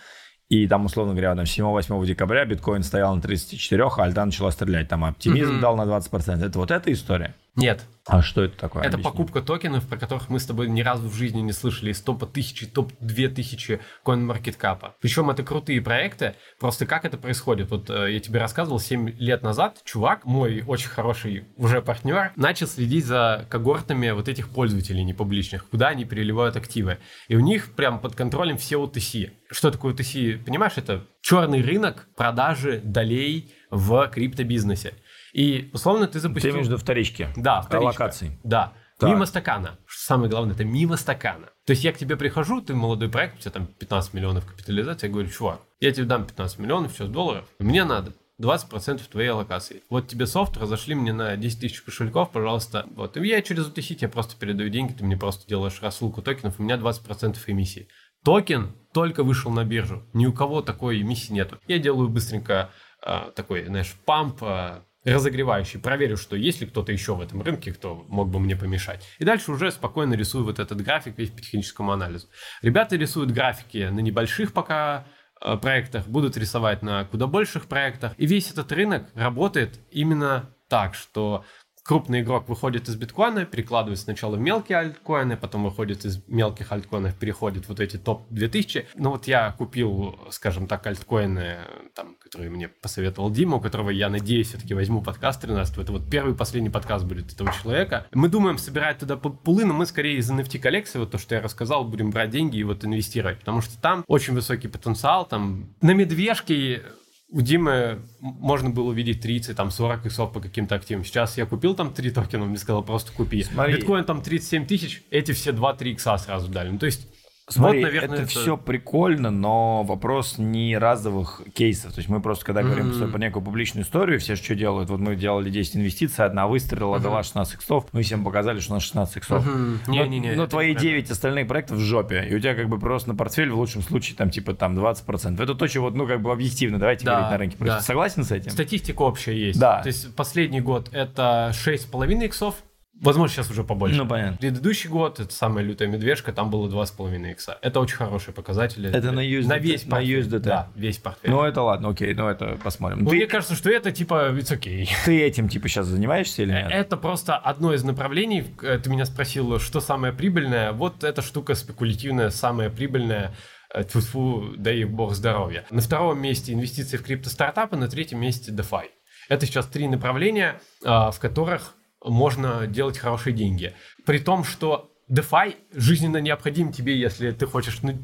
и 0.50 0.68
там, 0.68 0.86
условно 0.86 1.14
говоря, 1.14 1.36
там 1.36 1.46
7-8 1.46 2.06
декабря 2.06 2.44
биткоин 2.44 2.82
стоял 2.82 3.16
на 3.16 3.22
34, 3.22 3.84
а 3.84 4.04
альта 4.04 4.26
начала 4.26 4.52
стрелять. 4.52 4.88
Там 4.88 5.06
оптимизм 5.06 5.58
mm-hmm. 5.58 5.60
дал 5.60 5.78
на 5.78 5.84
20%. 5.84 6.44
Это 6.44 6.58
вот 6.58 6.72
эта 6.72 6.92
история? 6.92 7.36
Нет. 7.56 7.86
А 8.10 8.24
что 8.24 8.44
это 8.44 8.58
такое? 8.58 8.82
Это 8.82 8.96
Объясни. 8.96 9.04
покупка 9.04 9.42
токенов, 9.42 9.88
про 9.88 9.98
которых 9.98 10.30
мы 10.30 10.40
с 10.40 10.46
тобой 10.46 10.68
ни 10.68 10.82
разу 10.82 11.08
в 11.08 11.14
жизни 11.14 11.42
не 11.42 11.52
слышали, 11.52 11.92
из 11.92 12.02
топа 12.02 12.26
тысячи, 12.26 12.66
топ 12.66 12.92
две 13.00 13.30
тысячи 13.30 13.80
CoinMarketCap. 14.04 14.94
Причем 15.00 15.30
это 15.30 15.44
крутые 15.44 15.82
проекты. 15.82 16.36
Просто 16.60 16.88
как 16.88 17.06
это 17.06 17.18
происходит? 17.18 17.70
Вот 17.70 17.90
э, 17.90 18.14
я 18.14 18.20
тебе 18.20 18.40
рассказывал, 18.40 18.80
7 18.80 19.10
лет 19.20 19.44
назад 19.44 19.82
чувак, 19.84 20.26
мой 20.26 20.64
очень 20.66 20.90
хороший 20.90 21.46
уже 21.56 21.82
партнер, 21.82 22.32
начал 22.36 22.66
следить 22.66 23.06
за 23.06 23.46
когортами 23.50 24.10
вот 24.10 24.28
этих 24.28 24.50
пользователей 24.50 25.04
непубличных, 25.04 25.70
куда 25.70 25.90
они 25.90 26.06
переливают 26.06 26.56
активы. 26.56 26.98
И 27.28 27.36
у 27.36 27.42
них 27.42 27.76
прям 27.76 28.00
под 28.00 28.16
контролем 28.16 28.58
все 28.58 28.84
OTC. 28.84 29.32
Что 29.52 29.70
такое 29.70 29.94
OTC? 29.94 30.44
Понимаешь, 30.44 30.74
это 30.78 31.06
черный 31.22 31.62
рынок 31.62 32.08
продажи 32.16 32.82
долей 32.84 33.54
в 33.70 34.08
криптобизнесе. 34.08 34.96
И, 35.34 35.70
условно, 35.74 36.08
ты 36.08 36.20
запустил... 36.20 36.54
Ты 36.54 36.62
виду 36.62 36.78
вторички? 36.78 37.30
Да, 37.36 37.62
вторичка. 37.62 38.02
Локации. 38.02 38.40
Да. 38.44 38.74
Так. 39.00 39.10
Мимо 39.10 39.26
стакана. 39.26 39.80
Что 39.86 40.04
самое 40.04 40.30
главное, 40.30 40.56
это 40.56 40.66
мимо 40.66 40.98
стакана. 40.98 41.48
То 41.66 41.72
есть 41.72 41.86
я 41.86 41.94
к 41.94 41.98
тебе 41.98 42.18
прихожу, 42.18 42.62
ты 42.62 42.76
молодой 42.76 43.10
проект, 43.10 43.38
у 43.38 43.40
тебя 43.40 43.52
там 43.52 43.66
15 43.66 44.14
миллионов 44.14 44.46
капитализации, 44.46 45.08
я 45.08 45.14
говорю, 45.14 45.30
чувак, 45.30 45.62
я 45.80 45.92
тебе 45.94 46.06
дам 46.06 46.26
15 46.26 46.60
миллионов 46.60 46.92
сейчас 46.92 47.08
долларов, 47.08 47.46
мне 47.60 47.86
надо 47.86 48.12
20% 48.42 49.02
твоей 49.10 49.30
аллокации. 49.30 49.84
Вот 49.90 50.08
тебе 50.08 50.26
софт, 50.26 50.58
разошли 50.58 50.96
мне 50.96 51.14
на 51.14 51.38
10 51.38 51.62
тысяч 51.62 51.82
кошельков, 51.82 52.32
пожалуйста. 52.32 52.88
Вот. 52.96 53.16
И 53.16 53.26
я 53.26 53.42
через 53.42 53.70
UTC 53.70 53.96
тебе 53.96 54.10
просто 54.10 54.36
передаю 54.38 54.70
деньги, 54.70 54.92
ты 54.94 55.06
мне 55.06 55.16
просто 55.16 55.48
делаешь 55.48 55.82
рассылку 55.82 56.22
токенов, 56.22 56.60
у 56.60 56.64
меня 56.64 56.76
20% 56.76 57.38
эмиссии. 57.48 57.88
Токен 58.24 58.76
только 58.94 59.24
вышел 59.24 59.52
на 59.52 59.64
биржу. 59.64 60.04
Ни 60.14 60.26
у 60.26 60.34
кого 60.34 60.62
такой 60.62 61.02
эмиссии 61.02 61.32
нету. 61.32 61.58
Я 61.68 61.80
делаю 61.80 62.10
быстренько 62.10 62.70
а, 63.02 63.32
такой, 63.32 63.66
знаешь, 63.66 63.96
памп, 64.06 64.40
а, 64.42 64.84
разогревающий, 65.04 65.80
проверю, 65.80 66.18
что 66.18 66.36
есть 66.36 66.62
ли 66.62 66.68
кто-то 66.68 66.92
еще 66.92 67.16
в 67.16 67.22
этом 67.22 67.42
рынке, 67.42 67.74
кто 67.74 68.06
мог 68.10 68.30
бы 68.30 68.40
мне 68.40 68.56
помешать. 68.56 69.06
И 69.18 69.24
дальше 69.24 69.52
уже 69.52 69.72
спокойно 69.72 70.14
рисую 70.14 70.44
вот 70.44 70.60
этот 70.60 70.82
график 70.82 71.18
весь 71.18 71.30
по 71.30 71.42
техническому 71.42 71.92
анализу. 71.92 72.28
Ребята 72.62 72.96
рисуют 72.96 73.32
графики 73.32 73.90
на 73.90 74.00
небольших 74.00 74.54
пока 74.54 75.08
э, 75.42 75.56
проектах, 75.58 76.08
будут 76.08 76.38
рисовать 76.38 76.82
на 76.82 77.06
куда 77.06 77.28
больших 77.28 77.68
проектах. 77.68 78.14
И 78.18 78.26
весь 78.26 78.52
этот 78.52 78.72
рынок 78.72 79.10
работает 79.14 79.80
именно 79.92 80.54
так, 80.68 80.94
что 80.94 81.46
крупный 81.90 82.22
игрок 82.22 82.48
выходит 82.48 82.88
из 82.88 82.96
биткоина, 82.98 83.46
перекладывает 83.46 83.98
сначала 83.98 84.36
в 84.36 84.40
мелкие 84.40 84.78
альткоины, 84.78 85.36
потом 85.36 85.64
выходит 85.64 86.06
из 86.06 86.22
мелких 86.28 86.72
альткоинов, 86.72 87.16
переходит 87.16 87.68
вот 87.68 87.80
эти 87.80 87.98
топ-2000. 87.98 88.86
Ну 88.94 89.10
вот 89.10 89.26
я 89.26 89.56
купил, 89.58 90.20
скажем 90.30 90.68
так, 90.68 90.86
альткоины, 90.86 91.58
там, 91.96 92.14
которые 92.20 92.52
мне 92.52 92.68
посоветовал 92.68 93.32
Дима, 93.32 93.58
у 93.58 93.60
которого 93.60 93.90
я 93.90 94.10
надеюсь 94.10 94.50
все-таки 94.50 94.76
возьму 94.76 95.02
подкаст 95.02 95.42
13 95.42 95.80
Это 95.80 95.92
вот 95.92 96.08
первый 96.08 96.36
последний 96.36 96.70
подкаст 96.70 97.06
будет 97.06 97.34
этого 97.34 97.52
человека. 97.52 98.06
Мы 98.14 98.30
думаем 98.30 98.60
собирать 98.60 99.00
туда 99.00 99.18
пулы, 99.18 99.66
но 99.66 99.74
мы 99.74 99.88
скорее 99.88 100.18
из 100.18 100.30
NFT 100.30 100.60
коллекции, 100.60 101.00
вот 101.00 101.10
то, 101.10 101.18
что 101.18 101.34
я 101.34 101.42
рассказал, 101.42 101.86
будем 101.86 102.12
брать 102.12 102.30
деньги 102.30 102.58
и 102.58 102.64
вот 102.64 102.86
инвестировать, 102.86 103.40
потому 103.40 103.62
что 103.62 103.82
там 103.82 104.04
очень 104.06 104.36
высокий 104.36 104.68
потенциал, 104.68 105.28
там 105.28 105.74
на 105.82 105.96
медвежке 105.96 106.84
у 107.32 107.42
Димы 107.42 108.00
можно 108.20 108.70
было 108.70 108.90
увидеть 108.90 109.22
30, 109.22 109.56
там 109.56 109.70
40 109.70 110.08
иксов 110.08 110.34
по 110.34 110.40
каким-то 110.40 110.76
активам. 110.76 111.06
Сейчас 111.06 111.38
я 111.38 111.46
купил 111.46 111.76
там 111.76 111.94
3 111.94 112.12
токена, 112.12 112.44
он 112.44 112.50
мне 112.50 112.58
сказал, 112.58 112.84
просто 112.84 113.12
купи. 113.12 113.44
Смотри. 113.44 113.76
Биткоин 113.76 114.04
там 114.04 114.22
37 114.22 114.66
тысяч, 114.66 115.04
эти 115.12 115.32
все 115.34 115.52
2-3 115.52 115.92
икса 115.92 116.18
сразу 116.18 116.48
дали. 116.48 116.70
Ну, 116.70 116.80
то 116.80 116.88
есть, 116.88 117.08
Смотри, 117.50 117.80
вот, 117.80 117.86
наверное, 117.88 118.18
это, 118.20 118.28
все 118.28 118.58
прикольно, 118.58 119.32
но 119.32 119.84
вопрос 119.84 120.38
не 120.38 120.78
разовых 120.78 121.42
кейсов. 121.54 121.94
То 121.94 122.00
есть 122.00 122.10
мы 122.10 122.22
просто, 122.22 122.46
когда 122.46 122.62
говорим 122.64 122.90
Мгм. 122.90 123.12
про 123.12 123.20
некую 123.20 123.44
публичную 123.44 123.84
историю, 123.84 124.20
все 124.20 124.36
что 124.36 124.56
делают, 124.56 124.90
вот 124.90 125.00
мы 125.00 125.16
делали 125.16 125.50
10 125.50 125.78
инвестиций, 125.78 126.26
одна 126.26 126.48
выстрелила, 126.48 127.00
дала 127.00 127.24
16 127.24 127.56
иксов, 127.56 127.86
мы 127.92 128.02
всем 128.04 128.24
показали, 128.24 128.60
что 128.60 128.74
у 128.74 128.76
нас 128.76 128.84
16 128.84 129.18
иксов. 129.18 129.46
Мгм. 129.46 129.80
Но- 129.88 129.94
Не-не-не, 129.94 130.32
Но 130.36 130.44
это 130.44 130.52
твои 130.52 130.70
неправильно. 130.70 130.92
9 131.02 131.12
остальных 131.12 131.48
проектов 131.48 131.78
в 131.78 131.82
жопе, 131.82 132.26
и 132.30 132.36
у 132.36 132.40
тебя 132.40 132.56
как 132.56 132.70
бы 132.70 132.80
просто 132.80 133.10
на 133.10 133.16
портфель 133.16 133.50
в 133.50 133.58
лучшем 133.58 133.82
случае 133.82 134.16
там 134.16 134.30
типа 134.30 134.54
там 134.54 134.76
20%. 134.76 135.42
Это 135.42 135.56
то, 135.56 135.68
что 135.68 135.82
вот, 135.82 135.96
ну 135.96 136.08
как 136.08 136.22
бы 136.22 136.32
объективно, 136.32 136.78
давайте 136.80 137.06
Да, 137.06 137.12
говорить 137.14 137.32
на 137.32 137.38
рынке. 137.38 137.58
Просто 137.58 137.76
да. 137.78 137.82
согласен 137.82 138.24
с 138.24 138.32
этим? 138.32 138.52
Статистика 138.52 139.02
общая 139.02 139.36
есть. 139.38 139.60
Да. 139.60 139.82
То 139.82 139.88
есть 139.88 140.16
последний 140.16 140.62
год 140.62 140.90
это 140.92 141.52
6,5 141.54 142.24
иксов, 142.26 142.56
возможно, 143.02 143.36
сейчас 143.36 143.50
уже 143.52 143.64
побольше. 143.64 143.98
Ну, 143.98 144.08
понятно. 144.08 144.38
Предыдущий 144.38 144.90
год, 144.90 145.20
это 145.20 145.34
самая 145.34 145.64
лютая 145.64 145.88
медвежка, 145.88 146.32
там 146.34 146.50
было 146.50 146.68
2,5 146.70 147.32
икса. 147.32 147.58
Это 147.62 147.80
очень 147.80 147.98
хорошие 147.98 148.34
показатели. 148.34 148.90
Это 148.90 149.12
на 149.12 149.20
USDT? 149.28 149.48
На 149.48 149.58
весь 149.58 149.86
На 149.86 149.92
портфель. 149.98 150.20
USDT. 150.20 150.40
Да, 150.40 150.70
весь 150.76 150.98
портфель. 150.98 151.30
Ну 151.32 151.44
это 151.44 151.62
ладно, 151.62 151.90
окей, 151.90 152.14
ну 152.14 152.28
это 152.28 152.58
посмотрим. 152.64 153.04
Ну, 153.04 153.10
ты, 153.10 153.16
Мне 153.16 153.28
кажется, 153.28 153.56
что 153.56 153.70
это 153.70 153.92
типа 153.92 154.30
it's 154.32 154.52
okay. 154.58 154.88
ты 155.06 155.22
этим 155.22 155.50
типа 155.50 155.68
сейчас 155.68 155.88
занимаешься 155.88 156.44
или 156.44 156.52
нет? 156.52 156.68
Это 156.72 156.98
просто 156.98 157.36
одно 157.38 157.74
из 157.74 157.84
направлений. 157.84 158.46
Э, 158.62 158.80
Ты 158.80 158.90
меня 158.90 159.06
спросил, 159.06 159.60
что 159.60 159.80
самое 159.82 160.14
прибыльное. 160.14 160.72
Вот 160.72 161.04
эта 161.04 161.22
штука 161.22 161.56
спекулятивная, 161.56 162.30
самая 162.30 162.70
прибыльная. 162.70 163.34
Э, 163.74 163.84
Тьфу-тьфу, 163.84 164.56
дай 164.58 164.80
их 164.80 164.90
бог 164.90 165.14
здоровья. 165.14 165.66
На 165.70 165.82
втором 165.82 166.20
месте 166.22 166.54
инвестиции 166.54 166.98
в 166.98 167.04
криптостартапы, 167.04 167.76
на 167.78 167.88
третьем 167.88 168.20
месте 168.20 168.52
DeFi. 168.52 168.86
Это 169.30 169.46
сейчас 169.46 169.68
три 169.68 169.88
направления, 169.88 170.60
а, 170.84 171.12
в 171.12 171.20
которых 171.20 171.76
можно 172.10 172.68
делать 172.68 172.98
хорошие 172.98 173.34
деньги. 173.34 173.74
При 174.06 174.20
том, 174.20 174.44
что 174.44 174.90
DeFi 175.10 175.56
жизненно 175.74 176.18
необходим 176.18 176.72
тебе, 176.72 176.98
если 176.98 177.32
ты 177.32 177.48
хочешь... 177.48 177.82
Ну, 177.82 177.98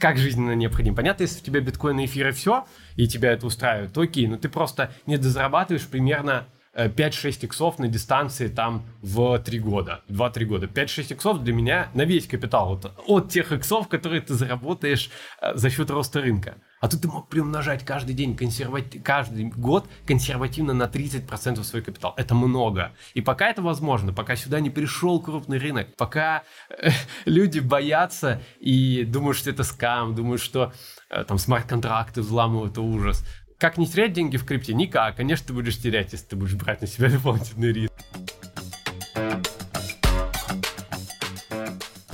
как 0.00 0.16
жизненно 0.16 0.52
необходим? 0.52 0.94
Понятно, 0.94 1.24
если 1.24 1.40
у 1.40 1.44
тебя 1.44 1.60
биткоин 1.60 2.02
эфир 2.04 2.28
и 2.28 2.32
все, 2.32 2.66
и 2.96 3.06
тебя 3.06 3.32
это 3.32 3.46
устраивает, 3.46 3.92
то 3.92 4.00
окей, 4.00 4.26
но 4.26 4.38
ты 4.38 4.48
просто 4.48 4.90
не 5.06 5.18
дозарабатываешь 5.18 5.86
примерно 5.86 6.48
э, 6.72 6.88
5-6 6.88 7.44
иксов 7.44 7.78
на 7.78 7.88
дистанции 7.88 8.48
там 8.48 8.86
в 9.02 9.38
3 9.38 9.58
года, 9.58 10.02
2-3 10.08 10.44
года. 10.44 10.66
5-6 10.66 11.12
иксов 11.12 11.44
для 11.44 11.52
меня 11.52 11.90
на 11.92 12.02
весь 12.02 12.26
капитал, 12.26 12.68
вот, 12.68 12.90
от 13.06 13.30
тех 13.30 13.52
иксов, 13.52 13.88
которые 13.88 14.22
ты 14.22 14.32
заработаешь 14.32 15.10
э, 15.42 15.54
за 15.56 15.68
счет 15.68 15.90
роста 15.90 16.22
рынка. 16.22 16.56
А 16.80 16.88
тут 16.88 17.02
ты 17.02 17.08
мог 17.08 17.28
приумножать 17.28 17.84
каждый 17.84 18.14
день, 18.14 18.36
консервати... 18.36 18.98
каждый 18.98 19.44
год 19.44 19.88
консервативно 20.06 20.74
на 20.74 20.84
30% 20.84 21.62
свой 21.64 21.82
капитал. 21.82 22.14
Это 22.16 22.34
много. 22.34 22.92
И 23.14 23.20
пока 23.20 23.48
это 23.48 23.62
возможно, 23.62 24.12
пока 24.12 24.36
сюда 24.36 24.60
не 24.60 24.70
пришел 24.70 25.20
крупный 25.20 25.58
рынок, 25.58 25.96
пока 25.96 26.42
э, 26.68 26.90
люди 27.24 27.60
боятся 27.60 28.42
и 28.60 29.04
думают, 29.04 29.38
что 29.38 29.50
это 29.50 29.62
скам, 29.62 30.14
думают, 30.14 30.42
что 30.42 30.72
э, 31.08 31.24
там 31.24 31.38
смарт-контракты 31.38 32.20
взламывают, 32.20 32.72
это 32.72 32.82
ужас. 32.82 33.24
Как 33.58 33.78
не 33.78 33.86
терять 33.86 34.12
деньги 34.12 34.36
в 34.36 34.44
крипте? 34.44 34.74
Никак. 34.74 35.16
Конечно, 35.16 35.46
ты 35.46 35.52
будешь 35.54 35.78
терять, 35.78 36.12
если 36.12 36.26
ты 36.26 36.36
будешь 36.36 36.54
брать 36.54 36.82
на 36.82 36.86
себя 36.86 37.08
дополнительный 37.10 37.72
риск. 37.72 37.92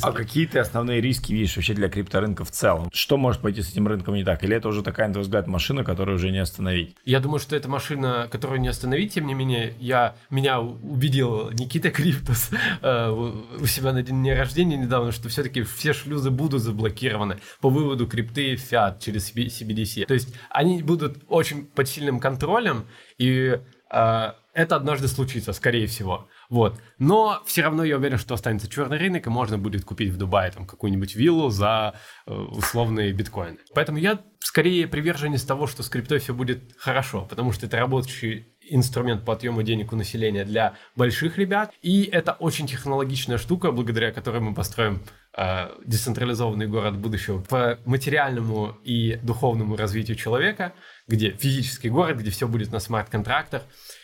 А 0.03 0.13
какие 0.13 0.47
ты 0.47 0.59
основные 0.59 1.01
риски 1.01 1.33
видишь 1.33 1.57
вообще 1.57 1.75
для 1.75 1.89
крипторынка 1.89 2.45
в 2.45 2.51
целом? 2.51 2.89
Что 2.93 3.17
может 3.17 3.41
пойти 3.41 3.63
с 3.63 3.71
этим 3.71 3.87
рынком 3.87 4.15
не 4.15 4.25
так? 4.25 4.43
Или 4.45 4.57
это 4.57 4.69
уже 4.69 4.83
такая, 4.83 5.09
на 5.09 5.15
твой 5.15 5.23
взгляд, 5.23 5.47
машина, 5.47 5.85
которую 5.85 6.17
уже 6.17 6.31
не 6.31 6.39
остановить? 6.39 6.97
Я 7.05 7.21
думаю, 7.21 7.39
что 7.39 7.55
это 7.57 7.69
машина, 7.69 8.29
которую 8.31 8.61
не 8.61 8.69
остановить. 8.69 9.15
Тем 9.15 9.27
не 9.27 9.35
менее, 9.35 9.75
я, 9.79 10.17
меня 10.31 10.61
убедил 10.61 11.51
Никита 11.51 11.91
Криптос 11.91 12.51
э, 12.83 13.11
у 13.11 13.67
себя 13.67 13.93
на 13.93 14.03
день 14.03 14.33
рождения 14.33 14.77
недавно, 14.77 15.13
что 15.13 15.29
все-таки 15.29 15.63
все 15.63 15.93
шлюзы 15.93 16.31
будут 16.31 16.63
заблокированы 16.63 17.39
по 17.61 17.69
выводу 17.69 18.07
крипты 18.07 18.57
фиат 18.57 19.01
через 19.01 19.33
CBDC. 19.33 20.07
То 20.07 20.15
есть 20.15 20.35
они 20.51 20.83
будут 20.83 21.23
очень 21.29 21.67
под 21.67 21.89
сильным 21.89 22.21
контролем, 22.21 22.87
и 23.19 23.59
э, 23.91 24.33
это 24.55 24.77
однажды 24.77 25.09
случится, 25.09 25.53
скорее 25.53 25.87
всего. 25.87 26.29
Вот. 26.53 26.79
Но 26.99 27.43
все 27.47 27.63
равно 27.63 27.83
я 27.83 27.97
уверен, 27.97 28.19
что 28.19 28.35
останется 28.35 28.69
черный 28.69 28.99
рынок, 28.99 29.27
и 29.27 29.31
можно 29.31 29.57
будет 29.57 29.87
купить 29.87 30.11
в 30.13 30.19
Дубае 30.19 30.51
там 30.51 30.67
какую-нибудь 30.67 31.15
виллу 31.15 31.49
за 31.49 31.95
э, 32.27 32.31
условные 32.31 33.15
биткоины. 33.15 33.57
Поэтому 33.75 33.97
я 33.97 34.21
скорее 34.39 34.87
приверженец 34.87 35.45
того, 35.45 35.67
что 35.67 35.83
с 35.83 35.89
криптой 35.89 36.19
все 36.19 36.35
будет 36.35 36.75
хорошо, 36.77 37.25
потому 37.25 37.53
что 37.53 37.65
это 37.65 37.79
работающий 37.79 38.53
инструмент 38.69 39.25
по 39.25 39.33
отъему 39.33 39.63
денег 39.63 39.95
у 39.95 39.97
населения 39.97 40.45
для 40.45 40.75
больших 40.95 41.39
ребят, 41.39 41.73
и 41.81 42.03
это 42.05 42.33
очень 42.33 42.67
технологичная 42.67 43.39
штука, 43.39 43.73
благодаря 43.73 44.13
которой 44.13 44.43
мы 44.43 44.55
построим 44.55 45.03
э, 45.35 45.71
децентрализованный 45.87 46.67
город 46.67 46.99
будущего 46.99 47.41
по 47.41 47.79
материальному 47.87 48.77
и 48.85 49.19
духовному 49.23 49.77
развитию 49.77 50.19
человека, 50.19 50.75
где 51.09 51.31
физический 51.31 51.89
город, 51.89 52.19
где 52.19 52.31
все 52.31 52.47
будет 52.47 52.73
на 52.73 52.79
смарт-контрактах. 52.79 53.63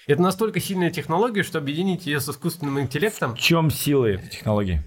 Это 0.08 0.22
настолько 0.22 0.58
сильная 0.58 0.90
технология, 0.90 1.42
что 1.42 1.58
объединить 1.58 2.06
ее 2.06 2.18
с 2.18 2.28
искусственным 2.28 2.80
интеллектом 2.80 3.36
В 3.36 3.38
чем 3.38 3.70
силы 3.70 4.12
этой 4.12 4.30
технологии? 4.30 4.82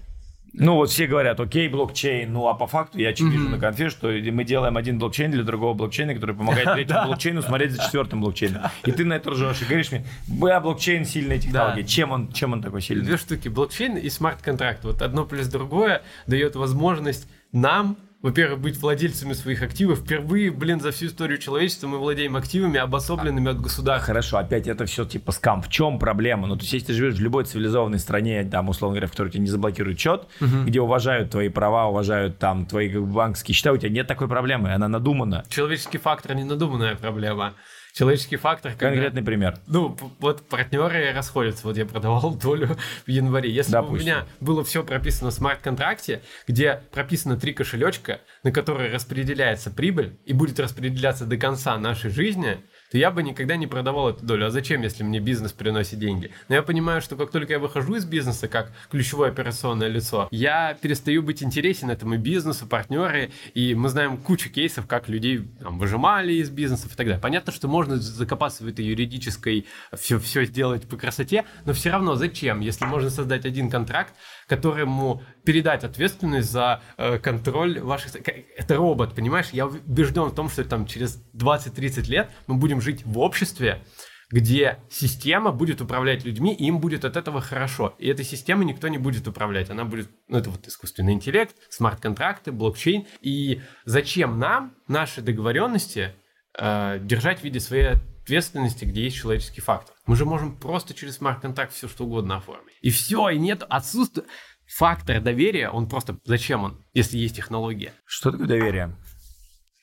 Ну 0.54 0.74
вот 0.74 0.90
все 0.90 1.06
говорят, 1.06 1.40
окей, 1.40 1.66
блокчейн, 1.68 2.30
ну 2.30 2.46
а 2.48 2.54
по 2.54 2.66
факту 2.66 2.98
я 2.98 3.12
вижу 3.12 3.24
Мгм. 3.24 3.52
на 3.52 3.58
конфе, 3.58 3.88
что 3.88 4.08
мы 4.08 4.44
делаем 4.44 4.76
один 4.76 4.98
блокчейн 4.98 5.30
для 5.30 5.44
другого 5.44 5.72
блокчейна, 5.74 6.14
который 6.14 6.34
помогает 6.36 6.70
третьему 6.74 7.06
блокчейну 7.06 7.40
смотреть 7.40 7.70
за 7.70 7.82
четвертым 7.84 8.20
блокчейном. 8.20 8.62
И 8.84 8.92
ты 8.92 9.04
на 9.06 9.14
это 9.14 9.30
ржешь 9.30 9.62
и 9.62 9.64
говоришь 9.64 9.92
мне, 9.92 10.04
бля, 10.28 10.60
блокчейн 10.60 11.06
сильная 11.06 11.38
технология. 11.38 11.84
Чем 11.84 12.10
он, 12.10 12.32
чем 12.32 12.52
он 12.52 12.60
такой 12.60 12.82
сильный? 12.82 13.04
Две 13.06 13.16
штуки, 13.16 13.48
блокчейн 13.48 13.96
и 13.96 14.10
смарт-контракт. 14.10 14.84
Вот 14.84 15.00
одно 15.00 15.24
плюс 15.24 15.46
другое 15.46 16.02
дает 16.26 16.54
возможность 16.56 17.26
нам 17.52 17.96
во-первых, 18.22 18.60
быть 18.60 18.76
владельцами 18.78 19.32
своих 19.32 19.62
активов. 19.62 19.98
Впервые, 20.00 20.50
блин, 20.50 20.80
за 20.80 20.92
всю 20.92 21.06
историю 21.06 21.38
человечества 21.38 21.88
мы 21.88 21.98
владеем 21.98 22.36
активами, 22.36 22.78
обособленными 22.78 23.50
от 23.50 23.60
государства. 23.60 24.06
Хорошо, 24.06 24.38
опять 24.38 24.68
это 24.68 24.86
все 24.86 25.04
типа 25.04 25.32
скам. 25.32 25.60
В 25.60 25.68
чем 25.68 25.98
проблема? 25.98 26.46
Ну, 26.46 26.56
то 26.56 26.62
есть, 26.62 26.72
если 26.72 26.88
ты 26.88 26.92
живешь 26.94 27.14
в 27.16 27.20
любой 27.20 27.44
цивилизованной 27.44 27.98
стране, 27.98 28.44
там, 28.44 28.68
условно 28.68 28.94
говоря, 28.94 29.08
в 29.08 29.10
которой 29.10 29.30
тебе 29.30 29.40
не 29.40 29.48
заблокируют 29.48 29.98
счет, 29.98 30.28
угу. 30.40 30.64
где 30.66 30.80
уважают 30.80 31.30
твои 31.30 31.48
права, 31.48 31.88
уважают 31.88 32.38
там 32.38 32.66
твои 32.66 32.96
банковские 32.96 33.54
счета, 33.54 33.72
у 33.72 33.76
тебя 33.76 33.90
нет 33.90 34.06
такой 34.06 34.28
проблемы, 34.28 34.72
она 34.72 34.88
надумана. 34.88 35.44
Человеческий 35.48 35.98
фактор 35.98 36.34
не 36.34 36.44
надуманная 36.44 36.94
проблема 36.94 37.54
человеческий 37.92 38.36
фактор. 38.36 38.72
Когда, 38.72 38.90
Конкретный 38.90 39.22
пример. 39.22 39.58
Ну, 39.66 39.96
вот 40.18 40.46
партнеры 40.48 41.12
расходятся. 41.12 41.66
Вот 41.66 41.76
я 41.76 41.86
продавал 41.86 42.34
долю 42.42 42.76
в 43.06 43.10
январе. 43.10 43.50
Если 43.50 43.72
Допустим. 43.72 43.96
бы 43.96 44.02
у 44.02 44.04
меня 44.04 44.26
было 44.40 44.64
все 44.64 44.82
прописано 44.82 45.30
в 45.30 45.34
смарт-контракте, 45.34 46.22
где 46.46 46.82
прописано 46.90 47.36
три 47.36 47.52
кошелечка, 47.52 48.20
на 48.42 48.50
которые 48.52 48.92
распределяется 48.92 49.70
прибыль 49.70 50.18
и 50.24 50.32
будет 50.32 50.58
распределяться 50.58 51.26
до 51.26 51.36
конца 51.36 51.76
нашей 51.78 52.10
жизни, 52.10 52.58
то 52.92 52.98
я 52.98 53.10
бы 53.10 53.22
никогда 53.22 53.56
не 53.56 53.66
продавал 53.66 54.10
эту 54.10 54.26
долю. 54.26 54.46
А 54.46 54.50
зачем, 54.50 54.82
если 54.82 55.02
мне 55.02 55.18
бизнес 55.18 55.52
приносит 55.52 55.98
деньги? 55.98 56.30
Но 56.50 56.56
я 56.56 56.62
понимаю, 56.62 57.00
что 57.00 57.16
как 57.16 57.30
только 57.30 57.54
я 57.54 57.58
выхожу 57.58 57.94
из 57.94 58.04
бизнеса 58.04 58.48
как 58.48 58.70
ключевое 58.90 59.30
операционное 59.30 59.88
лицо, 59.88 60.28
я 60.30 60.76
перестаю 60.78 61.22
быть 61.22 61.42
интересен 61.42 61.90
этому 61.90 62.18
бизнесу, 62.18 62.66
партнеры, 62.66 63.30
и 63.54 63.74
мы 63.74 63.88
знаем 63.88 64.18
кучу 64.18 64.50
кейсов, 64.50 64.86
как 64.86 65.08
людей 65.08 65.48
там, 65.60 65.78
выжимали 65.78 66.34
из 66.34 66.50
бизнесов 66.50 66.92
и 66.92 66.96
так 66.96 67.06
далее. 67.06 67.22
Понятно, 67.22 67.50
что 67.50 67.66
можно 67.66 67.96
закопаться 67.96 68.62
в 68.62 68.68
этой 68.68 68.84
юридической, 68.84 69.66
все, 69.98 70.18
все 70.18 70.44
сделать 70.44 70.86
по 70.86 70.98
красоте, 70.98 71.46
но 71.64 71.72
все 71.72 71.88
равно 71.88 72.14
зачем, 72.14 72.60
если 72.60 72.84
можно 72.84 73.08
создать 73.08 73.46
один 73.46 73.70
контракт, 73.70 74.12
которому 74.52 75.22
передать 75.44 75.82
ответственность 75.82 76.50
за 76.50 76.82
э, 76.98 77.18
контроль 77.18 77.80
ваших... 77.80 78.14
Это 78.16 78.76
робот, 78.76 79.14
понимаешь? 79.14 79.48
Я 79.52 79.66
убежден 79.66 80.24
в 80.24 80.34
том, 80.34 80.50
что 80.50 80.62
там 80.64 80.84
через 80.84 81.24
20-30 81.34 82.10
лет 82.10 82.30
мы 82.46 82.56
будем 82.56 82.82
жить 82.82 83.06
в 83.06 83.18
обществе, 83.18 83.82
где 84.30 84.78
система 84.90 85.52
будет 85.52 85.80
управлять 85.80 86.26
людьми, 86.26 86.54
и 86.54 86.66
им 86.66 86.80
будет 86.80 87.06
от 87.06 87.16
этого 87.16 87.40
хорошо. 87.40 87.94
И 87.98 88.08
этой 88.08 88.26
системой 88.26 88.66
никто 88.66 88.88
не 88.88 88.98
будет 88.98 89.26
управлять. 89.26 89.70
Она 89.70 89.86
будет, 89.86 90.10
ну, 90.28 90.36
это 90.36 90.50
вот 90.50 90.68
искусственный 90.68 91.14
интеллект, 91.14 91.56
смарт-контракты, 91.70 92.52
блокчейн. 92.52 93.06
И 93.22 93.62
зачем 93.86 94.38
нам 94.38 94.74
наши 94.86 95.22
договоренности 95.22 96.12
э, 96.58 96.98
держать 97.00 97.40
в 97.40 97.44
виде 97.44 97.58
своей 97.58 97.94
ответственности, 98.22 98.84
где 98.84 99.04
есть 99.04 99.16
человеческий 99.16 99.60
фактор? 99.60 99.94
Мы 100.06 100.16
же 100.16 100.24
можем 100.24 100.56
просто 100.56 100.94
через 100.94 101.16
смарт-контракт 101.16 101.72
все 101.72 101.88
что 101.88 102.04
угодно 102.04 102.36
оформить. 102.36 102.74
И 102.80 102.90
все, 102.90 103.28
и 103.30 103.38
нет 103.38 103.62
отсутствия. 103.68 104.24
Фактор 104.66 105.20
доверия, 105.20 105.68
он 105.68 105.88
просто... 105.88 106.18
Зачем 106.24 106.64
он, 106.64 106.84
если 106.94 107.18
есть 107.18 107.36
технология? 107.36 107.92
Что 108.06 108.30
такое 108.30 108.46
доверие? 108.46 108.96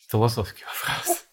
Философский 0.09 0.63
вопрос. 0.63 1.25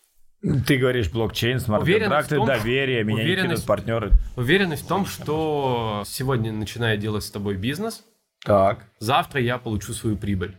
Ты 0.67 0.77
говоришь 0.77 1.11
блокчейн, 1.11 1.59
смарт-контракты, 1.59 2.45
доверие, 2.45 3.03
меня 3.03 3.25
не 3.25 3.37
кидают 3.37 3.65
партнеры. 3.65 4.13
Уверенность 4.37 4.85
в 4.85 4.89
том, 4.89 5.07
что 5.07 6.03
сегодня 6.07 6.53
начинаю 6.53 6.99
делать 6.99 7.25
с 7.25 7.31
тобой 7.31 7.57
бизнес, 7.57 8.05
так. 8.45 8.85
завтра 9.01 9.41
я 9.41 9.59
получу 9.59 9.93
свою 9.93 10.17
прибыль. 10.17 10.57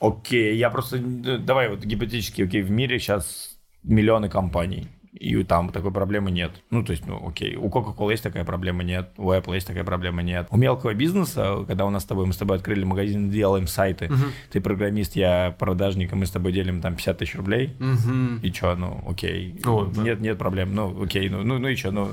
Окей, 0.00 0.56
я 0.56 0.70
просто... 0.70 0.98
Давай 0.98 1.68
вот 1.68 1.80
гипотетически, 1.80 2.42
окей, 2.42 2.62
в 2.62 2.70
мире 2.70 2.98
сейчас 2.98 3.50
миллионы 3.82 4.30
компаний 4.30 4.88
и 5.12 5.42
там 5.42 5.70
такой 5.70 5.92
проблемы 5.92 6.30
нет. 6.30 6.52
Ну, 6.70 6.84
то 6.84 6.92
есть, 6.92 7.06
ну, 7.06 7.28
окей, 7.28 7.56
у 7.56 7.68
Coca-Cola 7.68 8.12
есть 8.12 8.22
такая 8.22 8.44
проблема, 8.44 8.82
нет, 8.82 9.10
у 9.16 9.32
Apple 9.32 9.54
есть 9.54 9.66
такая 9.66 9.84
проблема, 9.84 10.22
нет. 10.22 10.46
У 10.50 10.56
мелкого 10.56 10.94
бизнеса, 10.94 11.64
когда 11.66 11.84
у 11.86 11.90
нас 11.90 12.02
с 12.02 12.06
тобой, 12.06 12.26
мы 12.26 12.32
с 12.32 12.36
тобой 12.36 12.56
открыли 12.56 12.84
магазин, 12.84 13.30
делаем 13.30 13.66
сайты, 13.66 14.06
угу. 14.06 14.24
ты 14.50 14.60
программист, 14.60 15.16
я 15.16 15.54
продажник, 15.58 16.12
и 16.12 16.16
мы 16.16 16.26
с 16.26 16.30
тобой 16.30 16.52
делим 16.52 16.80
там 16.80 16.94
50 16.94 17.18
тысяч 17.18 17.34
рублей, 17.34 17.74
угу. 17.80 18.40
и 18.42 18.52
что, 18.52 18.76
ну, 18.76 19.02
окей, 19.08 19.60
О, 19.64 19.84
нет, 19.86 20.18
да. 20.18 20.24
нет 20.24 20.38
проблем, 20.38 20.74
ну, 20.74 21.02
окей, 21.02 21.28
ну, 21.28 21.42
ну, 21.42 21.58
ну 21.58 21.68
и 21.68 21.76
что, 21.76 21.90
ну... 21.90 22.10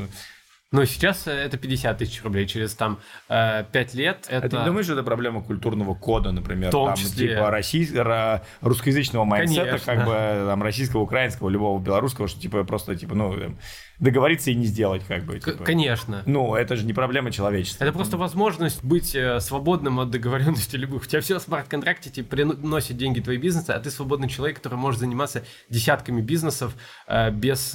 Но 0.72 0.84
сейчас 0.84 1.28
э, 1.28 1.32
это 1.32 1.57
50 1.57 1.97
тысяч 1.97 2.22
рублей, 2.24 2.45
через 2.45 2.76
там 2.76 2.99
5 3.30 3.65
э, 3.74 3.88
лет 3.93 4.28
это... 4.30 4.47
А 4.47 4.49
ты 4.49 4.57
не 4.57 4.65
думаешь, 4.65 4.86
что 4.86 4.95
это 4.95 5.03
проблема 5.03 5.41
культурного 5.41 5.95
кода, 5.95 6.34
например? 6.34 6.70
В 6.70 6.72
том 6.72 6.88
там, 6.88 6.97
числе. 6.97 7.30
Типа 7.30 7.49
россий... 7.49 7.88
русскоязычного 8.59 9.24
майндсета, 9.24 9.80
как 9.80 10.05
бы 10.05 10.11
там 10.45 10.61
российского, 10.61 11.01
украинского, 11.01 11.47
любого 11.47 11.80
белорусского, 11.80 12.28
что 12.28 12.41
типа 12.41 12.65
просто 12.65 12.97
типа, 12.97 13.15
ну, 13.15 13.55
договориться 13.99 14.51
и 14.51 14.55
не 14.55 14.65
сделать, 14.65 15.03
как 15.07 15.24
бы. 15.24 15.39
Типа. 15.39 15.63
Конечно. 15.63 16.24
Ну, 16.26 16.53
это 16.53 16.76
же 16.76 16.86
не 16.86 16.91
проблема 16.91 17.32
человечества. 17.32 17.86
Это 17.86 17.93
просто 17.93 18.18
возможность 18.18 18.84
быть 18.84 19.15
э, 19.15 19.39
свободным 19.39 20.01
от 20.01 20.11
договоренности 20.11 20.76
любых. 20.76 21.03
У 21.03 21.05
тебя 21.05 21.22
все 21.22 21.39
в 21.39 21.41
смарт-контракте 21.41 22.09
тебе 22.09 22.26
приносит 22.26 22.97
деньги 22.97 23.22
твои 23.22 23.38
бизнесы, 23.38 23.70
а 23.72 23.80
ты 23.80 23.89
свободный 23.89 24.28
человек, 24.28 24.57
который 24.57 24.76
может 24.76 24.99
заниматься 24.99 25.45
десятками 25.70 26.20
бизнесов 26.22 26.76
без 27.07 27.74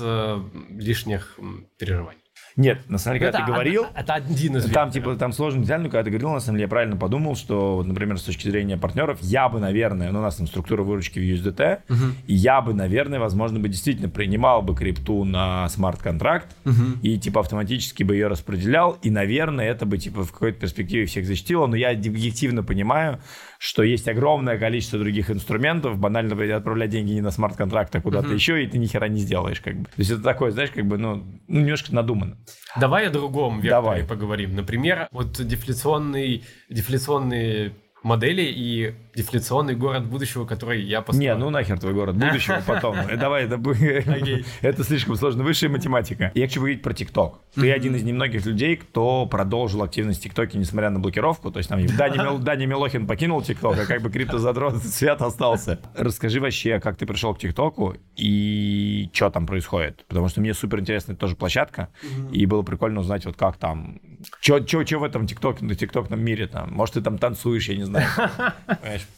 лишних 0.68 1.38
переживаний. 1.78 2.21
Нет, 2.56 2.88
на 2.88 2.98
самом 2.98 3.18
деле, 3.18 3.26
когда 3.26 3.38
это, 3.38 3.46
ты 3.46 3.52
говорил... 3.52 3.84
Это, 3.84 4.00
это 4.00 4.14
один 4.14 4.56
из 4.56 4.70
Там, 4.70 4.90
типа, 4.90 5.16
там 5.16 5.32
сложно 5.32 5.62
деталь, 5.62 5.80
но 5.80 5.88
когда 5.88 6.04
ты 6.04 6.10
говорил, 6.10 6.30
на 6.30 6.40
самом 6.40 6.56
деле, 6.56 6.64
я 6.64 6.68
правильно 6.68 6.96
подумал, 6.96 7.36
что, 7.36 7.76
вот, 7.76 7.86
например, 7.86 8.18
с 8.18 8.22
точки 8.22 8.48
зрения 8.48 8.76
партнеров, 8.76 9.18
я 9.22 9.48
бы, 9.48 9.58
наверное, 9.60 10.10
ну, 10.10 10.18
у 10.18 10.22
нас 10.22 10.36
там 10.36 10.46
структура 10.46 10.82
выручки 10.82 11.18
в 11.18 11.22
USDT, 11.22 11.80
угу. 11.88 12.14
и 12.26 12.34
я 12.34 12.60
бы, 12.60 12.74
наверное, 12.74 13.18
возможно, 13.18 13.58
бы 13.58 13.68
действительно 13.68 14.08
принимал 14.08 14.62
бы 14.62 14.74
крипту 14.74 15.24
на 15.24 15.68
смарт-контракт, 15.68 16.54
угу. 16.64 16.98
и, 17.02 17.18
типа, 17.18 17.40
автоматически 17.40 18.02
бы 18.02 18.14
ее 18.14 18.26
распределял, 18.26 18.98
и, 19.02 19.10
наверное, 19.10 19.66
это 19.66 19.86
бы, 19.86 19.98
типа, 19.98 20.24
в 20.24 20.32
какой-то 20.32 20.60
перспективе 20.60 21.06
всех 21.06 21.26
защитило, 21.26 21.66
но 21.66 21.76
я 21.76 21.90
объективно 21.90 22.62
понимаю, 22.62 23.20
что 23.62 23.84
есть 23.84 24.08
огромное 24.08 24.58
количество 24.58 24.98
других 24.98 25.30
инструментов, 25.30 25.96
банально 25.96 26.34
отправлять 26.56 26.90
деньги 26.90 27.12
не 27.12 27.20
на 27.20 27.30
смарт-контракт, 27.30 27.94
а 27.94 28.00
куда-то 28.00 28.26
угу. 28.26 28.34
еще, 28.34 28.64
и 28.64 28.66
ты 28.66 28.76
ни 28.76 28.86
хера 28.86 29.06
не 29.06 29.20
сделаешь, 29.20 29.60
как 29.60 29.76
бы. 29.76 29.84
То 29.84 29.98
есть 29.98 30.10
это 30.10 30.20
такое, 30.20 30.50
знаешь, 30.50 30.70
как 30.70 30.84
бы, 30.84 30.98
ну, 30.98 31.22
ну 31.46 31.60
немножко 31.60 31.94
надумано. 31.94 32.38
Давай 32.80 33.06
о 33.06 33.10
другом 33.10 33.58
векторе 33.60 33.70
Давай. 33.70 34.04
поговорим. 34.04 34.56
Например, 34.56 35.06
вот 35.12 35.40
дефляционный, 35.46 36.42
дефляционные 36.70 37.76
модели 38.02 38.42
и 38.42 38.94
дефляционный 39.14 39.74
город 39.74 40.06
будущего, 40.06 40.44
который 40.44 40.82
я 40.82 41.02
построю. 41.02 41.34
Не, 41.34 41.38
ну 41.38 41.50
нахер 41.50 41.78
твой 41.78 41.92
город 41.92 42.16
будущего 42.16 42.62
потом. 42.66 42.96
Э, 42.96 43.16
давай, 43.16 43.44
это 43.44 43.60
это 44.62 44.84
слишком 44.84 45.16
сложно. 45.16 45.44
Высшая 45.44 45.68
математика. 45.68 46.32
Я 46.34 46.46
хочу 46.46 46.60
говорить 46.60 46.82
про 46.82 46.94
ТикТок. 46.94 47.40
Ты 47.54 47.70
один 47.70 47.94
из 47.94 48.02
немногих 48.02 48.46
людей, 48.46 48.76
кто 48.76 49.26
продолжил 49.26 49.82
активность 49.82 50.20
в 50.20 50.22
ТикТоке, 50.22 50.58
несмотря 50.58 50.90
на 50.90 50.98
блокировку. 50.98 51.50
То 51.50 51.58
есть 51.58 51.68
там 51.68 51.84
Дани 51.86 52.64
Милохин 52.66 53.06
покинул 53.06 53.42
ТикТок, 53.42 53.78
а 53.78 53.86
как 53.86 54.02
бы 54.02 54.10
криптозадрот 54.10 54.82
свят 54.82 55.20
остался. 55.20 55.80
Расскажи 55.94 56.40
вообще, 56.40 56.80
как 56.80 56.96
ты 56.96 57.06
пришел 57.06 57.34
к 57.34 57.38
ТикТоку 57.38 57.96
и 58.16 59.10
что 59.12 59.30
там 59.30 59.46
происходит. 59.46 60.04
Потому 60.08 60.28
что 60.28 60.40
мне 60.40 60.54
супер 60.54 60.80
интересна 60.80 61.14
тоже 61.14 61.36
площадка, 61.36 61.88
и 62.32 62.46
было 62.46 62.62
прикольно 62.62 63.00
узнать, 63.00 63.26
вот 63.26 63.36
как 63.36 63.56
там, 63.56 64.00
что 64.40 64.60
в 64.98 65.04
этом 65.04 65.26
ТикТок, 65.26 65.60
на 65.60 65.74
ТикТокном 65.74 66.20
мире 66.20 66.46
там. 66.46 66.72
Может, 66.72 66.94
ты 66.94 67.00
там 67.00 67.18
танцуешь, 67.18 67.68
я 67.68 67.76
не 67.76 67.84
знаю. 67.84 68.06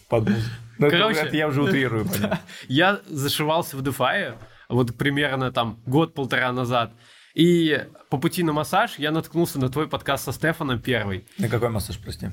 Понимаешь, 0.09 0.45
под 0.45 0.55
ну, 0.78 0.91
Короче, 0.91 1.20
это 1.20 1.37
я 1.37 1.49
уже 1.49 1.62
утрирую, 1.62 2.05
понятно. 2.05 2.41
Я 2.68 3.01
зашивался 3.07 3.76
в 3.76 3.82
DeFi, 3.82 4.37
вот 4.68 4.97
примерно 4.97 5.53
там 5.53 5.80
год-полтора 5.87 6.53
назад. 6.53 6.93
И 7.35 7.85
по 8.11 8.18
пути 8.18 8.43
на 8.43 8.53
массаж 8.53 8.95
я 8.99 9.11
наткнулся 9.11 9.59
на 9.59 9.68
твой 9.68 9.89
подкаст 9.89 10.24
со 10.24 10.32
Стефаном 10.32 10.80
первый. 10.80 11.26
На 11.39 11.49
какой 11.49 11.68
массаж, 11.68 11.99
прости? 11.99 12.28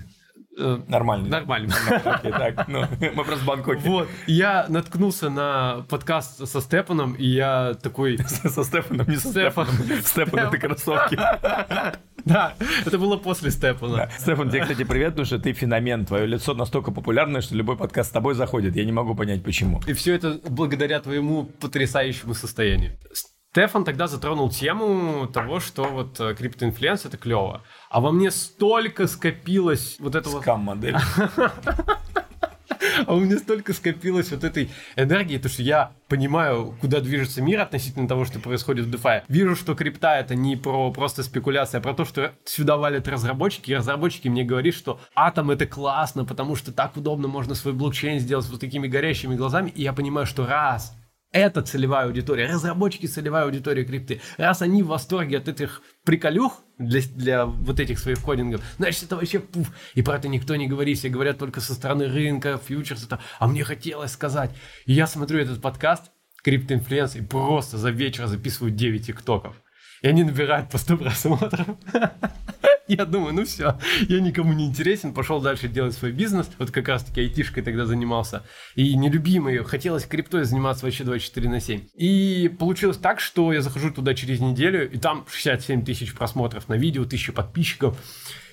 Э. 0.57 0.79
Нормальный. 0.87 1.29
Окей, 2.05 2.31
так, 2.31 2.67
ну, 2.67 2.85
мы 3.15 3.23
просто 3.23 3.43
в 3.43 3.45
Бангкоке. 3.45 3.81
Вот, 3.87 4.09
я 4.27 4.65
наткнулся 4.67 5.29
на 5.29 5.85
подкаст 5.89 6.47
со 6.47 6.61
Стефаном, 6.61 7.13
и 7.13 7.25
я 7.25 7.75
такой... 7.81 8.17
Со 8.27 8.63
Стефаном, 8.63 9.07
не 9.07 9.17
со 9.17 9.29
Стефаном. 9.29 9.73
Стефан, 10.03 10.39
это 10.39 10.57
кроссовки. 10.57 11.17
Да, 12.25 12.53
это 12.85 12.99
было 12.99 13.17
после 13.17 13.51
Стефана. 13.51 14.09
Стефан, 14.17 14.49
тебе, 14.49 14.61
кстати, 14.61 14.83
привет, 14.83 15.11
потому 15.11 15.25
что 15.25 15.39
ты 15.39 15.53
феномен. 15.53 16.05
Твое 16.05 16.25
лицо 16.27 16.53
настолько 16.53 16.91
популярное, 16.91 17.41
что 17.41 17.55
любой 17.55 17.77
подкаст 17.77 18.09
с 18.09 18.13
тобой 18.13 18.35
заходит. 18.35 18.75
Я 18.75 18.85
не 18.85 18.91
могу 18.91 19.15
понять, 19.15 19.43
почему. 19.43 19.81
И 19.87 19.93
все 19.93 20.15
это 20.15 20.39
благодаря 20.49 20.99
твоему 20.99 21.45
потрясающему 21.45 22.33
состоянию. 22.33 22.97
Стефан 23.51 23.83
тогда 23.83 24.07
затронул 24.07 24.49
тему 24.49 25.27
того, 25.27 25.59
что 25.59 25.83
вот 25.83 26.17
э, 26.21 26.35
криптоинфлюенс 26.35 27.03
это 27.03 27.17
клево. 27.17 27.63
А 27.89 27.99
во 27.99 28.13
мне 28.13 28.31
столько 28.31 29.07
скопилось 29.07 29.97
вот 29.99 30.15
этого... 30.15 30.39
Скам-модель. 30.39 30.95
А 33.05 33.13
у 33.13 33.19
меня 33.19 33.37
столько 33.37 33.73
скопилось 33.73 34.31
вот 34.31 34.43
этой 34.43 34.69
энергии, 34.95 35.37
то 35.37 35.49
что 35.49 35.61
я 35.61 35.91
понимаю, 36.07 36.75
куда 36.81 36.99
движется 36.99 37.41
мир 37.41 37.61
относительно 37.61 38.07
того, 38.07 38.25
что 38.25 38.39
происходит 38.39 38.85
в 38.85 38.95
DeFi. 38.95 39.23
Вижу, 39.27 39.55
что 39.55 39.75
крипта 39.75 40.17
это 40.17 40.33
не 40.33 40.55
про 40.55 40.91
просто 40.91 41.21
спекуляция, 41.21 41.79
а 41.79 41.81
про 41.81 41.93
то, 41.93 42.05
что 42.05 42.31
сюда 42.43 42.77
валят 42.77 43.07
разработчики, 43.07 43.71
и 43.71 43.75
разработчики 43.75 44.29
мне 44.29 44.43
говорят, 44.43 44.73
что 44.73 44.99
атом 45.13 45.51
это 45.51 45.67
классно, 45.67 46.25
потому 46.25 46.55
что 46.55 46.71
так 46.71 46.97
удобно 46.97 47.27
можно 47.27 47.53
свой 47.53 47.73
блокчейн 47.73 48.19
сделать 48.19 48.47
вот 48.47 48.59
такими 48.59 48.87
горящими 48.87 49.35
глазами, 49.35 49.69
и 49.69 49.83
я 49.83 49.93
понимаю, 49.93 50.25
что 50.25 50.47
раз 50.47 50.95
это 51.32 51.61
целевая 51.61 52.07
аудитория, 52.07 52.47
разработчики 52.47 53.05
целевая 53.05 53.45
аудитория 53.45 53.84
крипты. 53.86 54.21
Раз 54.38 54.61
они 54.61 54.84
в 54.84 54.88
восторге 54.88 55.38
от 55.38 55.47
этих 55.47 55.82
приколюх 56.03 56.61
для, 56.77 57.01
для 57.15 57.45
вот 57.45 57.79
этих 57.79 57.99
своих 57.99 58.19
кодингов, 58.21 58.61
значит, 58.77 59.03
это 59.03 59.15
вообще 59.15 59.39
пуф. 59.39 59.71
И 59.95 60.01
про 60.01 60.17
это 60.17 60.27
никто 60.27 60.55
не 60.55 60.67
говорит, 60.67 60.97
все 60.97 61.09
говорят 61.09 61.38
только 61.38 61.61
со 61.61 61.73
стороны 61.73 62.07
рынка, 62.07 62.59
фьючерс, 62.63 63.05
это, 63.05 63.19
а 63.39 63.47
мне 63.47 63.63
хотелось 63.63 64.11
сказать. 64.11 64.51
Я 64.86 65.07
смотрю 65.07 65.39
этот 65.39 65.61
подкаст, 65.61 66.11
криптоинфлюенс, 66.43 67.15
и 67.15 67.21
просто 67.21 67.77
за 67.77 67.91
вечер 67.91 68.27
записываю 68.27 68.71
9 68.71 69.07
тиктоков. 69.07 69.55
И 70.01 70.07
они 70.07 70.23
набирают 70.23 70.69
по 70.69 70.77
100 70.77 70.97
просмотров. 70.97 71.67
Я 72.91 73.05
думаю, 73.05 73.33
ну 73.33 73.45
все, 73.45 73.79
я 74.09 74.19
никому 74.19 74.51
не 74.51 74.65
интересен, 74.65 75.13
пошел 75.13 75.39
дальше 75.39 75.69
делать 75.69 75.93
свой 75.93 76.11
бизнес. 76.11 76.49
Вот 76.59 76.71
как 76.71 76.89
раз 76.89 77.05
таки 77.05 77.21
айтишкой 77.21 77.63
тогда 77.63 77.85
занимался. 77.85 78.43
И 78.75 78.97
нелюбимый, 78.97 79.63
хотелось 79.63 80.03
криптой 80.03 80.43
заниматься 80.43 80.85
вообще 80.85 81.05
24 81.05 81.49
на 81.49 81.61
7. 81.61 81.87
И 81.93 82.51
получилось 82.59 82.97
так, 82.97 83.21
что 83.21 83.53
я 83.53 83.61
захожу 83.61 83.91
туда 83.91 84.13
через 84.13 84.41
неделю, 84.41 84.91
и 84.91 84.97
там 84.97 85.25
67 85.31 85.85
тысяч 85.85 86.13
просмотров 86.13 86.67
на 86.67 86.73
видео, 86.73 87.05
тысяча 87.05 87.31
подписчиков. 87.31 87.97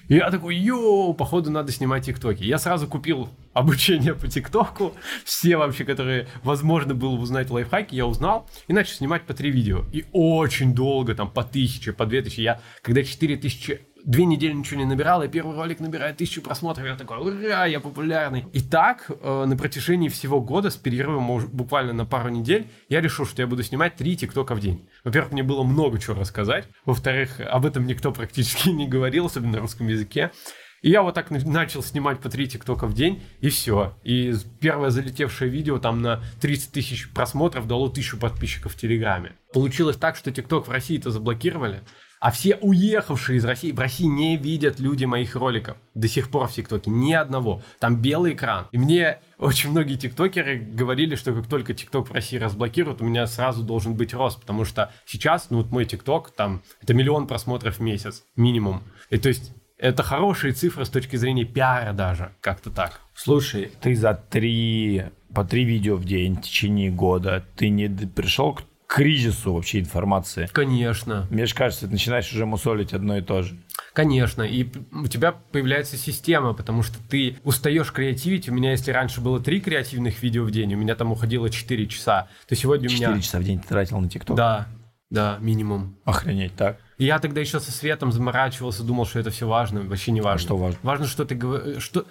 И 0.08 0.14
я 0.14 0.30
такой, 0.30 0.56
йоу, 0.56 1.12
походу 1.12 1.50
надо 1.50 1.70
снимать 1.70 2.06
тиктоки. 2.06 2.42
Я 2.42 2.58
сразу 2.58 2.86
купил 2.86 3.28
обучение 3.52 4.14
по 4.14 4.26
тиктоку. 4.26 4.94
Все 5.24 5.56
вообще, 5.56 5.84
которые 5.84 6.26
возможно 6.42 6.94
было 6.94 7.14
узнать 7.14 7.50
лайфхаки, 7.50 7.94
я 7.94 8.06
узнал. 8.06 8.48
И 8.68 8.72
начал 8.72 8.94
снимать 8.94 9.22
по 9.22 9.34
три 9.34 9.50
видео. 9.50 9.84
И 9.92 10.06
очень 10.12 10.74
долго, 10.74 11.14
там 11.14 11.30
по 11.30 11.44
тысяче, 11.44 11.92
по 11.92 12.06
две 12.06 12.22
тысячи. 12.22 12.40
Я, 12.40 12.60
когда 12.82 13.02
четыре 13.02 13.36
тысячи 13.36 13.82
две 14.08 14.24
недели 14.24 14.52
ничего 14.52 14.80
не 14.80 14.86
набирал, 14.86 15.22
и 15.22 15.28
первый 15.28 15.54
ролик 15.54 15.80
набирает 15.80 16.16
тысячу 16.16 16.40
просмотров, 16.40 16.86
я 16.86 16.96
такой, 16.96 17.18
ура, 17.18 17.66
я 17.66 17.78
популярный. 17.78 18.46
И 18.54 18.60
так 18.60 19.10
э, 19.10 19.44
на 19.44 19.56
протяжении 19.56 20.08
всего 20.08 20.40
года 20.40 20.70
с 20.70 20.76
перерывом 20.76 21.46
буквально 21.48 21.92
на 21.92 22.06
пару 22.06 22.30
недель 22.30 22.68
я 22.88 23.02
решил, 23.02 23.26
что 23.26 23.42
я 23.42 23.46
буду 23.46 23.62
снимать 23.62 23.96
три 23.96 24.16
тиктока 24.16 24.54
в 24.54 24.60
день. 24.60 24.88
Во-первых, 25.04 25.32
мне 25.32 25.42
было 25.42 25.62
много 25.62 25.98
чего 25.98 26.16
рассказать. 26.16 26.66
Во-вторых, 26.86 27.38
об 27.40 27.66
этом 27.66 27.86
никто 27.86 28.10
практически 28.10 28.68
не 28.70 28.88
говорил, 28.88 29.26
особенно 29.26 29.52
на 29.52 29.58
русском 29.58 29.86
языке. 29.86 30.32
И 30.80 30.90
я 30.90 31.02
вот 31.02 31.14
так 31.14 31.30
начал 31.30 31.82
снимать 31.82 32.20
по 32.20 32.30
три 32.30 32.48
тиктока 32.48 32.86
в 32.86 32.94
день, 32.94 33.22
и 33.40 33.50
все. 33.50 33.98
И 34.04 34.32
первое 34.60 34.90
залетевшее 34.90 35.50
видео 35.50 35.78
там 35.78 36.00
на 36.00 36.22
30 36.40 36.72
тысяч 36.72 37.10
просмотров 37.10 37.66
дало 37.66 37.88
тысячу 37.88 38.16
подписчиков 38.16 38.72
в 38.72 38.76
Телеграме. 38.76 39.32
Получилось 39.52 39.96
так, 39.96 40.16
что 40.16 40.30
тикток 40.30 40.68
в 40.68 40.70
России-то 40.70 41.10
заблокировали, 41.10 41.82
а 42.20 42.30
все 42.30 42.56
уехавшие 42.56 43.38
из 43.38 43.44
России, 43.44 43.72
в 43.72 43.78
России 43.78 44.06
не 44.06 44.36
видят 44.36 44.80
люди 44.80 45.04
моих 45.04 45.36
роликов. 45.36 45.76
До 45.94 46.08
сих 46.08 46.30
пор 46.30 46.48
в 46.48 46.52
ТикТоке. 46.52 46.90
Ни 46.90 47.12
одного. 47.12 47.62
Там 47.78 47.96
белый 47.96 48.34
экран. 48.34 48.66
И 48.72 48.78
мне 48.78 49.18
очень 49.38 49.70
многие 49.70 49.96
тиктокеры 49.96 50.58
говорили, 50.58 51.14
что 51.14 51.32
как 51.32 51.46
только 51.46 51.74
ТикТок 51.74 52.08
в 52.08 52.12
России 52.12 52.36
разблокируют, 52.36 53.00
у 53.00 53.04
меня 53.04 53.26
сразу 53.26 53.62
должен 53.62 53.94
быть 53.94 54.14
рост. 54.14 54.40
Потому 54.40 54.64
что 54.64 54.92
сейчас, 55.06 55.50
ну 55.50 55.58
вот 55.58 55.70
мой 55.70 55.84
ТикТок, 55.84 56.30
там, 56.30 56.62
это 56.82 56.94
миллион 56.94 57.26
просмотров 57.26 57.78
в 57.78 57.80
месяц. 57.80 58.24
Минимум. 58.36 58.82
И 59.10 59.18
то 59.18 59.28
есть 59.28 59.52
это 59.78 60.02
хорошие 60.02 60.52
цифры 60.52 60.84
с 60.84 60.88
точки 60.88 61.16
зрения 61.16 61.44
пиара 61.44 61.92
даже, 61.92 62.32
как-то 62.40 62.70
так. 62.70 63.00
Слушай, 63.14 63.70
ты 63.80 63.94
за 63.94 64.14
три, 64.14 65.04
по 65.32 65.44
три 65.44 65.64
видео 65.64 65.96
в 65.96 66.04
день 66.04 66.36
в 66.36 66.42
течение 66.42 66.90
года, 66.90 67.44
ты 67.56 67.68
не 67.68 67.88
пришел 67.88 68.54
к 68.54 68.62
кризису 68.88 69.52
вообще 69.52 69.80
информации. 69.80 70.48
Конечно. 70.50 71.26
Мне 71.30 71.44
же 71.46 71.54
кажется, 71.54 71.86
ты 71.86 71.92
начинаешь 71.92 72.32
уже 72.32 72.46
мусолить 72.46 72.94
одно 72.94 73.18
и 73.18 73.20
то 73.20 73.42
же. 73.42 73.56
Конечно, 73.92 74.42
и 74.42 74.66
у 74.92 75.06
тебя 75.06 75.32
появляется 75.32 75.96
система, 75.96 76.54
потому 76.54 76.82
что 76.82 76.96
ты 77.08 77.36
устаешь 77.44 77.92
креативить. 77.92 78.48
У 78.48 78.54
меня, 78.54 78.70
если 78.70 78.90
раньше 78.90 79.20
было 79.20 79.40
три 79.40 79.60
креативных 79.60 80.22
видео 80.22 80.42
в 80.42 80.50
день, 80.50 80.74
у 80.74 80.78
меня 80.78 80.94
там 80.94 81.12
уходило 81.12 81.50
4 81.50 81.86
часа, 81.86 82.28
то 82.48 82.56
сегодня 82.56 82.88
у 82.88 82.92
меня... 82.92 83.08
4 83.08 83.22
часа 83.22 83.38
в 83.38 83.44
день 83.44 83.60
ты 83.60 83.68
тратил 83.68 84.00
на 84.00 84.08
ТикТок? 84.08 84.34
Да, 84.34 84.68
да, 85.10 85.36
минимум. 85.40 85.98
Охренеть, 86.04 86.54
так? 86.56 86.78
И 86.96 87.04
я 87.04 87.18
тогда 87.18 87.42
еще 87.42 87.60
со 87.60 87.70
светом 87.70 88.10
заморачивался, 88.10 88.84
думал, 88.84 89.04
что 89.04 89.18
это 89.18 89.30
все 89.30 89.46
важно, 89.46 89.82
вообще 89.82 90.12
не 90.12 90.22
важно. 90.22 90.36
А 90.36 90.46
что 90.46 90.56
важно? 90.56 90.78
Важно, 90.82 91.06
что 91.06 91.26
ты 91.26 91.34
говоришь, 91.34 91.82
что... 91.82 92.06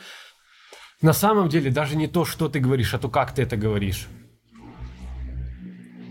На 1.02 1.14
самом 1.14 1.50
деле 1.50 1.72
даже 1.72 1.96
не 1.96 2.08
то, 2.08 2.24
что 2.24 2.50
ты 2.50 2.60
говоришь, 2.60 2.94
а 2.94 3.00
то, 3.00 3.10
как 3.10 3.34
ты 3.34 3.42
это 3.42 3.58
говоришь. 3.58 4.08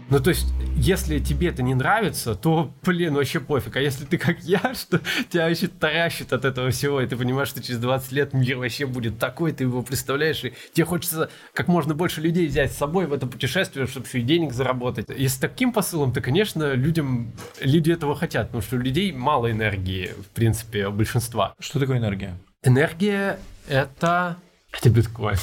Ну, 0.08 0.20
то 0.20 0.30
есть, 0.30 0.46
если 0.76 1.18
тебе 1.18 1.48
это 1.48 1.62
не 1.62 1.74
нравится, 1.74 2.36
то, 2.36 2.72
блин, 2.84 3.14
вообще 3.14 3.40
пофиг. 3.40 3.76
А 3.76 3.80
если 3.80 4.04
ты 4.04 4.18
как 4.18 4.38
я, 4.40 4.60
что 4.74 5.00
тебя 5.28 5.48
вообще 5.48 5.66
таращит 5.66 6.32
от 6.32 6.44
этого 6.44 6.70
всего, 6.70 7.00
и 7.00 7.06
ты 7.06 7.16
понимаешь, 7.16 7.48
что 7.48 7.62
через 7.62 7.80
20 7.80 8.12
лет 8.12 8.32
мир 8.32 8.58
вообще 8.58 8.86
будет 8.86 9.18
такой, 9.18 9.52
ты 9.52 9.64
его 9.64 9.82
представляешь, 9.82 10.44
и 10.44 10.52
тебе 10.72 10.84
хочется 10.84 11.30
как 11.52 11.66
можно 11.66 11.94
больше 11.94 12.20
людей 12.20 12.46
взять 12.46 12.72
с 12.72 12.76
собой 12.76 13.06
в 13.06 13.12
это 13.12 13.26
путешествие, 13.26 13.86
чтобы 13.86 14.06
еще 14.06 14.20
и 14.20 14.22
денег 14.22 14.52
заработать. 14.52 15.10
И 15.10 15.26
с 15.26 15.36
таким 15.36 15.72
посылом, 15.72 16.12
то, 16.12 16.20
конечно, 16.20 16.74
людям, 16.74 17.32
люди 17.60 17.90
этого 17.90 18.14
хотят, 18.14 18.48
потому 18.48 18.62
что 18.62 18.76
у 18.76 18.78
людей 18.78 19.12
мало 19.12 19.50
энергии, 19.50 20.10
в 20.20 20.28
принципе, 20.34 20.86
у 20.86 20.92
большинства. 20.92 21.54
Что 21.58 21.80
такое 21.80 21.98
энергия? 21.98 22.38
Энергия— 22.62 23.40
это 23.68 24.36
это 24.80 24.90
биткоин. 24.90 25.38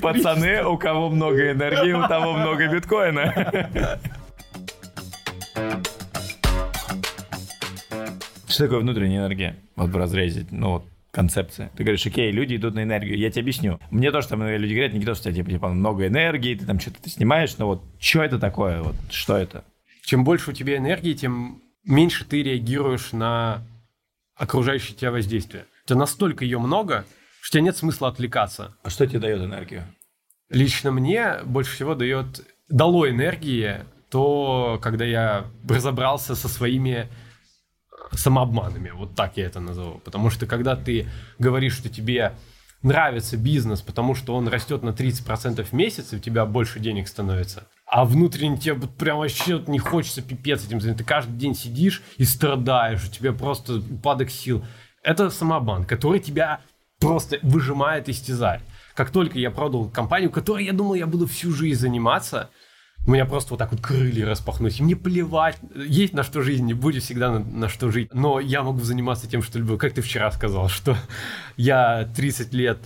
Пацаны, 0.00 0.64
у 0.64 0.76
кого 0.78 1.10
много 1.10 1.52
энергии, 1.52 1.92
у 1.92 2.06
того 2.06 2.32
много 2.34 2.68
биткоина. 2.68 4.00
Что 8.48 8.64
такое 8.64 8.80
внутренняя 8.80 9.20
энергия? 9.20 9.56
Вот 9.74 9.90
в 9.90 9.96
разрезе, 9.96 10.46
ну 10.50 10.70
вот, 10.70 10.84
концепция. 11.10 11.70
Ты 11.76 11.82
говоришь, 11.82 12.06
окей, 12.06 12.30
люди 12.30 12.54
идут 12.56 12.74
на 12.74 12.82
энергию. 12.84 13.18
Я 13.18 13.30
тебе 13.30 13.42
объясню. 13.42 13.80
Мне 13.90 14.12
то, 14.12 14.22
что 14.22 14.36
люди 14.36 14.74
говорят, 14.74 14.92
не 14.92 15.04
то, 15.04 15.14
что 15.14 15.30
у 15.30 15.32
тебя 15.32 15.44
типа, 15.44 15.68
много 15.68 16.06
энергии, 16.06 16.54
ты 16.54 16.64
там 16.64 16.78
что-то 16.78 17.08
снимаешь, 17.08 17.56
но 17.58 17.66
вот 17.66 17.82
что 17.98 18.22
это 18.22 18.38
такое? 18.38 18.82
Вот 18.82 18.94
что 19.10 19.36
это? 19.36 19.64
Чем 20.04 20.22
больше 20.22 20.50
у 20.50 20.52
тебя 20.52 20.76
энергии, 20.76 21.14
тем 21.14 21.62
меньше 21.84 22.24
ты 22.24 22.42
реагируешь 22.42 23.12
на 23.12 23.62
окружающее 24.36 24.96
тебя 24.96 25.10
воздействие. 25.10 25.64
Это 25.84 25.96
настолько 25.96 26.44
ее 26.44 26.58
много, 26.58 27.04
что 27.40 27.58
тебе 27.58 27.64
нет 27.64 27.76
смысла 27.76 28.08
отвлекаться. 28.08 28.76
А 28.82 28.90
что 28.90 29.06
тебе 29.06 29.18
дает 29.18 29.42
энергию? 29.42 29.84
Лично 30.48 30.90
мне 30.90 31.40
больше 31.44 31.74
всего 31.74 31.94
дает, 31.94 32.40
дало 32.68 33.08
энергии 33.08 33.84
то, 34.08 34.78
когда 34.82 35.04
я 35.04 35.44
разобрался 35.68 36.34
со 36.36 36.48
своими 36.48 37.08
самообманами, 38.12 38.90
вот 38.90 39.14
так 39.14 39.36
я 39.36 39.46
это 39.46 39.60
назову. 39.60 39.98
Потому 39.98 40.30
что 40.30 40.46
когда 40.46 40.76
ты 40.76 41.08
говоришь, 41.38 41.74
что 41.74 41.88
тебе 41.88 42.34
нравится 42.82 43.36
бизнес, 43.36 43.80
потому 43.80 44.14
что 44.14 44.34
он 44.36 44.46
растет 44.48 44.82
на 44.82 44.90
30% 44.90 45.64
в 45.64 45.72
месяц, 45.72 46.12
и 46.12 46.16
у 46.16 46.18
тебя 46.18 46.46
больше 46.46 46.80
денег 46.80 47.08
становится, 47.08 47.66
а 47.86 48.04
внутренне 48.04 48.56
тебе 48.56 48.74
прям 48.74 49.18
вообще 49.18 49.62
не 49.66 49.78
хочется 49.78 50.22
пипец 50.22 50.64
этим 50.66 50.80
заняться. 50.80 51.04
Ты 51.04 51.08
каждый 51.08 51.36
день 51.36 51.54
сидишь 51.54 52.02
и 52.16 52.24
страдаешь, 52.24 53.04
у 53.04 53.10
тебя 53.10 53.32
просто 53.32 53.76
упадок 53.76 54.30
сил. 54.30 54.64
Это 55.04 55.30
самообман, 55.30 55.84
который 55.84 56.18
тебя 56.18 56.60
просто 56.98 57.38
выжимает 57.42 58.08
из 58.08 58.16
истязает. 58.16 58.62
Как 58.94 59.10
только 59.10 59.38
я 59.38 59.50
продал 59.50 59.88
компанию, 59.88 60.30
которой 60.30 60.64
я 60.64 60.72
думал, 60.72 60.94
я 60.94 61.06
буду 61.06 61.26
всю 61.26 61.52
жизнь 61.52 61.78
заниматься, 61.80 62.50
у 63.06 63.10
меня 63.10 63.26
просто 63.26 63.50
вот 63.50 63.58
так 63.58 63.70
вот 63.70 63.82
крылья 63.82 64.24
распахнулись. 64.24 64.80
И 64.80 64.82
мне 64.82 64.96
плевать, 64.96 65.58
есть 65.74 66.14
на 66.14 66.22
что 66.22 66.40
жизнь, 66.40 66.64
не 66.64 66.72
будет 66.72 67.02
всегда 67.02 67.32
на, 67.32 67.38
на 67.40 67.68
что 67.68 67.90
жить. 67.90 68.14
Но 68.14 68.40
я 68.40 68.62
могу 68.62 68.80
заниматься 68.80 69.28
тем, 69.28 69.42
что 69.42 69.58
люблю. 69.58 69.76
Как 69.76 69.92
ты 69.92 70.00
вчера 70.00 70.30
сказал, 70.32 70.68
что 70.68 70.96
я 71.56 72.08
30 72.16 72.54
лет 72.54 72.78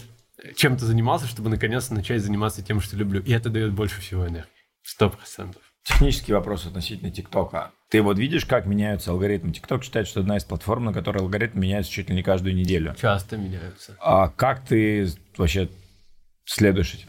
чем-то 0.57 0.85
занимался, 0.85 1.27
чтобы 1.29 1.51
наконец 1.51 1.91
начать 1.91 2.23
заниматься 2.23 2.63
тем, 2.63 2.81
что 2.81 2.97
люблю. 2.97 3.23
И 3.23 3.31
это 3.31 3.49
дает 3.49 3.73
больше 3.73 4.01
всего 4.01 4.27
энергии. 4.27 4.49
Сто 4.83 5.11
процентов. 5.11 5.63
Технический 5.85 6.33
вопрос 6.33 6.67
относительно 6.67 7.13
ТикТока. 7.13 7.71
Ты 7.91 8.03
вот 8.03 8.19
видишь, 8.19 8.45
как 8.45 8.67
меняются 8.67 9.13
алгоритмы? 9.13 9.51
ТикТок 9.51 9.83
считает, 9.83 10.07
что 10.07 10.21
одна 10.21 10.37
из 10.37 10.45
платформ, 10.45 10.85
на 10.85 10.93
которой 10.93 11.19
алгоритмы 11.19 11.63
меняются 11.63 11.91
чуть 11.91 12.11
ли 12.11 12.17
не 12.17 12.23
каждую 12.23 12.55
неделю. 12.55 12.95
Часто 13.01 13.39
меняются. 13.39 13.97
А 13.99 14.29
как 14.29 14.61
ты 14.61 15.09
вообще 15.39 15.71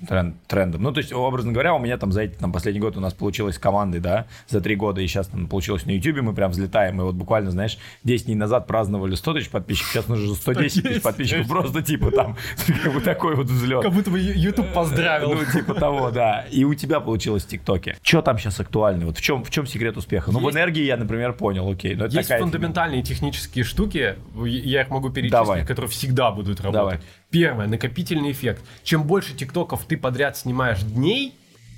тренд, 0.07 0.35
трендом. 0.47 0.83
Ну, 0.83 0.91
то 0.91 0.99
есть, 0.99 1.13
образно 1.13 1.51
говоря, 1.51 1.73
у 1.73 1.79
меня 1.79 1.97
там 1.97 2.11
за 2.11 2.23
эти, 2.23 2.33
там, 2.35 2.51
последний 2.51 2.81
год 2.81 2.97
у 2.97 2.99
нас 2.99 3.13
получилось 3.13 3.57
команды, 3.57 3.99
да, 3.99 4.27
за 4.47 4.61
три 4.61 4.75
года, 4.75 5.01
и 5.01 5.07
сейчас 5.07 5.27
там 5.27 5.47
получилось 5.47 5.85
на 5.85 5.91
YouTube, 5.91 6.21
мы 6.21 6.33
прям 6.33 6.51
взлетаем, 6.51 6.99
и 6.99 7.03
вот 7.03 7.15
буквально, 7.15 7.51
знаешь, 7.51 7.77
10 8.03 8.25
дней 8.25 8.35
назад 8.35 8.67
праздновали 8.67 9.15
100 9.15 9.33
тысяч 9.33 9.49
подписчиков, 9.49 9.91
сейчас 9.91 10.07
нужно 10.07 10.35
110 10.35 10.83
тысяч 10.83 11.01
подписчиков, 11.01 11.47
просто 11.47 11.81
типа 11.81 12.11
там, 12.11 12.37
как 12.83 12.93
бы 12.93 13.01
такой 13.01 13.35
вот 13.35 13.47
взлет. 13.47 13.81
Как 13.81 13.93
будто 13.93 14.11
бы 14.11 14.19
YouTube 14.19 14.73
поздравил. 14.73 15.33
Ну, 15.33 15.45
типа 15.45 15.73
того, 15.73 16.11
да. 16.11 16.45
И 16.51 16.63
у 16.63 16.73
тебя 16.73 16.99
получилось 16.99 17.43
в 17.43 17.47
ТикТоке. 17.47 17.95
Что 18.01 18.21
там 18.21 18.37
сейчас 18.37 18.59
актуально? 18.59 19.05
Вот 19.05 19.17
в 19.17 19.21
чем, 19.21 19.43
в 19.43 19.49
чем 19.49 19.65
секрет 19.65 19.97
успеха? 19.97 20.31
Ну, 20.31 20.39
в 20.39 20.51
энергии 20.51 20.83
я, 20.83 20.97
например, 20.97 21.33
понял, 21.33 21.69
окей. 21.69 21.95
Но 21.95 22.05
Есть 22.05 22.29
фундаментальные 22.29 23.03
технические 23.03 23.63
штуки, 23.63 24.15
я 24.45 24.81
их 24.81 24.89
могу 24.89 25.09
перечислить, 25.09 25.65
которые 25.65 25.89
всегда 25.89 26.31
будут 26.31 26.61
работать. 26.61 27.01
Первое, 27.31 27.67
накопительный 27.67 28.31
эффект. 28.31 28.63
Чем 28.83 29.03
больше 29.03 29.35
тиктоков 29.35 29.85
ты 29.85 29.97
подряд 29.97 30.35
снимаешь 30.37 30.81
дней, 30.81 31.35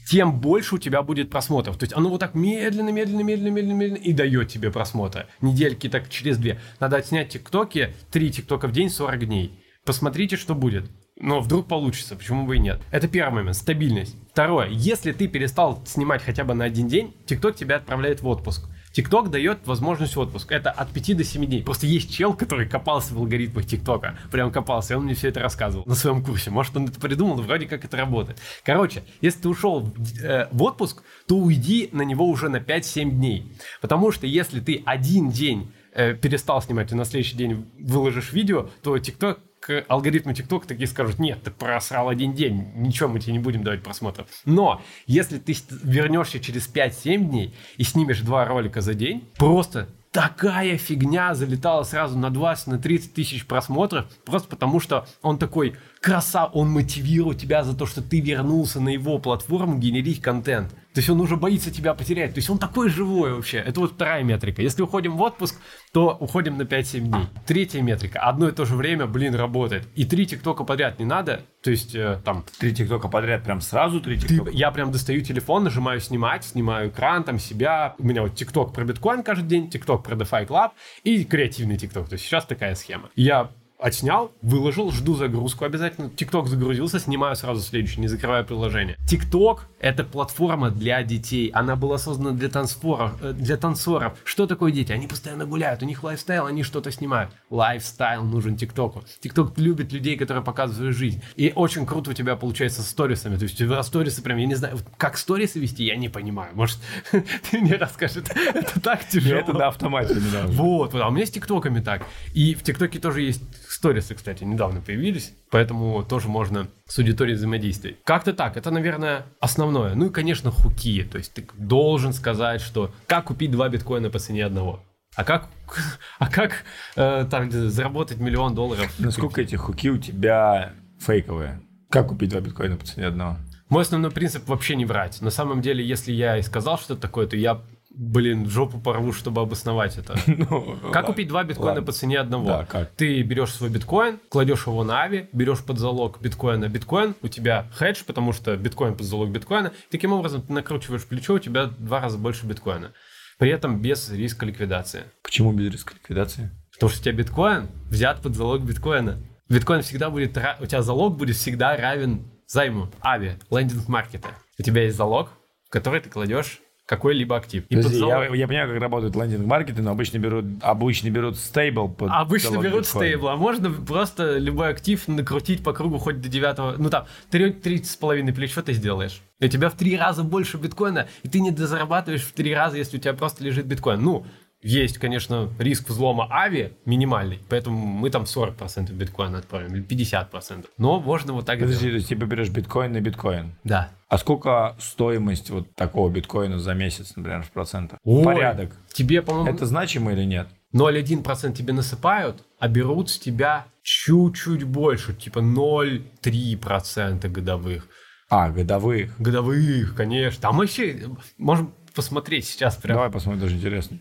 тем 0.10 0.40
больше 0.40 0.76
у 0.76 0.78
тебя 0.78 1.04
будет 1.04 1.30
просмотров. 1.30 1.78
То 1.78 1.84
есть 1.84 1.94
оно 1.94 2.10
вот 2.10 2.20
так 2.20 2.36
медленно, 2.36 2.90
медленно, 2.90 3.22
медленно, 3.22 3.50
медленно, 3.50 3.74
медленно 3.74 3.98
и 3.98 4.14
дает 4.14 4.50
тебе 4.50 4.72
просмотры. 4.72 5.28
Недельки 5.42 5.90
так 5.90 6.10
через 6.10 6.38
две. 6.38 6.60
Надо 6.80 6.98
отснять 6.98 7.30
тиктоки, 7.30 7.94
три 8.12 8.32
тиктока 8.32 8.68
в 8.68 8.72
день, 8.72 8.90
40 8.90 9.26
дней. 9.28 9.64
Посмотрите, 9.86 10.38
что 10.38 10.56
будет. 10.56 10.90
но 11.22 11.40
вдруг 11.40 11.68
получится, 11.68 12.16
почему 12.16 12.46
бы 12.46 12.56
и 12.56 12.60
нет. 12.60 12.82
Это 12.90 13.08
первый 13.08 13.36
момент, 13.36 13.56
стабильность. 13.56 14.16
Второе, 14.32 14.70
если 14.70 15.12
ты 15.12 15.28
перестал 15.28 15.84
снимать 15.86 16.24
хотя 16.24 16.44
бы 16.44 16.54
на 16.56 16.66
один 16.66 16.88
день, 16.88 17.16
TikTok 17.28 17.54
тебя 17.56 17.76
отправляет 17.78 18.22
в 18.22 18.28
отпуск. 18.28 18.68
TikTok 18.96 19.30
дает 19.30 19.66
возможность 19.66 20.18
отпуска. 20.18 20.56
Это 20.56 20.72
от 20.72 20.92
5 20.92 21.18
до 21.18 21.24
7 21.24 21.46
дней. 21.46 21.64
Просто 21.64 21.88
есть 21.88 22.14
чел, 22.14 22.34
который 22.34 22.68
копался 22.68 23.14
в 23.14 23.18
алгоритмах 23.18 23.66
ТикТока. 23.66 24.18
Прям 24.32 24.52
копался, 24.52 24.94
и 24.94 24.98
он 24.98 25.06
мне 25.06 25.14
все 25.14 25.30
это 25.30 25.40
рассказывал 25.40 25.86
на 25.86 25.96
своем 25.96 26.24
курсе. 26.24 26.50
Может, 26.52 26.76
он 26.76 26.86
это 26.86 27.00
придумал, 27.00 27.36
вроде 27.36 27.68
как 27.68 27.86
это 27.86 27.98
работает. 27.98 28.40
Короче, 28.64 29.04
если 29.22 29.42
ты 29.42 29.50
ушел 29.50 29.94
э, 30.22 30.48
в 30.52 30.64
отпуск, 30.64 31.04
то 31.28 31.38
уйди 31.38 31.90
на 31.92 32.02
него 32.02 32.28
уже 32.28 32.50
на 32.50 32.58
5-7 32.58 33.10
дней. 33.12 33.52
Потому 33.82 34.12
что 34.12 34.28
если 34.28 34.60
ты 34.60 34.82
один 34.86 35.30
день 35.30 35.72
э, 35.94 36.14
перестал 36.14 36.62
снимать 36.62 36.92
и 36.92 36.96
на 36.96 37.06
следующий 37.06 37.38
день 37.38 37.66
выложишь 37.80 38.34
видео, 38.34 38.70
то 38.84 38.98
TikTok 38.98 39.40
к 39.62 39.86
алгоритму 39.88 40.34
TikTok 40.34 40.66
такие 40.68 40.88
скажут, 40.88 41.20
нет, 41.20 41.44
ты 41.44 41.52
просрал 41.52 42.10
один 42.10 42.34
день, 42.34 42.72
ничего, 42.76 43.08
мы 43.08 43.20
тебе 43.20 43.34
не 43.34 43.40
будем 43.40 43.64
давать 43.64 43.84
просмотров. 43.84 44.28
Но 44.44 44.82
если 45.06 45.38
ты 45.38 45.56
вернешься 45.84 46.40
через 46.40 46.68
5-7 46.68 47.18
дней 47.18 47.56
и 47.78 47.84
снимешь 47.84 48.22
два 48.22 48.44
ролика 48.46 48.82
за 48.82 48.96
день, 48.96 49.30
просто 49.38 49.88
такая 50.12 50.78
фигня 50.78 51.36
залетала 51.36 51.84
сразу 51.84 52.18
на 52.18 52.32
20, 52.32 52.68
на 52.68 52.78
30 52.80 53.14
тысяч 53.14 53.46
просмотров, 53.46 54.08
просто 54.26 54.50
потому 54.50 54.80
что 54.80 55.06
он 55.22 55.38
такой 55.38 55.76
краса, 56.02 56.48
он 56.48 56.70
мотивирует 56.70 57.40
тебя 57.40 57.64
за 57.64 57.78
то, 57.78 57.86
что 57.86 58.02
ты 58.02 58.20
вернулся 58.20 58.82
на 58.82 58.90
его 58.90 59.20
платформу 59.20 59.78
генерить 59.78 60.22
контент. 60.22 60.74
То 60.94 61.00
есть 61.00 61.10
он 61.10 61.22
уже 61.22 61.38
боится 61.38 61.72
тебя 61.72 61.94
потерять. 61.94 62.34
То 62.34 62.40
есть 62.40 62.50
он 62.50 62.58
такой 62.58 62.90
живой 62.90 63.34
вообще. 63.34 63.58
Это 63.58 63.80
вот 63.80 63.94
вторая 63.94 64.24
метрика. 64.24 64.62
Если 64.62 64.82
уходим 64.82 65.16
в 65.16 65.22
отпуск, 65.22 65.56
то 65.94 66.18
уходим 66.20 66.58
на 66.58 66.64
5-7 66.64 67.00
дней. 67.00 67.24
Третья 67.46 67.82
метрика. 67.82 68.20
Одно 68.20 68.50
и 68.50 68.52
то 68.52 68.66
же 68.66 68.76
время, 68.76 69.08
блин, 69.08 69.34
работает. 69.36 69.88
И 69.96 70.06
три 70.06 70.26
тиктока 70.26 70.64
подряд 70.64 71.00
не 71.00 71.06
надо. 71.06 71.44
То 71.62 71.72
есть 71.72 71.96
э, 71.96 72.20
там... 72.26 72.46
Три 72.60 72.76
тиктока 72.76 73.08
подряд, 73.08 73.44
прям 73.44 73.62
сразу 73.62 74.02
три 74.02 74.20
тиктока? 74.20 74.52
Я 74.52 74.72
прям 74.72 74.92
достаю 74.92 75.22
телефон, 75.22 75.64
нажимаю 75.64 76.02
снимать, 76.02 76.44
снимаю 76.44 76.90
экран, 76.90 77.24
там 77.24 77.40
себя. 77.40 77.96
У 77.98 78.04
меня 78.04 78.22
вот 78.24 78.36
тикток 78.36 78.74
про 78.74 78.84
биткоин 78.84 79.24
каждый 79.24 79.48
день, 79.48 79.70
тикток 79.70 80.04
про 80.04 80.16
DeFi 80.16 80.48
Club 80.48 80.72
и 81.04 81.24
креативный 81.24 81.78
тикток. 81.78 82.10
То 82.10 82.14
есть 82.14 82.26
сейчас 82.26 82.46
такая 82.46 82.76
схема. 82.76 83.10
Я 83.16 83.52
отснял, 83.82 84.32
выложил, 84.42 84.92
жду 84.92 85.16
загрузку 85.16 85.66
обязательно. 85.66 86.10
ТикТок 86.10 86.48
загрузился, 86.48 87.00
снимаю 87.00 87.36
сразу 87.36 87.62
следующий, 87.62 88.00
не 88.00 88.08
закрываю 88.08 88.46
приложение. 88.46 88.98
ТикТок— 89.08 89.68
это 89.80 90.04
платформа 90.04 90.70
для 90.70 91.02
детей. 91.04 91.50
Она 91.50 91.76
была 91.76 91.98
создана 91.98 92.32
для 92.32 92.50
танцоров, 92.50 93.22
э, 93.22 93.34
для 93.34 93.58
танцоров. 93.58 94.18
Что 94.24 94.46
такое 94.46 94.72
дети? 94.72 94.92
Они 94.92 95.08
постоянно 95.08 95.46
гуляют, 95.46 95.82
у 95.82 95.86
них 95.86 96.04
лайфстайл, 96.04 96.46
они 96.46 96.64
что-то 96.64 96.92
снимают. 96.92 97.32
Лайфстайл 97.50 98.24
нужен 98.24 98.56
ТикТоку. 98.56 99.04
ТикТок 99.20 99.58
любит 99.58 99.92
людей, 99.92 100.16
которые 100.16 100.44
показывают 100.44 100.78
свою 100.78 100.94
жизнь. 100.94 101.22
И 101.36 101.52
очень 101.56 101.86
круто 101.86 102.12
у 102.12 102.14
тебя 102.14 102.36
получается 102.36 102.84
с 102.84 102.90
сторисами. 102.90 103.38
То 103.38 103.44
есть 103.44 103.56
у 103.56 103.66
тебя 103.66 103.82
сторисы 103.82 104.22
прям, 104.22 104.38
я 104.38 104.46
не 104.46 104.56
знаю, 104.56 104.78
как 104.98 105.18
сторисы 105.18 105.60
вести, 105.60 105.84
я 105.84 105.96
не 105.96 106.10
понимаю. 106.10 106.52
Может, 106.54 106.78
ты 107.12 107.60
мне 107.60 107.76
расскажешь, 107.76 108.18
это 108.18 108.80
так 108.80 109.08
тяжело. 109.08 109.40
Это 109.40 109.54
на 109.54 109.68
автомате. 109.68 110.16
Вот, 110.48 110.94
а 110.94 111.08
у 111.08 111.12
меня 111.12 111.26
с 111.26 111.32
ТикТоками 111.32 111.80
так. 111.80 112.06
И 112.34 112.54
в 112.54 112.62
ТикТоке 112.62 113.00
тоже 113.00 113.22
есть 113.22 113.42
Сторисы, 113.82 114.14
кстати, 114.14 114.44
недавно 114.44 114.80
появились, 114.80 115.34
поэтому 115.50 116.04
тоже 116.04 116.28
можно 116.28 116.68
с 116.86 117.00
аудиторией 117.00 117.36
взаимодействовать. 117.36 117.98
Как-то 118.04 118.32
так, 118.32 118.56
это, 118.56 118.70
наверное, 118.70 119.26
основное. 119.40 119.96
Ну 119.96 120.06
и, 120.06 120.10
конечно, 120.12 120.52
хуки, 120.52 121.04
то 121.04 121.18
есть 121.18 121.34
ты 121.34 121.48
должен 121.58 122.14
сказать, 122.14 122.62
что 122.62 122.94
как 123.08 123.26
купить 123.26 123.50
два 123.50 123.70
биткоина 123.70 124.12
по 124.12 124.20
цене 124.20 124.46
одного. 124.46 124.84
А 125.16 125.24
как, 125.24 125.50
а 126.20 126.30
как 126.30 126.64
э, 126.96 127.26
там, 127.32 127.50
заработать 127.50 128.20
миллион 128.20 128.54
долларов? 128.54 128.94
Насколько 129.00 129.42
эти 129.42 129.56
хуки 129.56 129.90
у 129.90 129.98
тебя 129.98 130.74
фейковые? 131.00 131.60
Как 131.90 132.10
купить 132.10 132.30
два 132.30 132.40
биткоина 132.40 132.78
по 132.78 132.86
цене 132.86 133.08
одного? 133.08 133.38
Мой 133.70 133.82
основной 133.82 134.12
принцип 134.12 134.48
вообще 134.48 134.76
не 134.76 134.86
врать. 134.86 135.20
На 135.24 135.32
самом 135.32 135.64
деле, 135.64 135.84
если 135.84 136.12
я 136.12 136.38
и 136.38 136.44
сказал 136.44 136.78
что-то 136.78 137.02
такое, 137.02 137.26
то 137.26 137.36
я 137.36 137.64
блин, 137.94 138.50
жопу 138.50 138.80
порву, 138.80 139.14
чтобы 139.14 139.42
обосновать 139.42 139.98
это. 139.98 140.16
ну, 140.28 140.78
как 140.92 141.06
купить 141.06 141.28
два 141.28 141.44
биткоина 141.44 141.74
ладно. 141.74 141.86
по 141.86 141.92
цене 141.92 142.20
одного? 142.20 142.46
Да, 142.46 142.66
как? 142.66 142.92
Ты 142.92 143.22
берешь 143.22 143.52
свой 143.52 143.70
биткоин, 143.70 144.20
кладешь 144.30 144.68
его 144.68 144.84
на 144.84 145.04
Ави, 145.04 145.30
берешь 145.34 145.64
под 145.64 145.78
залог 145.78 146.22
биткоина 146.22 146.68
биткоин, 146.70 147.16
у 147.22 147.28
тебя 147.28 147.68
хедж, 147.74 148.04
потому 148.06 148.34
что 148.34 148.56
биткоин 148.56 148.96
под 148.96 149.06
залог 149.06 149.30
биткоина. 149.30 149.74
Таким 149.90 150.14
образом, 150.14 150.42
ты 150.42 150.54
накручиваешь 150.54 151.06
плечо, 151.06 151.36
у 151.36 151.40
тебя 151.40 151.66
два 151.66 152.02
раза 152.02 152.18
больше 152.18 152.46
биткоина. 152.46 152.94
При 153.38 153.50
этом 153.50 153.82
без 153.82 154.10
риска 154.12 154.46
ликвидации. 154.46 155.04
Почему 155.24 155.52
без 155.52 155.72
риска 155.72 155.94
ликвидации? 155.96 156.52
Потому 156.74 156.90
что 156.90 157.00
у 157.00 157.04
тебя 157.04 157.14
биткоин 157.14 157.68
взят 157.90 158.22
под 158.22 158.36
залог 158.36 158.62
биткоина. 158.62 159.18
Биткоин 159.50 159.82
всегда 159.82 160.10
будет, 160.10 160.38
у 160.60 160.66
тебя 160.66 160.82
залог 160.82 161.18
будет 161.18 161.36
всегда 161.36 161.76
равен 161.76 162.32
займу, 162.48 162.90
ави, 163.02 163.38
лендинг 163.50 163.88
маркета. 163.88 164.30
У 164.58 164.64
тебя 164.64 164.84
есть 164.84 164.98
залог, 164.98 165.30
в 165.68 165.70
который 165.72 166.02
ты 166.02 166.10
кладешь 166.10 166.62
какой-либо 166.92 167.38
актив. 167.38 167.64
И 167.70 167.76
Подожди, 167.78 168.00
я, 168.00 168.26
я 168.36 168.48
понимаю, 168.48 168.70
как 168.70 168.82
работают 168.82 169.16
лендинг-маркеты, 169.16 169.82
но 169.82 169.92
обычно 169.92 170.18
берут, 170.18 170.46
обычно 170.60 171.10
берут 171.10 171.38
стейбл 171.38 171.88
под 171.88 172.12
Обычно 172.12 172.58
берут 172.58 172.86
стейбл, 172.86 173.30
а 173.30 173.38
можно 173.38 173.72
просто 173.72 174.38
любой 174.38 174.72
актив 174.72 175.08
накрутить 175.08 175.64
по 175.64 175.72
кругу 175.72 176.00
хоть 176.00 176.20
до 176.20 176.28
девятого, 176.28 176.76
ну 176.78 176.90
там, 176.90 177.06
три 177.30 177.82
с 177.82 177.96
половиной 177.96 178.34
плеч, 178.34 178.52
что 178.52 178.62
ты 178.62 178.74
сделаешь? 178.74 179.22
И 179.40 179.46
у 179.46 179.48
тебя 179.48 179.70
в 179.70 179.76
три 179.76 179.96
раза 179.96 180.24
больше 180.24 180.58
биткоина, 180.58 181.08
и 181.24 181.30
ты 181.30 181.40
не 181.40 181.52
дозарабатываешь 181.52 182.24
в 182.24 182.34
три 182.34 182.54
раза, 182.54 182.76
если 182.76 182.98
у 182.98 183.00
тебя 183.00 183.14
просто 183.14 183.42
лежит 183.42 183.68
биткоин. 183.68 184.04
Ну, 184.04 184.26
есть, 184.62 184.98
конечно, 184.98 185.50
риск 185.60 185.90
взлома 185.90 186.28
ави 186.32 186.74
минимальный, 186.86 187.40
поэтому 187.50 187.78
мы 187.78 188.10
там 188.10 188.24
40% 188.24 188.92
биткоина 188.94 189.40
отправим, 189.40 189.76
или 189.76 189.84
50%. 189.84 190.66
Но 190.78 191.00
можно 191.00 191.34
вот 191.34 191.46
так 191.46 191.60
Подожди, 191.60 191.78
сделать. 191.78 191.94
то 191.94 191.98
есть 191.98 192.10
типа 192.10 192.26
берешь 192.26 192.50
биткоин 192.50 192.92
на 192.92 193.02
биткоин? 193.02 193.56
Да. 193.64 193.90
А 194.08 194.18
сколько 194.18 194.76
стоимость 194.80 195.50
вот 195.50 195.74
такого 195.76 196.10
биткоина 196.10 196.60
за 196.60 196.74
месяц, 196.74 197.16
например, 197.16 197.44
в 197.44 197.52
процентах? 197.52 198.00
Ой, 198.04 198.24
Порядок. 198.24 198.72
Тебе, 198.94 199.22
по-моему... 199.22 199.50
Это 199.50 199.66
значимо 199.66 200.12
или 200.14 200.24
нет? 200.24 200.48
0,1% 200.74 201.54
тебе 201.54 201.74
насыпают, 201.74 202.44
а 202.60 202.68
берут 202.68 203.10
с 203.10 203.18
тебя 203.18 203.66
чуть-чуть 203.84 204.64
больше, 204.64 205.14
типа 205.14 205.40
0,3% 205.40 207.28
годовых. 207.30 207.88
А, 208.30 208.50
годовых? 208.50 209.20
Годовых, 209.20 209.96
конечно. 209.96 210.42
Там 210.42 210.58
вообще, 210.58 211.02
можем 211.38 211.74
посмотреть 211.94 212.46
сейчас 212.46 212.78
прям. 212.78 212.96
Давай 212.96 213.12
посмотрим, 213.12 213.42
даже 213.42 213.56
интересно. 213.56 213.98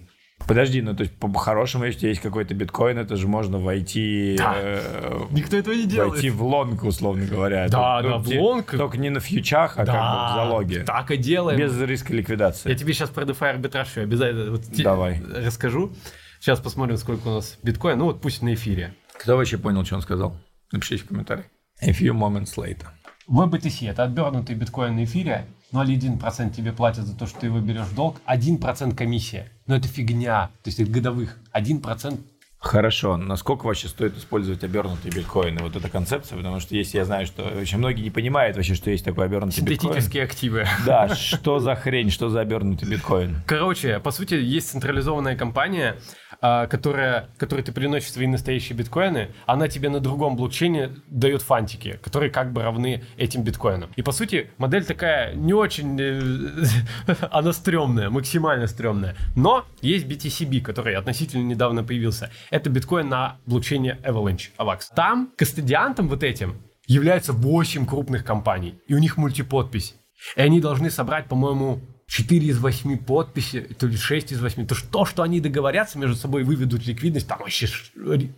Подожди, 0.47 0.83
ну 0.83 0.97
то 0.97 1.03
есть 1.03 1.15
по-хорошему, 1.17 1.85
если 1.85 2.09
есть 2.09 2.21
какой-то 2.21 2.55
биткоин, 2.55 2.99
это 2.99 3.17
же 3.17 3.29
можно 3.29 3.59
войти... 3.59 4.37
Да. 4.39 4.55
Э, 4.57 5.21
Никто 5.31 5.57
этого 5.57 5.75
не 5.75 5.87
делает. 5.87 6.13
Войти 6.15 6.31
в 6.31 6.43
лонг, 6.43 6.83
условно 6.83 7.25
говоря. 7.27 7.69
Да, 7.69 8.01
ну, 8.03 8.09
да, 8.09 8.19
в 8.19 8.29
лонг. 8.29 8.71
Только 8.71 8.99
не 8.99 9.11
на 9.11 9.21
фьючах, 9.21 9.79
а 9.79 9.85
да, 9.85 9.93
как 9.93 10.03
бы 10.03 10.33
в 10.33 10.35
залоге. 10.45 10.85
так 10.85 11.11
и 11.11 11.17
делаем. 11.17 11.59
Без 11.59 11.81
риска 11.81 12.13
ликвидации. 12.13 12.69
Я 12.69 12.75
тебе 12.75 12.93
сейчас 12.95 13.11
про 13.11 13.25
DeFi 13.25 13.51
арбитраж 13.51 13.97
обязательно 13.99 14.51
вот 14.53 14.63
Давай. 14.77 15.23
расскажу. 15.23 15.93
Сейчас 16.41 16.59
посмотрим, 16.59 16.97
сколько 16.97 17.29
у 17.29 17.35
нас 17.35 17.59
биткоин. 17.63 17.99
Ну 17.99 18.07
вот 18.07 18.21
пусть 18.21 18.43
на 18.43 18.55
эфире. 18.55 18.95
Кто 19.19 19.37
вообще 19.37 19.59
понял, 19.59 19.85
что 19.85 19.97
он 19.97 20.03
сказал? 20.03 20.37
Напишите 20.73 21.05
в 21.05 21.09
комментариях. 21.09 21.47
A 21.83 21.91
few 21.91 22.13
moments 22.13 22.57
later. 22.57 22.87
WebBTC– 23.29 23.89
это 23.91 24.05
отбернутый 24.05 24.57
биткоин 24.57 24.97
на 24.97 25.05
эфире. 25.05 25.47
0,1% 25.73 26.55
тебе 26.55 26.73
платят 26.73 27.07
за 27.07 27.17
то, 27.17 27.27
что 27.27 27.41
ты 27.41 27.47
его 27.47 27.61
берешь 27.61 27.87
в 27.87 27.95
долг, 27.95 28.21
1% 28.27 28.95
комиссия. 28.95 29.51
Но 29.67 29.77
это 29.77 29.89
фигня, 29.89 30.51
то 30.63 30.69
есть 30.69 30.81
это 30.81 30.91
годовых. 30.91 31.39
1% 31.53 32.21
Хорошо. 32.61 33.17
Насколько 33.17 33.67
вообще 33.67 33.89
стоит 33.89 34.17
использовать 34.19 34.63
обернутые 34.63 35.13
биткоины? 35.13 35.63
Вот 35.63 35.77
эта 35.77 35.89
концепция, 35.89 36.37
потому 36.37 36.61
что 36.61 36.77
если 36.77 36.99
я 36.99 37.07
знаю, 37.07 37.27
что 37.27 37.43
очень 37.43 37.79
многие 37.79 38.03
не 38.03 38.11
понимают 38.11 38.57
вообще, 38.57 38.75
что 38.75 38.91
есть 38.91 39.05
такой 39.05 39.25
обернутый 39.25 39.65
биткоин. 39.65 39.93
Синтетические 39.95 40.25
активы. 40.25 40.67
Да, 40.85 41.09
что 41.15 41.59
за 41.59 41.75
хрень, 41.75 42.11
что 42.11 42.29
за 42.29 42.41
обернутый 42.41 42.87
биткоин? 42.89 43.37
Короче, 43.47 43.99
по 43.99 44.11
сути, 44.11 44.35
есть 44.35 44.71
централизованная 44.71 45.37
компания, 45.37 45.97
а, 46.43 46.67
которая, 46.67 47.29
которой 47.37 47.63
ты 47.63 47.73
приносишь 47.73 48.13
свои 48.13 48.27
настоящие 48.27 48.77
биткоины, 48.77 49.29
она 49.47 49.69
тебе 49.69 49.91
на 49.91 50.01
другом 50.01 50.37
блокчейне 50.37 50.91
дает 51.09 51.43
фантики, 51.43 51.99
которые 52.03 52.31
как 52.31 52.53
бы 52.53 52.63
равны 52.63 53.05
этим 53.19 53.43
биткоинам. 53.43 53.91
И 53.97 54.03
по 54.03 54.13
сути 54.13 54.51
модель 54.57 54.85
такая 54.85 55.35
не 55.35 55.53
очень, 55.53 55.99
э, 56.01 57.15
она 57.31 57.53
стрёмная, 57.53 58.09
максимально 58.09 58.69
стрёмная. 58.69 59.17
Но 59.37 59.67
есть 59.83 60.07
BTCB, 60.07 60.63
который 60.63 60.95
относительно 60.95 61.43
недавно 61.43 61.85
появился. 61.85 62.31
Это 62.51 62.69
биткоин 62.69 63.09
на 63.09 63.39
блокчейне 63.47 63.99
Avalanche, 64.03 64.51
AVAX. 64.59 64.81
Там 64.95 65.33
кастодиантом 65.37 66.09
вот 66.09 66.23
этим 66.25 66.57
является 66.87 67.33
8 67.33 67.87
крупных 67.87 68.25
компаний, 68.25 68.81
и 68.89 68.95
у 68.95 68.99
них 68.99 69.17
мультиподпись. 69.17 69.95
И 70.37 70.41
они 70.41 70.61
должны 70.61 70.91
собрать, 70.91 71.27
по-моему, 71.27 71.81
4 72.09 72.45
из 72.45 72.59
8 72.59 72.99
подписи, 72.99 73.61
то 73.61 73.87
ли 73.87 73.97
6 73.97 74.33
из 74.33 74.41
8, 74.41 74.67
то 74.67 74.75
что, 74.75 75.05
что 75.05 75.23
они 75.23 75.41
договорятся 75.41 75.97
между 75.97 76.17
собой, 76.17 76.43
выведут 76.43 76.85
ликвидность, 76.85 77.29
там 77.29 77.39
вообще 77.39 77.69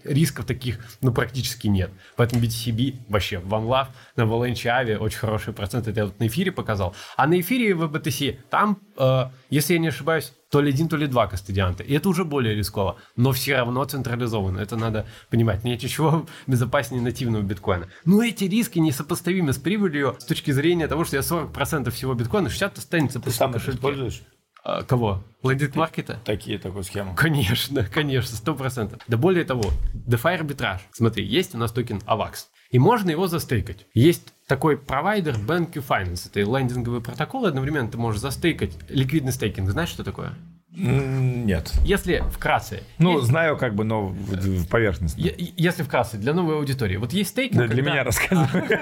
рисков 0.04 0.44
таких, 0.44 0.78
ну, 1.00 1.10
практически 1.10 1.68
нет. 1.68 1.90
Поэтому 2.16 2.42
BTCB 2.42 3.06
вообще, 3.08 3.36
OneLove 3.36 3.88
на 4.16 4.22
Avalanche 4.22 4.66
Avi 4.66 4.98
очень 4.98 5.18
хороший 5.18 5.54
процент, 5.54 5.88
это 5.88 6.00
я 6.00 6.04
вот 6.04 6.20
на 6.20 6.26
эфире 6.26 6.52
показал. 6.52 6.94
А 7.16 7.26
на 7.26 7.40
эфире 7.40 7.74
в 7.74 7.84
BTC, 7.84 8.36
там, 8.50 8.78
э, 8.98 9.30
если 9.48 9.72
я 9.72 9.78
не 9.78 9.88
ошибаюсь, 9.88 10.34
то 10.52 10.60
ли 10.60 10.68
один, 10.68 10.86
то 10.86 10.98
ли 10.98 11.06
два 11.06 11.26
кастодианта. 11.26 11.82
И 11.82 11.94
это 11.94 12.10
уже 12.10 12.24
более 12.24 12.54
рисково, 12.54 12.98
но 13.16 13.32
все 13.32 13.56
равно 13.56 13.82
централизованно. 13.86 14.58
Это 14.58 14.76
надо 14.76 15.06
понимать. 15.30 15.64
Нет 15.64 15.82
ничего 15.82 16.26
безопаснее 16.46 17.00
нативного 17.00 17.42
биткоина. 17.42 17.88
Но 18.04 18.22
эти 18.22 18.44
риски 18.44 18.78
несопоставимы 18.78 19.54
с 19.54 19.58
прибылью 19.58 20.14
с 20.18 20.26
точки 20.26 20.50
зрения 20.50 20.88
того, 20.88 21.06
что 21.06 21.16
я 21.16 21.22
40% 21.22 21.90
всего 21.90 22.12
биткоина, 22.12 22.50
60 22.50 22.76
останется 22.76 23.18
Ты 23.18 23.30
сам 23.30 23.54
это 23.54 23.70
используешь? 23.70 24.20
А, 24.62 24.82
кого? 24.82 25.24
Lending 25.42 25.74
market 25.74 26.09
а? 26.09 26.20
Такие, 26.22 26.58
такую 26.58 26.84
схему. 26.84 27.14
Конечно, 27.14 27.84
конечно, 27.92 28.36
сто 28.36 28.54
процентов. 28.54 29.00
Да 29.08 29.16
более 29.16 29.44
того, 29.44 29.70
DeFi 29.94 30.34
арбитраж. 30.34 30.82
Смотри, 30.92 31.24
есть 31.24 31.54
у 31.54 31.58
нас 31.58 31.72
токен 31.72 32.02
AVAX. 32.06 32.48
И 32.70 32.78
можно 32.78 33.10
его 33.10 33.26
застейкать. 33.26 33.86
Есть 33.94 34.34
такой 34.52 34.76
провайдер 34.76 35.36
Benqi 35.36 35.72
Finance. 35.76 36.28
Это 36.28 36.40
лендинговый 36.40 37.00
протокол, 37.00 37.46
одновременно 37.46 37.88
ты 37.88 37.96
можешь 37.96 38.20
застейкать 38.20 38.72
ликвидный 38.90 39.32
стейкинг. 39.32 39.70
Знаешь, 39.70 39.88
что 39.88 40.04
такое? 40.04 40.34
Нет. 40.74 41.72
Если 41.84 42.22
вкратце. 42.30 42.82
Ну, 42.98 43.16
есть... 43.16 43.26
знаю 43.26 43.58
как 43.58 43.74
бы, 43.74 43.84
но 43.84 44.08
в 44.08 44.66
поверхности. 44.68 45.34
Если 45.56 45.82
вкратце, 45.82 46.16
для 46.16 46.32
новой 46.32 46.56
аудитории. 46.56 46.96
Вот 46.96 47.12
есть 47.12 47.30
стейкинг. 47.30 47.62
Да, 47.62 47.66
для 47.66 47.82
меня 47.82 48.04
рассказывай. 48.04 48.78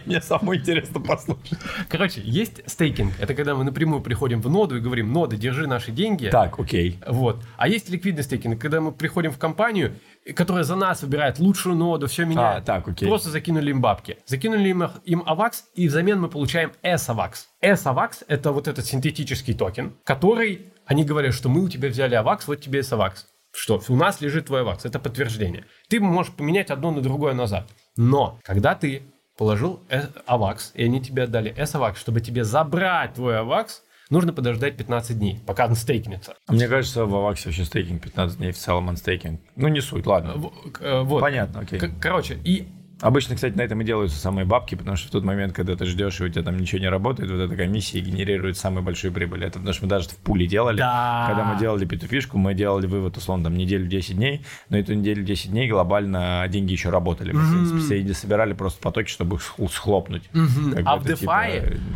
Мне 0.06 0.20
самое 0.20 0.60
интересно 0.60 1.00
послушать. 1.00 1.58
Короче, 1.88 2.20
есть 2.22 2.62
стейкинг. 2.66 3.12
Это 3.18 3.34
когда 3.34 3.54
мы 3.54 3.64
напрямую 3.64 4.02
приходим 4.02 4.42
в 4.42 4.50
ноду 4.50 4.76
и 4.76 4.80
говорим, 4.80 5.12
нода, 5.12 5.36
держи 5.36 5.66
наши 5.66 5.90
деньги. 5.90 6.28
Так, 6.28 6.58
окей. 6.58 6.98
Вот. 7.06 7.42
А 7.56 7.68
есть 7.68 7.88
ликвидный 7.88 8.22
стейкинг, 8.22 8.60
когда 8.60 8.80
мы 8.80 8.92
приходим 8.92 9.30
в 9.30 9.38
компанию, 9.38 9.94
которая 10.34 10.64
за 10.64 10.76
нас 10.76 11.02
выбирает 11.02 11.38
лучшую 11.38 11.76
ноду, 11.76 12.06
все 12.06 12.24
меняет. 12.24 12.62
А, 12.62 12.66
так, 12.66 12.88
окей. 12.88 13.08
Просто 13.08 13.30
закинули 13.30 13.70
им 13.70 13.80
бабки. 13.80 14.18
Закинули 14.26 14.68
им, 14.68 14.84
им 15.04 15.22
AVAX, 15.22 15.52
и 15.74 15.88
взамен 15.88 16.20
мы 16.20 16.28
получаем 16.28 16.72
S-AVAX. 16.82 17.32
S-AVAX— 17.62 18.24
это 18.28 18.52
вот 18.52 18.68
этот 18.68 18.84
синтетический 18.86 19.54
токен, 19.54 19.94
который 20.04 20.72
они 20.86 21.04
говорят, 21.04 21.34
что 21.34 21.48
мы 21.48 21.62
у 21.62 21.68
тебя 21.68 21.88
взяли 21.88 22.14
AVAX, 22.16 22.48
вот 22.48 22.56
тебе 22.60 22.82
AVAX. 22.90 23.26
Что, 23.52 23.80
у 23.88 23.96
нас 23.96 24.20
лежит 24.20 24.46
твой 24.46 24.62
AVAX, 24.62 24.84
это 24.84 24.98
подтверждение. 24.98 25.66
Ты 25.88 26.00
можешь 26.00 26.32
поменять 26.32 26.70
одно 26.70 26.90
на 26.90 27.00
другое 27.00 27.32
назад. 27.32 27.68
Но, 27.96 28.38
когда 28.42 28.74
ты 28.74 29.02
положил 29.36 29.80
авакс, 30.26 30.72
и 30.74 30.84
они 30.84 31.00
тебе 31.00 31.24
отдали 31.24 31.54
S-авакс, 31.56 32.00
чтобы 32.00 32.20
тебе 32.20 32.44
забрать 32.44 33.14
твой 33.14 33.38
авакс, 33.38 33.82
нужно 34.10 34.32
подождать 34.32 34.76
15 34.76 35.18
дней, 35.18 35.40
пока 35.46 35.66
он 35.66 35.74
стейкнется. 35.74 36.34
Мне 36.48 36.68
кажется, 36.68 37.06
в 37.06 37.14
Аваксе 37.14 37.48
вообще 37.48 37.64
стейкинг 37.64 38.02
15 38.02 38.38
дней, 38.38 38.52
в 38.52 38.58
целом 38.58 38.88
он 38.88 38.96
стейкинг. 38.96 39.40
Ну, 39.56 39.68
не 39.68 39.80
суть, 39.80 40.06
ладно. 40.06 40.50
Э, 40.80 41.00
вот. 41.02 41.20
Понятно, 41.20 41.60
окей. 41.60 41.80
Короче, 42.00 42.38
и 42.44 42.68
Обычно, 43.00 43.34
кстати, 43.34 43.56
на 43.56 43.62
этом 43.62 43.80
и 43.80 43.84
делаются 43.84 44.18
самые 44.18 44.44
бабки, 44.44 44.74
потому 44.74 44.96
что 44.96 45.08
в 45.08 45.10
тот 45.10 45.24
момент, 45.24 45.54
когда 45.54 45.74
ты 45.74 45.86
ждешь, 45.86 46.20
и 46.20 46.24
у 46.24 46.28
тебя 46.28 46.42
там 46.42 46.58
ничего 46.58 46.80
не 46.80 46.88
работает, 46.88 47.30
вот 47.30 47.38
эта 47.38 47.56
комиссия 47.56 48.00
генерирует 48.00 48.58
самую 48.58 48.82
большую 48.82 49.12
прибыль. 49.12 49.44
Это 49.44 49.58
потому 49.58 49.72
что 49.72 49.84
мы 49.84 49.88
даже 49.88 50.08
в 50.10 50.16
пуле 50.16 50.46
делали. 50.46 50.76
Да. 50.76 51.24
Когда 51.28 51.44
мы 51.44 51.58
делали 51.58 51.86
петуфишку, 51.86 52.36
мы 52.36 52.52
делали 52.52 52.86
вывод, 52.86 53.16
условно, 53.16 53.44
там 53.44 53.56
неделю 53.56 53.86
10 53.86 54.16
дней, 54.16 54.44
но 54.68 54.76
эту 54.76 54.94
неделю 54.94 55.22
10 55.22 55.50
дней 55.50 55.68
глобально 55.68 56.46
деньги 56.48 56.72
еще 56.72 56.90
работали. 56.90 57.32
Мы, 57.32 57.40
mm-hmm. 57.40 57.44
в 57.44 57.70
принципе, 57.70 58.04
все 58.04 58.14
собирали 58.14 58.52
просто 58.52 58.82
потоки, 58.82 59.08
чтобы 59.08 59.36
их 59.36 59.42
схлопнуть. 59.72 60.24
Mm-hmm. 60.34 60.82
А, 60.84 60.98
в 60.98 61.06
DeFi, 61.06 61.16
типа, 61.16 61.44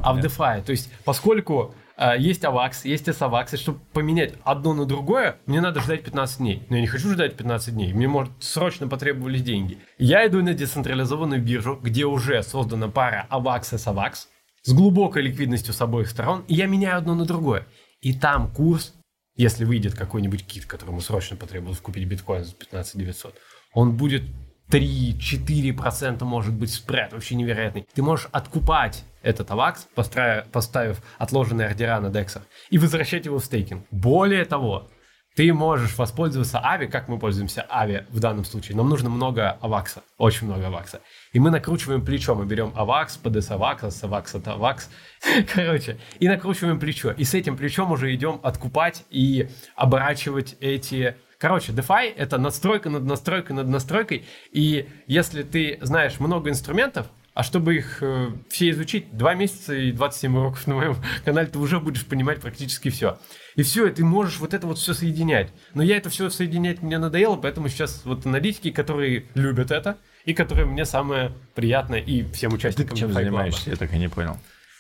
а 0.03 0.15
в 0.15 0.19
DeFi, 0.21 0.65
то 0.65 0.71
есть 0.71 0.91
поскольку 1.05 1.75
есть 2.19 2.43
AVAX, 2.43 2.81
есть 2.85 3.09
SAVAX, 3.09 3.55
и 3.55 3.57
чтобы 3.57 3.79
поменять 3.93 4.35
одно 4.45 4.75
на 4.75 4.85
другое, 4.85 5.37
мне 5.47 5.61
надо 5.61 5.81
ждать 5.81 6.05
15 6.05 6.39
дней. 6.39 6.67
Но 6.69 6.77
я 6.77 6.83
не 6.83 6.89
хочу 6.89 7.13
ждать 7.13 7.37
15 7.37 7.75
дней, 7.75 7.93
мне, 7.93 8.09
может, 8.09 8.33
срочно 8.41 8.89
потребовались 8.89 9.43
деньги. 9.43 9.79
Я 9.99 10.27
иду 10.27 10.43
на 10.43 10.55
децентрализованную 10.55 11.41
биржу, 11.41 11.79
где 11.81 12.05
уже 12.05 12.43
создана 12.43 12.89
пара 12.89 13.27
AVAX 13.31 13.75
и 13.75 13.77
SAVAX 13.77 14.27
с 14.63 14.73
глубокой 14.73 15.23
ликвидностью 15.23 15.75
с 15.75 15.81
обоих 15.81 16.09
сторон, 16.09 16.45
и 16.49 16.55
я 16.55 16.67
меняю 16.67 16.99
одно 16.99 17.15
на 17.15 17.27
другое. 17.27 17.67
И 18.01 18.13
там 18.13 18.51
курс, 18.51 18.95
если 19.37 19.65
выйдет 19.65 19.95
какой-нибудь 19.95 20.45
кит, 20.47 20.67
которому 20.67 21.01
срочно 21.01 21.37
потребовалось 21.37 21.81
купить 21.81 22.09
биткоин 22.09 22.45
за 22.45 22.55
15 22.55 22.99
900, 22.99 23.35
он 23.73 23.97
будет 23.97 24.23
3-4% 24.71 26.25
может 26.25 26.55
быть 26.55 26.73
спред, 26.73 27.13
вообще 27.13 27.35
невероятный. 27.35 27.87
Ты 27.95 28.03
можешь 28.03 28.29
откупать 28.33 29.05
этот 29.25 29.51
авакс, 29.51 29.89
поставив 29.95 31.03
отложенные 31.19 31.69
ордера 31.69 32.01
на 32.01 32.11
дексах, 32.11 32.43
и 32.71 32.79
возвращать 32.79 33.27
его 33.27 33.39
в 33.39 33.45
стейкинг. 33.45 33.87
Более 33.91 34.45
того, 34.45 34.91
ты 35.35 35.53
можешь 35.53 35.99
воспользоваться 35.99 36.61
Ави, 36.63 36.87
как 36.87 37.09
мы 37.09 37.19
пользуемся 37.19 37.67
Ави 37.69 38.07
в 38.11 38.21
данном 38.21 38.45
случае. 38.45 38.77
Нам 38.77 38.89
нужно 38.89 39.11
много 39.11 39.59
авакса, 39.61 40.03
очень 40.17 40.47
много 40.47 40.69
авакса. 40.69 41.01
И 41.33 41.41
мы 41.41 41.51
накручиваем 41.51 42.05
плечо, 42.05 42.37
мы 42.37 42.47
берем 42.47 42.73
авакс, 42.77 43.17
ПДС 43.17 43.51
авакса, 43.51 43.91
с 43.91 44.05
авакса 44.05 44.41
авакс. 44.47 44.89
Короче, 45.55 45.99
и 46.21 46.29
накручиваем 46.29 46.79
плечо. 46.79 47.11
И 47.11 47.25
с 47.25 47.35
этим 47.35 47.57
плечом 47.57 47.91
уже 47.91 48.15
идем 48.15 48.39
откупать 48.45 49.05
и 49.11 49.49
оборачивать 49.75 50.57
эти 50.61 51.17
Короче, 51.39 51.73
DeFi— 51.73 52.15
это 52.17 52.39
надстройка 52.39 52.89
над 52.89 53.05
настройкой 53.05 53.57
над 53.57 53.69
настройкой. 53.69 54.25
И 54.53 54.89
если 55.07 55.43
ты 55.43 55.79
знаешь 55.83 56.21
много 56.21 56.49
инструментов, 56.49 57.09
а 57.35 57.43
чтобы 57.43 57.77
их 57.77 57.99
э, 58.01 58.31
все 58.49 58.71
изучить, 58.71 59.17
2 59.17 59.35
месяца 59.35 59.75
и 59.75 59.91
27 59.91 60.37
уроков 60.37 60.67
на 60.69 60.77
моем 60.77 60.97
канале, 61.25 61.49
ты 61.49 61.59
уже 61.59 61.81
будешь 61.81 62.07
понимать 62.07 62.41
практически 62.41 62.91
все. 62.91 63.19
И 63.57 63.63
все, 63.63 63.89
и 63.89 63.91
ты 63.91 64.05
можешь 64.05 64.39
вот 64.39 64.55
это 64.55 64.67
вот 64.67 64.79
все 64.79 64.95
соединять. 64.95 65.51
Но 65.75 65.83
я 65.83 65.97
это 65.97 66.11
все 66.11 66.31
соединять 66.31 66.81
мне 66.81 66.97
надоело, 66.99 67.37
поэтому 67.37 67.69
сейчас 67.69 68.03
вот 68.05 68.25
аналитики, 68.25 68.71
которые 68.71 69.27
любят 69.35 69.73
это, 69.73 69.99
и 70.25 70.33
которые 70.33 70.67
мне 70.67 70.85
самое 70.85 71.33
приятное, 71.55 72.01
и 72.01 72.23
всем 72.33 72.53
участникам 72.53 72.95
Ты 72.95 73.01
чем 73.01 73.13
занимаешься? 73.13 73.71
Я 73.71 73.77
так 73.77 73.93
и 73.93 73.99
не 73.99 74.09
понял. 74.09 74.39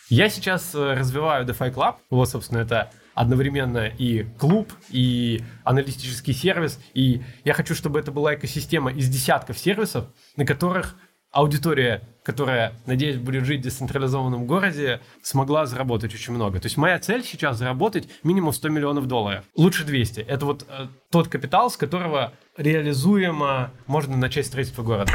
Я 0.08 0.28
сейчас 0.28 0.74
э, 0.74 0.94
развиваю 0.94 1.46
DeFi 1.46 1.74
Club. 1.74 1.96
Вот, 2.10 2.28
собственно, 2.28 2.58
это 2.58 2.90
одновременно 3.14 3.86
и 3.86 4.24
клуб, 4.38 4.72
и 4.90 5.42
аналитический 5.64 6.34
сервис. 6.34 6.78
И 6.94 7.22
я 7.44 7.54
хочу, 7.54 7.74
чтобы 7.74 7.98
это 7.98 8.12
была 8.12 8.34
экосистема 8.34 8.92
из 8.92 9.08
десятков 9.08 9.58
сервисов, 9.58 10.06
на 10.36 10.44
которых 10.44 10.96
аудитория, 11.34 12.02
которая, 12.22 12.72
надеюсь, 12.86 13.16
будет 13.16 13.44
жить 13.44 13.60
в 13.60 13.64
децентрализованном 13.64 14.46
городе, 14.46 15.00
смогла 15.22 15.66
заработать 15.66 16.14
очень 16.14 16.32
много. 16.32 16.60
То 16.60 16.66
есть 16.66 16.76
моя 16.76 16.98
цель 16.98 17.22
сейчас 17.22 17.58
заработать 17.58 18.08
минимум 18.22 18.52
100 18.52 18.68
миллионов 18.70 19.06
долларов. 19.06 19.44
Лучше 19.56 19.84
200. 19.84 20.20
Это 20.20 20.46
вот 20.46 20.64
э, 20.68 20.86
тот 21.10 21.28
капитал, 21.28 21.70
с 21.70 21.76
которого 21.76 22.32
реализуемо 22.56 23.72
можно 23.86 24.16
начать 24.16 24.46
строительство 24.46 24.82
города. 24.82 25.12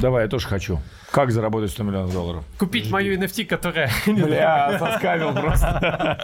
Давай, 0.00 0.24
я 0.24 0.28
тоже 0.30 0.48
хочу. 0.48 0.80
Как 1.10 1.30
заработать 1.30 1.72
100 1.72 1.82
миллионов 1.82 2.12
долларов? 2.12 2.44
Купить 2.58 2.90
мою 2.90 3.18
NFT, 3.20 3.44
которая... 3.44 3.90
Бля, 4.06 4.78
соскавил 4.78 5.34
просто. 5.34 6.18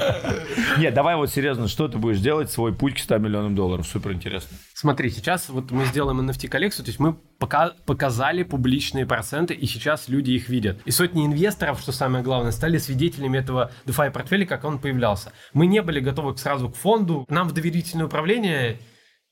Нет, 0.78 0.94
давай 0.94 1.16
вот 1.16 1.30
серьезно, 1.30 1.68
что 1.68 1.86
ты 1.86 1.98
будешь 1.98 2.20
делать, 2.20 2.50
свой 2.50 2.72
путь 2.74 2.94
к 2.94 2.98
100 3.00 3.18
миллионам 3.18 3.54
долларов? 3.54 3.86
Супер 3.86 4.12
интересно. 4.12 4.56
Смотри, 4.72 5.10
сейчас 5.10 5.50
вот 5.50 5.72
мы 5.72 5.84
сделаем 5.84 6.20
NFT-коллекцию, 6.22 6.86
то 6.86 6.88
есть 6.88 6.98
мы 6.98 7.16
пока 7.38 7.72
показали 7.84 8.44
публичные 8.44 9.04
проценты, 9.04 9.52
и 9.52 9.66
сейчас 9.66 10.08
люди 10.08 10.30
их 10.30 10.48
видят. 10.48 10.80
И 10.86 10.90
сотни 10.90 11.26
инвесторов, 11.26 11.78
что 11.80 11.92
самое 11.92 12.24
главное, 12.24 12.52
стали 12.52 12.78
свидетелями 12.78 13.36
этого 13.38 13.72
DeFi 13.84 14.10
портфеля, 14.10 14.46
как 14.46 14.64
он 14.64 14.78
появлялся. 14.78 15.32
Мы 15.52 15.66
не 15.66 15.82
были 15.82 16.00
готовы 16.00 16.34
сразу 16.38 16.70
к 16.70 16.76
фонду. 16.76 17.26
Нам 17.28 17.46
в 17.48 17.52
доверительное 17.52 18.06
управление 18.06 18.78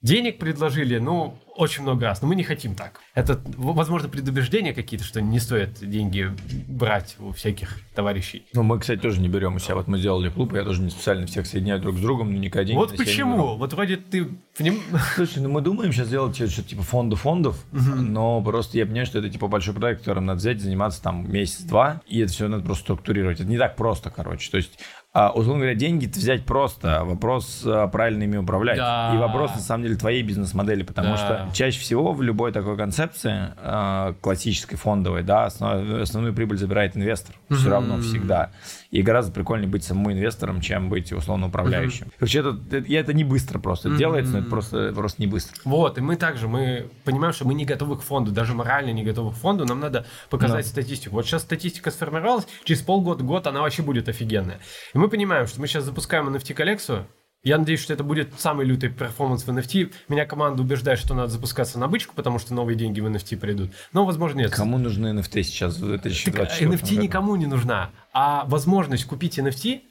денег 0.04 0.38
предложили, 0.38 0.98
ну, 0.98 1.38
очень 1.56 1.82
много 1.82 2.04
раз, 2.04 2.20
но 2.20 2.28
мы 2.28 2.36
не 2.36 2.42
хотим 2.42 2.74
так. 2.74 3.00
Это, 3.14 3.40
возможно, 3.56 4.08
предубеждения 4.08 4.74
какие-то, 4.74 5.04
что 5.04 5.22
не 5.22 5.38
стоит 5.38 5.78
деньги 5.80 6.30
брать 6.68 7.16
у 7.18 7.32
всяких 7.32 7.80
товарищей. 7.94 8.46
Ну, 8.52 8.62
мы, 8.62 8.78
кстати, 8.78 9.00
тоже 9.00 9.20
не 9.20 9.28
берем 9.28 9.56
у 9.56 9.58
себя. 9.58 9.76
Вот 9.76 9.88
мы 9.88 9.98
сделали 9.98 10.28
клуб, 10.28 10.52
я 10.54 10.62
тоже 10.62 10.82
не 10.82 10.90
специально 10.90 11.26
всех 11.26 11.46
соединяю 11.46 11.80
друг 11.80 11.96
с 11.96 12.00
другом, 12.00 12.32
но 12.32 12.38
никогда 12.38 12.64
деньги 12.64 12.78
Вот 12.78 12.96
почему? 12.96 13.56
Вот 13.56 13.72
вроде 13.72 13.96
ты... 13.96 14.28
Слушай, 15.14 15.42
ну 15.42 15.48
мы 15.48 15.62
думаем 15.62 15.92
сейчас 15.92 16.08
сделать 16.08 16.36
что-то 16.36 16.68
типа 16.68 16.82
фонду 16.82 17.16
фондов, 17.16 17.64
угу. 17.72 17.94
но 17.96 18.42
просто 18.42 18.76
я 18.76 18.84
понимаю, 18.84 19.06
что 19.06 19.20
это 19.20 19.30
типа 19.30 19.48
большой 19.48 19.74
проект, 19.74 20.00
которым 20.00 20.26
надо 20.26 20.38
взять, 20.38 20.60
заниматься 20.60 21.02
там 21.02 21.30
месяц-два, 21.32 22.02
и 22.06 22.20
это 22.20 22.32
все 22.32 22.48
надо 22.48 22.64
просто 22.64 22.84
структурировать. 22.84 23.40
Это 23.40 23.48
не 23.48 23.58
так 23.58 23.76
просто, 23.76 24.10
короче. 24.10 24.50
То 24.50 24.58
есть 24.58 24.78
а, 25.16 25.30
условно 25.30 25.60
говоря, 25.60 25.76
деньги 25.76 26.06
взять 26.06 26.44
просто, 26.44 27.04
вопрос 27.04 27.62
а, 27.64 27.86
правильно 27.86 28.24
ими 28.24 28.36
управлять. 28.36 28.78
Да. 28.78 29.12
И 29.14 29.16
вопрос, 29.16 29.52
на 29.54 29.60
самом 29.60 29.84
деле, 29.84 29.94
твоей 29.94 30.24
бизнес-модели, 30.24 30.82
потому 30.82 31.10
да. 31.10 31.16
что 31.16 31.50
чаще 31.54 31.78
всего 31.78 32.12
в 32.12 32.20
любой 32.20 32.50
такой 32.50 32.76
концепции, 32.76 33.52
а, 33.58 34.14
классической 34.20 34.74
фондовой, 34.74 35.22
да, 35.22 35.44
основ, 35.44 36.00
основную 36.00 36.34
прибыль 36.34 36.58
забирает 36.58 36.96
инвестор. 36.96 37.36
Все 37.48 37.70
равно 37.70 38.00
всегда. 38.00 38.50
И 38.94 39.02
гораздо 39.02 39.32
прикольнее 39.32 39.68
быть 39.68 39.82
самому 39.82 40.12
инвестором, 40.12 40.60
чем 40.60 40.88
быть 40.88 41.12
условно 41.12 41.48
управляющим. 41.48 42.06
Mm-hmm. 42.06 42.14
Короче, 42.16 42.38
это, 42.38 42.60
это, 42.70 42.92
это 42.92 43.12
не 43.12 43.24
быстро 43.24 43.58
просто 43.58 43.88
mm-hmm. 43.88 43.96
делается, 43.96 44.32
но 44.34 44.38
это 44.38 44.48
просто, 44.48 44.92
просто 44.94 45.20
не 45.20 45.26
быстро. 45.26 45.60
Вот, 45.64 45.98
и 45.98 46.00
мы 46.00 46.14
также, 46.14 46.46
мы 46.46 46.86
понимаем, 47.02 47.34
что 47.34 47.44
мы 47.44 47.54
не 47.54 47.64
готовы 47.64 47.98
к 47.98 48.02
фонду, 48.02 48.30
даже 48.30 48.54
морально 48.54 48.92
не 48.92 49.02
готовы 49.02 49.32
к 49.32 49.34
фонду, 49.34 49.64
нам 49.64 49.80
надо 49.80 50.06
показать 50.30 50.64
да. 50.64 50.70
статистику. 50.70 51.16
Вот 51.16 51.26
сейчас 51.26 51.42
статистика 51.42 51.90
сформировалась, 51.90 52.46
через 52.62 52.82
полгода, 52.82 53.24
год 53.24 53.48
она 53.48 53.62
вообще 53.62 53.82
будет 53.82 54.08
офигенная. 54.08 54.60
И 54.94 54.98
мы 54.98 55.08
понимаем, 55.08 55.48
что 55.48 55.60
мы 55.60 55.66
сейчас 55.66 55.82
запускаем 55.82 56.28
NFT-коллекцию, 56.28 57.04
я 57.44 57.58
надеюсь, 57.58 57.80
что 57.80 57.92
это 57.92 58.02
будет 58.02 58.32
самый 58.38 58.66
лютый 58.66 58.88
перформанс 58.88 59.44
в 59.46 59.50
NFT. 59.50 59.92
Меня 60.08 60.26
команда 60.26 60.62
убеждает, 60.62 60.98
что 60.98 61.14
надо 61.14 61.28
запускаться 61.28 61.78
на 61.78 61.86
бычку, 61.86 62.14
потому 62.14 62.38
что 62.38 62.54
новые 62.54 62.76
деньги 62.76 63.00
в 63.00 63.06
NFT 63.06 63.36
придут. 63.36 63.70
Но, 63.92 64.04
возможно, 64.04 64.40
нет. 64.40 64.50
Кому 64.50 64.78
нужны 64.78 65.08
NFT 65.18 65.42
сейчас 65.42 65.76
в 65.76 65.86
2024 65.86 66.70
NFT 66.70 66.96
никому 66.96 67.36
не 67.36 67.46
нужна. 67.46 67.90
А 68.12 68.44
возможность 68.46 69.04
купить 69.04 69.38
NFT 69.38 69.82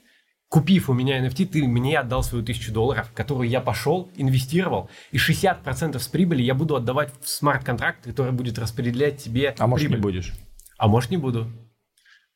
купив 0.53 0.87
у 0.87 0.93
меня 0.93 1.19
NFT, 1.25 1.47
ты 1.47 1.67
мне 1.67 1.97
отдал 1.97 2.21
свою 2.21 2.45
тысячу 2.45 2.71
долларов, 2.71 3.11
которую 3.15 3.49
я 3.49 3.59
пошел, 3.59 4.11
инвестировал, 4.15 4.87
и 5.11 5.17
60% 5.17 5.97
с 5.97 6.07
прибыли 6.07 6.43
я 6.43 6.53
буду 6.53 6.75
отдавать 6.75 7.11
в 7.21 7.27
смарт-контракт, 7.27 8.03
который 8.03 8.33
будет 8.33 8.59
распределять 8.59 9.17
тебе 9.17 9.55
А 9.57 9.65
может 9.65 9.87
прибыль. 9.87 9.97
не 9.97 10.01
будешь? 10.03 10.33
А 10.77 10.87
может 10.87 11.09
не 11.09 11.17
буду. 11.17 11.47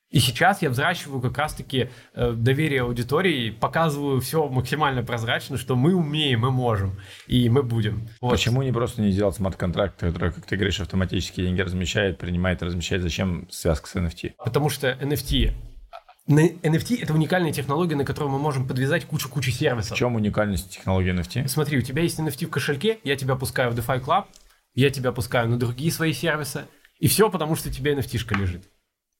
И 0.10 0.20
сейчас 0.20 0.62
я 0.62 0.70
взращиваю 0.70 1.20
как 1.20 1.38
раз-таки 1.38 1.90
э, 2.14 2.32
доверие 2.32 2.84
аудитории, 2.84 3.50
показываю 3.50 4.22
все 4.22 4.48
максимально 4.48 5.04
прозрачно, 5.04 5.58
что 5.58 5.76
мы 5.76 5.94
умеем, 5.94 6.42
мы 6.42 6.52
можем, 6.52 6.98
и 7.28 7.50
мы 7.50 7.62
будем. 7.62 8.08
Вот. 8.22 8.32
Почему 8.32 8.64
не 8.64 8.72
просто 8.72 9.02
не 9.02 9.12
сделать 9.12 9.36
смарт-контракт, 9.36 10.00
который, 10.00 10.32
как 10.32 10.46
ты 10.46 10.56
говоришь, 10.56 10.80
автоматически 10.80 11.42
деньги 11.42 11.60
размещает, 11.60 12.20
принимает, 12.20 12.64
размещает? 12.64 13.02
Зачем 13.02 13.48
связка 13.52 13.90
с 13.90 13.96
NFT? 13.96 14.34
Потому 14.38 14.70
что 14.70 14.92
NFT... 14.92 15.52
NFT— 16.30 17.00
это 17.02 17.14
уникальная 17.14 17.52
технология, 17.52 17.96
на 17.96 18.06
которой 18.06 18.30
мы 18.30 18.40
можем 18.40 18.66
подвязать 18.66 19.06
кучу-кучу 19.06 19.52
В 19.52 19.56
сервисов. 19.56 19.98
чем 19.98 20.16
уникальность 20.16 20.72
технологии 20.72 21.14
NFT? 21.14 21.50
Смотри, 21.50 21.78
у 21.78 21.82
тебя 21.82 22.04
есть 22.04 22.20
NFT 22.20 22.48
в 22.48 22.50
кошельке, 22.50 23.00
я 23.04 23.18
тебя 23.18 23.36
пускаю 23.36 23.72
в 23.72 23.78
DeFi 23.78 24.04
Club, 24.04 24.26
я 24.74 24.90
тебя 24.90 25.12
пускаю 25.12 25.50
на 25.50 25.58
другие 25.58 25.92
свои 25.92 26.14
сервисы, 26.14 26.66
и 27.00 27.08
все 27.08 27.30
потому, 27.30 27.56
что 27.56 27.70
у 27.70 27.72
тебя 27.72 27.94
NFT-шка 27.94 28.38
лежит 28.38 28.64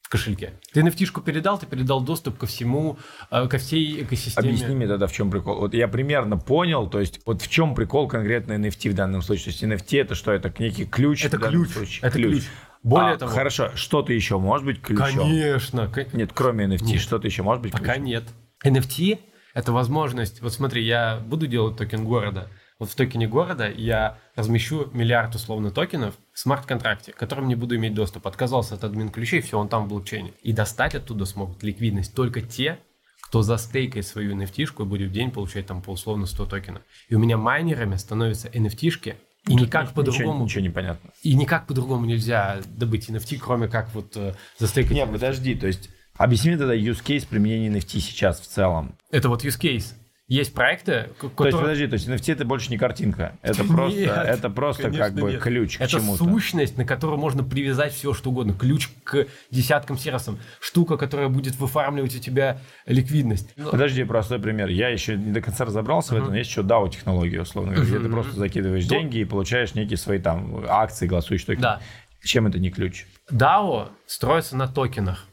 в 0.08 0.10
кошельке. 0.10 0.54
Ты 0.72 0.80
NFT-шку 0.80 1.22
передал, 1.22 1.60
ты 1.60 1.66
передал 1.66 2.00
доступ 2.00 2.38
ко 2.38 2.46
всему, 2.46 2.98
э, 3.30 3.46
ко 3.50 3.58
всей 3.58 4.04
экосистеме. 4.04 4.48
Объясни 4.52 4.74
мне 4.74 4.88
тогда, 4.88 5.06
в 5.06 5.12
чем 5.12 5.30
прикол. 5.30 5.60
Вот 5.60 5.74
я 5.74 5.90
примерно 5.90 6.38
понял, 6.38 6.90
то 6.90 7.02
есть 7.02 7.20
вот 7.26 7.42
в 7.42 7.50
чем 7.50 7.76
прикол 7.76 8.08
конкретно 8.08 8.54
NFT 8.54 8.92
в 8.92 8.94
данном 8.94 9.22
случае. 9.22 9.46
То 9.46 9.50
есть 9.52 9.64
NFT 9.64 10.02
это 10.02 10.16
что? 10.16 10.32
Это 10.32 10.54
некий 10.60 10.86
ключ? 10.86 11.26
Это 11.26 11.38
ключ, 11.38 11.72
случае? 11.72 12.08
это 12.08 12.18
ключ. 12.18 12.44
Более 12.84 13.16
А, 13.16 13.18
того- 13.18 13.32
Хорошо, 13.34 13.72
что-то 13.76 14.14
еще 14.14 14.40
может 14.40 14.66
быть 14.66 14.82
ключом? 14.82 15.28
Конечно. 15.28 15.88
ко- 15.90 16.08
Нет, 16.14 16.32
кроме 16.34 16.68
NFT, 16.68 16.84
Нет. 16.86 17.02
что-то 17.02 17.28
еще 17.28 17.44
может 17.44 17.62
быть 17.62 17.74
Пока 17.74 17.96
ключом? 17.96 18.06
нет. 18.06 18.24
NFT— 18.64 19.20
это 19.54 19.74
возможность... 19.74 20.42
Вот 20.42 20.54
смотри, 20.54 20.86
я 20.86 21.18
буду 21.18 21.48
делать 21.48 21.76
токен 21.76 22.06
города. 22.06 22.50
Вот 22.80 22.90
в 22.90 22.96
токене 22.96 23.28
города 23.28 23.70
я 23.70 24.20
размещу 24.36 24.90
миллиард 24.94 25.34
условно 25.34 25.72
токенов 25.72 26.16
в 26.34 26.40
смарт-контракте, 26.40 27.12
к 27.12 27.16
которым 27.16 27.48
не 27.48 27.56
буду 27.56 27.76
иметь 27.76 27.96
доступ. 27.96 28.28
Отказался 28.28 28.76
от 28.76 28.84
админ-ключей, 28.84 29.42
все, 29.42 29.58
он 29.58 29.68
там 29.68 29.86
в 29.86 29.88
блокчейне. 29.90 30.34
И 30.44 30.54
достать 30.54 30.94
оттуда 30.94 31.26
смогут 31.26 31.64
ликвидность 31.64 32.14
только 32.14 32.42
те, 32.42 32.80
кто 33.24 33.42
застейкает 33.42 34.06
свою 34.06 34.36
NFT-шку 34.38 34.84
и 34.84 34.86
будет 34.86 35.10
в 35.10 35.12
день 35.12 35.32
получать 35.32 35.66
там 35.66 35.82
по 35.82 35.90
условно 35.92 36.28
100 36.28 36.46
токенов. 36.46 36.84
И 37.10 37.16
у 37.16 37.20
меня 37.20 37.38
майнерами 37.38 37.96
становятся 37.96 38.48
NFT-шки, 38.50 39.16
и 39.48 39.56
никак 39.56 39.84
Ничего- 39.84 39.96
по-другому... 39.96 40.44
Ничего 40.44 40.62
не 40.62 40.70
понятно. 40.70 41.12
И 41.24 41.34
никак 41.36 41.68
по-другому 41.68 42.06
нельзя 42.06 42.62
добыть 42.66 43.10
NFT, 43.10 43.38
кроме 43.38 43.68
как 43.68 43.94
вот 43.94 44.16
э, 44.16 44.36
застейкать. 44.60 44.94
Не, 44.94 45.06
подожди, 45.08 45.56
то 45.56 45.68
есть 45.68 45.90
объясни 46.16 46.52
мне 46.52 46.60
тогда 46.60 46.76
use 46.76 47.04
case 47.04 47.28
применения 47.28 47.70
NFT 47.80 48.00
сейчас 48.00 48.40
в 48.40 48.48
целом. 48.48 48.96
Это 49.10 49.30
вот 49.30 49.44
use 49.44 49.60
case. 49.60 49.94
Есть 50.30 50.54
проекты, 50.54 51.10
к- 51.18 51.22
То 51.22 51.26
есть, 51.28 51.36
которые... 51.38 51.62
подожди, 51.62 51.88
то 51.88 51.94
есть 51.94 52.08
NFT 52.10 52.34
это 52.34 52.44
больше 52.44 52.70
не 52.70 52.78
картинка, 52.78 53.38
это 53.42 53.64
просто, 53.64 53.98
Нет, 53.98 54.12
это 54.12 54.50
просто 54.50 54.92
как 54.92 55.14
бы 55.14 55.32
нет. 55.32 55.42
ключ 55.42 55.78
к 55.78 55.82
Это 55.82 55.92
чему-то. 55.92 56.24
сущность, 56.26 56.78
на 56.78 56.84
которую 56.84 57.18
можно 57.18 57.44
привязать 57.46 57.94
все, 57.94 58.14
что 58.14 58.30
угодно. 58.32 58.54
Ключ 58.54 58.90
к 59.06 59.26
десяткам 59.52 59.98
сервисам. 59.98 60.38
Штука, 60.60 60.98
которая 60.98 61.30
будет 61.30 61.56
выфармливать 61.56 62.14
у 62.14 62.20
тебя 62.20 62.60
ликвидность. 62.86 63.56
Подожди, 63.56 64.04
простой 64.04 64.40
пример. 64.40 64.68
Я 64.68 64.90
еще 64.90 65.16
не 65.16 65.32
до 65.32 65.40
конца 65.40 65.64
разобрался 65.64 66.14
в 66.14 66.18
этом. 66.18 66.34
Есть 66.34 66.50
еще 66.50 66.62
DAO 66.62 66.90
технология, 66.90 67.42
условно 67.42 67.74
говоря, 67.74 67.90
где 67.90 68.00
ты 68.00 68.10
просто 68.10 68.34
закидываешь 68.34 68.86
Да. 68.86 68.96
деньги 68.98 69.20
и 69.20 69.24
получаешь 69.26 69.76
некие 69.76 69.98
свои 69.98 70.20
там 70.20 70.62
акции, 70.68 71.08
голосующие 71.08 71.46
токены. 71.46 71.62
Да. 71.62 71.82
Чем 72.24 72.48
это 72.48 72.60
не 72.60 72.70
ключ? 72.70 73.06
DAO 73.32 73.88
строится 74.08 74.58
на 74.58 74.68
токенах. 74.68 75.24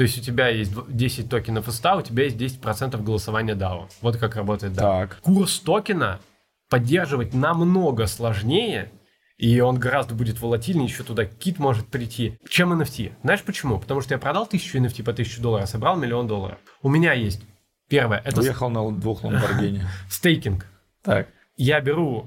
То 0.00 0.04
есть 0.04 0.16
у 0.16 0.22
тебя 0.22 0.48
есть 0.48 0.72
дв- 0.72 0.86
10 0.88 1.28
токенов 1.28 1.66
100, 1.70 1.98
у 1.98 2.00
тебя 2.00 2.24
есть 2.24 2.38
10% 2.38 3.02
голосования 3.02 3.54
DAO. 3.54 3.86
Вот 4.00 4.16
как 4.16 4.34
работает 4.34 4.72
DAO. 4.72 4.76
Так. 5.08 5.18
Курс 5.20 5.58
токена 5.58 6.20
поддерживать 6.70 7.34
намного 7.34 8.06
сложнее, 8.06 8.90
и 9.36 9.60
он 9.60 9.78
гораздо 9.78 10.14
будет 10.14 10.40
волатильнее, 10.40 10.86
еще 10.86 11.02
туда 11.02 11.26
кит 11.26 11.58
может 11.58 11.88
прийти, 11.88 12.38
чем 12.48 12.72
NFT. 12.72 13.12
Знаешь 13.22 13.42
почему? 13.42 13.78
Потому 13.78 14.00
что 14.00 14.14
я 14.14 14.18
продал 14.18 14.46
тысячу 14.46 14.78
NFT 14.78 15.02
по 15.04 15.10
1000 15.10 15.42
долларов, 15.42 15.68
собрал 15.68 15.96
миллион 15.98 16.26
долларов. 16.26 16.56
У 16.80 16.88
меня 16.88 17.12
есть 17.12 17.42
первое, 17.90 18.22
это 18.24 18.40
Уехал 18.40 18.70
на 18.70 18.90
двух 18.92 19.22
ламборгини. 19.22 19.82
стейкинг. 20.08 20.64
Так. 21.02 21.28
Я 21.58 21.78
беру 21.82 22.26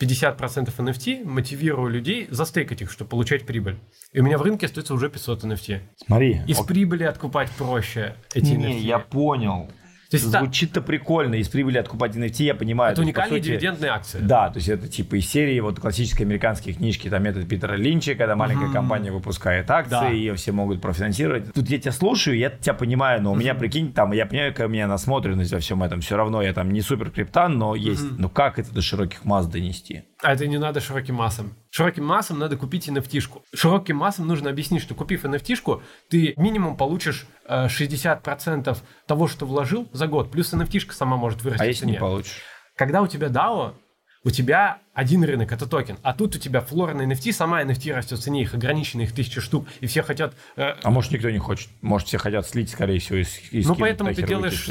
50% 0.00 0.72
NFT, 0.76 1.24
мотивирую 1.24 1.90
людей 1.90 2.26
застейкать 2.30 2.82
их, 2.82 2.90
чтобы 2.90 3.10
получать 3.10 3.44
прибыль. 3.46 3.76
И 4.12 4.20
у 4.20 4.24
меня 4.24 4.38
в 4.38 4.42
рынке 4.42 4.66
остается 4.66 4.94
уже 4.94 5.10
500 5.10 5.44
NFT. 5.44 5.80
Смотри. 6.06 6.40
Из 6.46 6.58
ок- 6.58 6.66
прибыли 6.66 7.04
откупать 7.04 7.50
проще 7.50 8.16
эти 8.34 8.52
Не, 8.52 8.78
NFT. 8.78 8.78
я 8.80 8.98
понял. 8.98 9.70
То 10.10 10.16
есть 10.16 10.26
Звучит-то 10.26 10.80
прикольно. 10.80 11.36
Из 11.36 11.48
прибыли 11.48 11.78
откупать 11.78 12.16
NFT, 12.16 12.42
я 12.42 12.54
понимаю. 12.56 12.92
это 12.92 13.02
уникальные 13.02 13.38
сути, 13.40 13.50
дивидендные 13.52 13.92
акции. 13.92 14.18
Да, 14.20 14.50
то 14.50 14.56
есть 14.56 14.68
это 14.68 14.88
типа 14.88 15.14
из 15.16 15.28
серии 15.28 15.60
вот 15.60 15.78
классической 15.78 16.22
американские 16.22 16.74
книжки, 16.74 17.08
там 17.08 17.22
метод 17.22 17.48
Питера 17.48 17.74
Линча, 17.76 18.16
когда 18.16 18.34
маленькая 18.34 18.72
компания 18.72 19.12
выпускает 19.12 19.70
акции, 19.70 19.90
Да. 19.90 20.08
ее 20.08 20.34
все 20.34 20.50
могут 20.52 20.80
профинансировать. 20.80 21.52
Тут 21.52 21.70
я 21.70 21.78
тебя 21.78 21.92
слушаю, 21.92 22.36
я 22.36 22.50
тебя 22.50 22.74
понимаю, 22.74 23.22
но 23.22 23.32
у 23.32 23.36
меня, 23.36 23.54
прикинь, 23.54 23.92
там, 23.92 24.10
я 24.12 24.26
понимаю, 24.26 24.52
какая 24.52 24.66
у 24.66 24.70
меня 24.70 24.88
насмотренность 24.88 25.52
во 25.52 25.60
всем 25.60 25.82
этом. 25.82 26.00
Все 26.00 26.16
равно 26.16 26.42
я 26.42 26.52
там 26.52 26.72
не 26.72 26.80
супер 26.80 27.10
криптан, 27.10 27.56
но 27.56 27.76
есть. 27.76 28.18
Ну 28.18 28.28
как 28.28 28.58
это 28.58 28.74
до 28.74 28.82
широких 28.82 29.24
масс 29.24 29.46
донести? 29.46 30.02
А 30.22 30.34
это 30.34 30.46
не 30.46 30.58
надо 30.58 30.80
широким 30.80 31.14
массам. 31.14 31.54
Широким 31.70 32.04
массам 32.04 32.38
надо 32.38 32.56
купить 32.56 32.88
NFT 32.88 33.06
-шку. 33.06 33.42
Широким 33.54 33.96
массам 33.96 34.26
нужно 34.26 34.50
объяснить, 34.50 34.82
что 34.82 34.94
купив 34.94 35.24
NFT 35.24 35.43
-шку, 35.43 35.82
ты 36.10 36.34
минимум 36.36 36.76
получишь 36.76 37.26
э, 37.46 37.66
60% 37.66 38.76
того, 39.06 39.28
что 39.28 39.46
вложил 39.46 39.88
за 39.92 40.06
год. 40.06 40.30
Плюс 40.30 40.52
NFT 40.52 40.67
-шка 40.67 40.92
сама 40.92 41.16
может 41.16 41.42
вырасти 41.42 41.62
А 41.62 41.66
если 41.66 41.86
не 41.86 41.98
получишь? 41.98 42.42
Когда 42.76 43.02
у 43.02 43.06
тебя 43.06 43.28
DAO, 43.28 43.74
у 44.22 44.30
тебя 44.30 44.78
один 44.92 45.24
рынок, 45.24 45.50
это 45.50 45.66
токен, 45.66 45.96
а 46.02 46.12
тут 46.12 46.36
у 46.36 46.38
тебя 46.38 46.60
floor 46.60 46.92
на 46.92 47.02
NFT, 47.10 47.32
сама 47.32 47.62
NFT 47.62 47.94
растет 47.94 48.18
в 48.18 48.22
цене, 48.22 48.42
их 48.42 48.52
ограничено, 48.52 49.00
их 49.00 49.14
тысяча 49.14 49.40
штук, 49.40 49.66
и 49.80 49.86
все 49.86 50.02
хотят... 50.02 50.34
э, 50.56 50.74
А 50.82 50.90
может 50.90 51.12
никто 51.12 51.30
не 51.30 51.38
хочет? 51.38 51.70
Может 51.80 52.08
все 52.08 52.18
хотят 52.18 52.46
слить, 52.46 52.68
скорее 52.68 52.98
всего, 52.98 53.18
и, 53.18 53.24
и 53.50 53.64
ну, 53.64 53.74
поэтому 53.74 54.14
ты 54.14 54.22
делаешь 54.22 54.68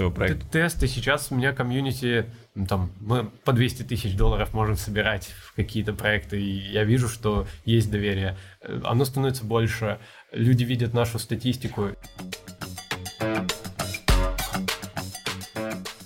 тесты. 0.52 0.88
Сейчас 0.88 1.32
у 1.32 1.36
меня 1.36 1.52
комьюнити, 1.54 2.26
ну, 2.56 2.66
там, 2.66 2.92
мы 3.00 3.26
по 3.46 3.54
200 3.54 3.84
тысяч 3.84 4.16
долларов 4.16 4.54
можем 4.54 4.76
собирать 4.76 5.28
в 5.28 5.54
какие-то 5.56 5.94
проекты, 5.94 6.42
и 6.42 6.72
я 6.72 6.84
вижу, 6.84 7.08
что 7.08 7.48
есть 7.66 7.92
доверие. 7.92 8.38
Э, 8.62 8.82
Оно 8.84 9.06
становится 9.06 9.46
больше, 9.46 10.00
люди 10.32 10.64
видят 10.64 10.94
нашу 10.94 11.20
статистику. 11.20 11.90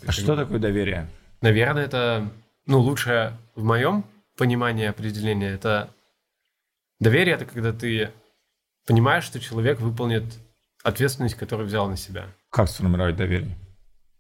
А 0.05 0.11
что 0.11 0.35
такое 0.35 0.59
доверие? 0.59 1.09
Наверное, 1.41 1.85
это, 1.85 2.31
ну, 2.65 2.79
лучшее 2.79 3.37
в 3.55 3.63
моем 3.63 4.05
понимании 4.37 4.85
определения, 4.85 5.49
это 5.49 5.89
доверие, 6.99 7.35
это 7.35 7.45
когда 7.45 7.71
ты 7.73 8.11
понимаешь, 8.85 9.23
что 9.23 9.39
человек 9.39 9.79
выполнит 9.79 10.23
ответственность, 10.83 11.35
которую 11.35 11.67
взял 11.67 11.87
на 11.89 11.97
себя. 11.97 12.27
Как 12.49 12.69
сформировать 12.69 13.15
доверие? 13.15 13.57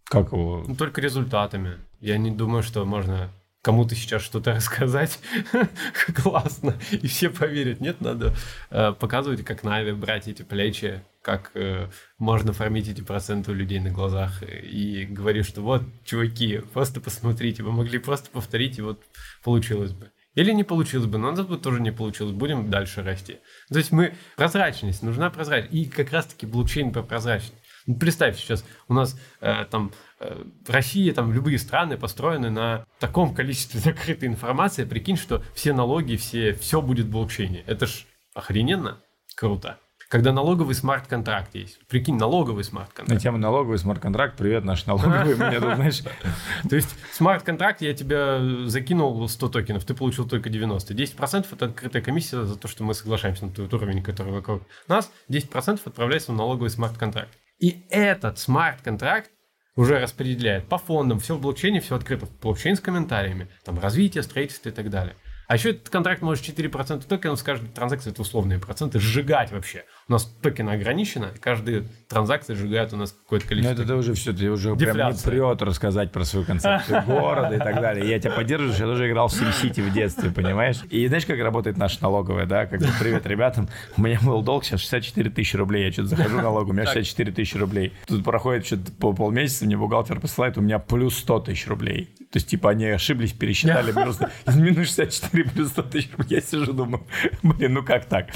Как 0.05 0.31
его... 0.31 0.63
Ну, 0.67 0.75
только 0.75 1.01
результатами. 1.01 1.77
Я 2.03 2.17
не 2.17 2.31
думаю, 2.31 2.63
что 2.63 2.83
можно 2.83 3.31
кому-то 3.61 3.95
сейчас 3.95 4.23
что-то 4.23 4.51
рассказать 4.55 5.19
классно, 6.21 6.75
и 6.91 7.07
все 7.07 7.29
поверят. 7.29 7.79
Нет, 7.79 8.01
надо 8.01 8.35
э, 8.71 8.91
показывать, 8.91 9.45
как 9.45 9.63
Нави 9.63 9.93
брать 9.93 10.27
эти 10.27 10.41
плечи, 10.41 11.01
как 11.21 11.51
э, 11.53 11.87
можно 12.17 12.51
фармить 12.51 12.89
эти 12.89 12.99
проценты 12.99 13.51
у 13.51 13.53
людей 13.53 13.79
на 13.79 13.89
глазах, 13.89 14.43
и 14.43 15.05
говорить, 15.05 15.45
что 15.45 15.61
вот, 15.61 15.83
чуваки, 16.03 16.57
просто 16.73 16.99
посмотрите, 16.99 17.63
вы 17.63 17.71
могли 17.71 17.99
просто 17.99 18.29
повторить, 18.29 18.79
и 18.79 18.81
вот 18.81 19.01
получилось 19.41 19.93
бы. 19.93 20.11
Или 20.35 20.51
не 20.51 20.65
получилось 20.65 21.05
бы, 21.05 21.17
но 21.17 21.31
нас 21.31 21.45
бы 21.45 21.57
тоже 21.57 21.79
не 21.79 21.91
получилось, 21.91 22.33
будем 22.33 22.69
дальше 22.69 23.01
расти. 23.01 23.37
То 23.69 23.77
есть 23.77 23.93
мы... 23.93 24.13
Прозрачность, 24.35 25.03
нужна 25.03 25.29
прозрачность. 25.29 25.73
И 25.73 25.85
как 25.85 26.11
раз-таки 26.11 26.45
блокчейн 26.45 26.91
про 26.91 27.01
прозрачность. 27.01 27.63
Ну, 27.85 27.95
представь, 27.97 28.37
сейчас 28.37 28.65
у 28.87 28.93
нас 28.93 29.19
э, 29.41 29.65
там 29.69 29.91
э, 30.23 30.43
Россия, 30.67 31.13
там 31.13 31.31
любые 31.31 31.59
страны 31.59 31.97
построены 31.97 32.49
на 32.49 32.85
таком 32.99 33.33
количестве 33.33 33.79
закрытой 33.79 34.25
информации. 34.25 34.85
Прикинь, 34.85 35.17
что 35.17 35.43
все 35.53 35.73
налоги, 35.73 36.15
все, 36.15 36.53
все 36.53 36.81
будет 36.81 37.07
в 37.07 37.11
блокчейне. 37.11 37.63
Это 37.67 37.85
ж 37.85 38.05
охрененно 38.33 38.99
круто. 39.35 39.77
Когда 40.13 40.31
налоговый 40.31 40.75
смарт-контракт 40.75 41.55
есть. 41.55 41.79
Прикинь, 41.87 42.17
налоговый 42.17 42.59
На 42.59 42.63
смарт-контракт. 42.63 43.19
тему 43.19 43.39
налоговый 43.39 43.79
смарт-контракт. 43.79 44.37
Привет, 44.37 44.63
наш 44.63 44.85
налоговый. 44.85 45.33
Меня 45.35 45.59
тут, 45.59 45.73
знаешь... 45.73 46.03
То 46.69 46.75
есть 46.75 46.95
смарт-контракт, 47.13 47.81
я 47.81 47.95
тебя 47.95 48.39
закинул 48.67 49.27
100 49.27 49.49
токенов, 49.49 49.85
ты 49.85 49.95
получил 49.95 50.29
только 50.29 50.51
90. 50.51 50.93
10% 50.93 51.47
это 51.51 51.65
открытая 51.65 52.03
комиссия 52.03 52.43
за 52.43 52.55
то, 52.59 52.67
что 52.67 52.83
мы 52.83 52.93
соглашаемся 52.93 53.47
на 53.47 53.53
тот 53.53 53.73
уровень, 53.73 54.03
который 54.03 54.33
вокруг 54.33 54.61
нас. 54.87 55.11
10% 55.31 55.81
отправляется 55.83 56.31
в 56.31 56.35
налоговый 56.35 56.69
смарт-контракт. 56.69 57.31
И 57.57 57.83
этот 57.89 58.37
смарт-контракт 58.37 59.31
уже 59.75 59.99
распределяет 59.99 60.67
по 60.67 60.77
фондам, 60.77 61.19
все 61.19 61.35
в 61.35 61.41
блокчейне, 61.41 61.81
все 61.81 61.95
открыто. 61.95 62.27
Блокчейн 62.41 62.75
с 62.75 62.79
комментариями, 62.79 63.47
там 63.63 63.79
развитие, 63.79 64.23
строительство 64.23 64.69
и 64.69 64.71
так 64.71 64.89
далее. 64.89 65.15
А 65.47 65.55
еще 65.55 65.71
этот 65.71 65.89
контракт 65.89 66.21
может 66.21 66.45
4% 66.45 67.05
токенов 67.05 67.39
с 67.39 67.43
каждой 67.43 67.69
транзакции, 67.69 68.11
это 68.11 68.21
условные 68.21 68.59
проценты, 68.59 68.99
сжигать 68.99 69.51
вообще. 69.51 69.83
У 70.09 70.11
нас 70.11 70.25
токены 70.41 70.71
ограничены, 70.71 71.29
каждая 71.39 71.85
транзакция 72.09 72.55
сжигает 72.57 72.91
у 72.93 72.97
нас 72.97 73.13
какое-то 73.13 73.47
количество. 73.47 73.73
Ну, 73.73 73.81
это 73.81 73.87
ты 73.87 73.95
уже 73.95 74.13
все, 74.13 74.33
ты 74.33 74.49
уже 74.51 74.75
прям 74.75 74.97
не 74.97 75.23
прет 75.23 75.61
рассказать 75.61 76.11
про 76.11 76.25
свою 76.25 76.45
концепцию 76.45 77.03
города 77.07 77.55
и 77.55 77.57
так 77.57 77.79
далее. 77.79 78.09
Я 78.09 78.19
тебя 78.19 78.31
поддерживаю, 78.31 78.73
я 78.77 78.85
тоже 78.85 79.09
играл 79.09 79.29
в 79.29 79.33
SimCity 79.33 79.81
в 79.81 79.93
детстве, 79.93 80.29
понимаешь? 80.29 80.83
И 80.89 81.07
знаешь, 81.07 81.25
как 81.25 81.39
работает 81.39 81.77
наша 81.77 82.01
налоговая, 82.01 82.45
да? 82.45 82.65
Как 82.65 82.81
бы, 82.81 82.87
привет 82.99 83.25
ребятам, 83.25 83.69
у 83.95 84.01
меня 84.01 84.19
был 84.21 84.41
долг 84.41 84.65
сейчас 84.65 84.81
64 84.81 85.29
тысячи 85.29 85.55
рублей, 85.55 85.85
я 85.85 85.91
что-то 85.91 86.09
захожу 86.09 86.37
в 86.37 86.41
налогу, 86.41 86.71
у 86.71 86.73
меня 86.73 86.85
64 86.85 87.31
тысячи 87.31 87.57
рублей. 87.57 87.93
Тут 88.05 88.25
проходит 88.25 88.65
что-то 88.65 88.91
по 88.91 89.13
полмесяца, 89.13 89.65
мне 89.65 89.77
бухгалтер 89.77 90.19
посылает, 90.19 90.57
у 90.57 90.61
меня 90.61 90.79
плюс 90.79 91.17
100 91.19 91.39
тысяч 91.41 91.67
рублей. 91.67 92.13
То 92.31 92.37
есть, 92.37 92.49
типа, 92.49 92.71
они 92.71 92.87
ошиблись, 92.87 93.31
пересчитали 93.31 93.91
просто 93.91 94.31
из 94.45 94.55
минус 94.55 94.87
64 94.87 95.43
плюс 95.51 95.69
100 95.69 95.81
тысяч. 95.83 96.09
Я 96.27 96.41
сижу, 96.41 96.73
думаю, 96.73 97.05
блин, 97.43 97.73
ну 97.73 97.83
как 97.83 98.05
так? 98.05 98.27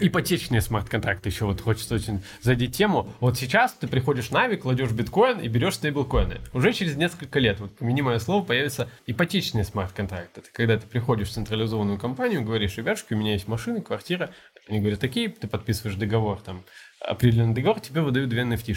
Ипотечные 0.00 0.60
смарт-контракты 0.76 1.30
еще 1.30 1.46
вот 1.46 1.62
хочется 1.62 1.94
очень 1.94 2.22
задеть 2.42 2.76
тему. 2.76 3.10
Вот 3.20 3.38
сейчас 3.38 3.72
ты 3.72 3.88
приходишь 3.88 4.26
в 4.28 4.32
Нави, 4.32 4.56
кладешь 4.56 4.90
биткоин 4.90 5.40
и 5.40 5.48
берешь 5.48 5.76
стейблкоины. 5.76 6.40
Уже 6.52 6.74
через 6.74 6.96
несколько 6.96 7.38
лет, 7.38 7.60
вот 7.60 7.74
помяни 7.76 8.18
слово, 8.18 8.44
появятся 8.44 8.90
ипотечные 9.06 9.64
смарт-контракты. 9.64 10.40
Это 10.40 10.50
когда 10.52 10.78
ты 10.78 10.86
приходишь 10.86 11.28
в 11.28 11.32
централизованную 11.32 11.98
компанию, 11.98 12.42
говоришь, 12.42 12.76
ребятушки, 12.76 13.14
у 13.14 13.16
меня 13.16 13.32
есть 13.32 13.48
машина, 13.48 13.80
квартира. 13.80 14.30
Они 14.68 14.80
говорят, 14.80 15.00
такие, 15.00 15.30
ты 15.30 15.48
подписываешь 15.48 15.96
договор, 15.96 16.42
там, 16.42 16.62
определенный 17.00 17.54
договор, 17.54 17.80
тебе 17.80 18.02
выдают 18.02 18.28
две 18.28 18.42
nft 18.42 18.74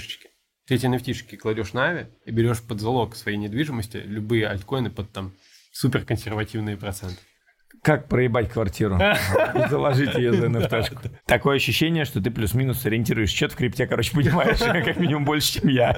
Ты 0.67 0.75
эти 0.75 0.85
nft 0.85 1.35
кладешь 1.35 1.73
на 1.73 1.89
Ави 1.89 2.07
и 2.25 2.31
берешь 2.31 2.61
под 2.61 2.79
залог 2.79 3.17
своей 3.17 3.37
недвижимости 3.37 3.97
любые 3.97 4.47
альткоины 4.47 4.89
под 4.89 5.11
там 5.11 5.33
супер 5.73 6.05
консервативные 6.05 6.77
проценты. 6.77 7.19
Как 7.81 8.07
проебать 8.07 8.49
квартиру 8.49 8.97
и 8.97 9.69
заложить 9.69 10.13
ее 10.15 10.33
за 10.33 10.47
NFT. 10.47 11.11
Такое 11.25 11.57
ощущение, 11.57 12.05
что 12.05 12.21
ты 12.21 12.31
плюс-минус 12.31 12.85
ориентируешь 12.85 13.29
счет 13.29 13.51
в 13.53 13.55
крипте, 13.55 13.87
короче, 13.87 14.15
понимаешь, 14.15 14.59
как 14.85 14.97
минимум 14.97 15.25
больше, 15.25 15.59
чем 15.59 15.69
я. 15.69 15.95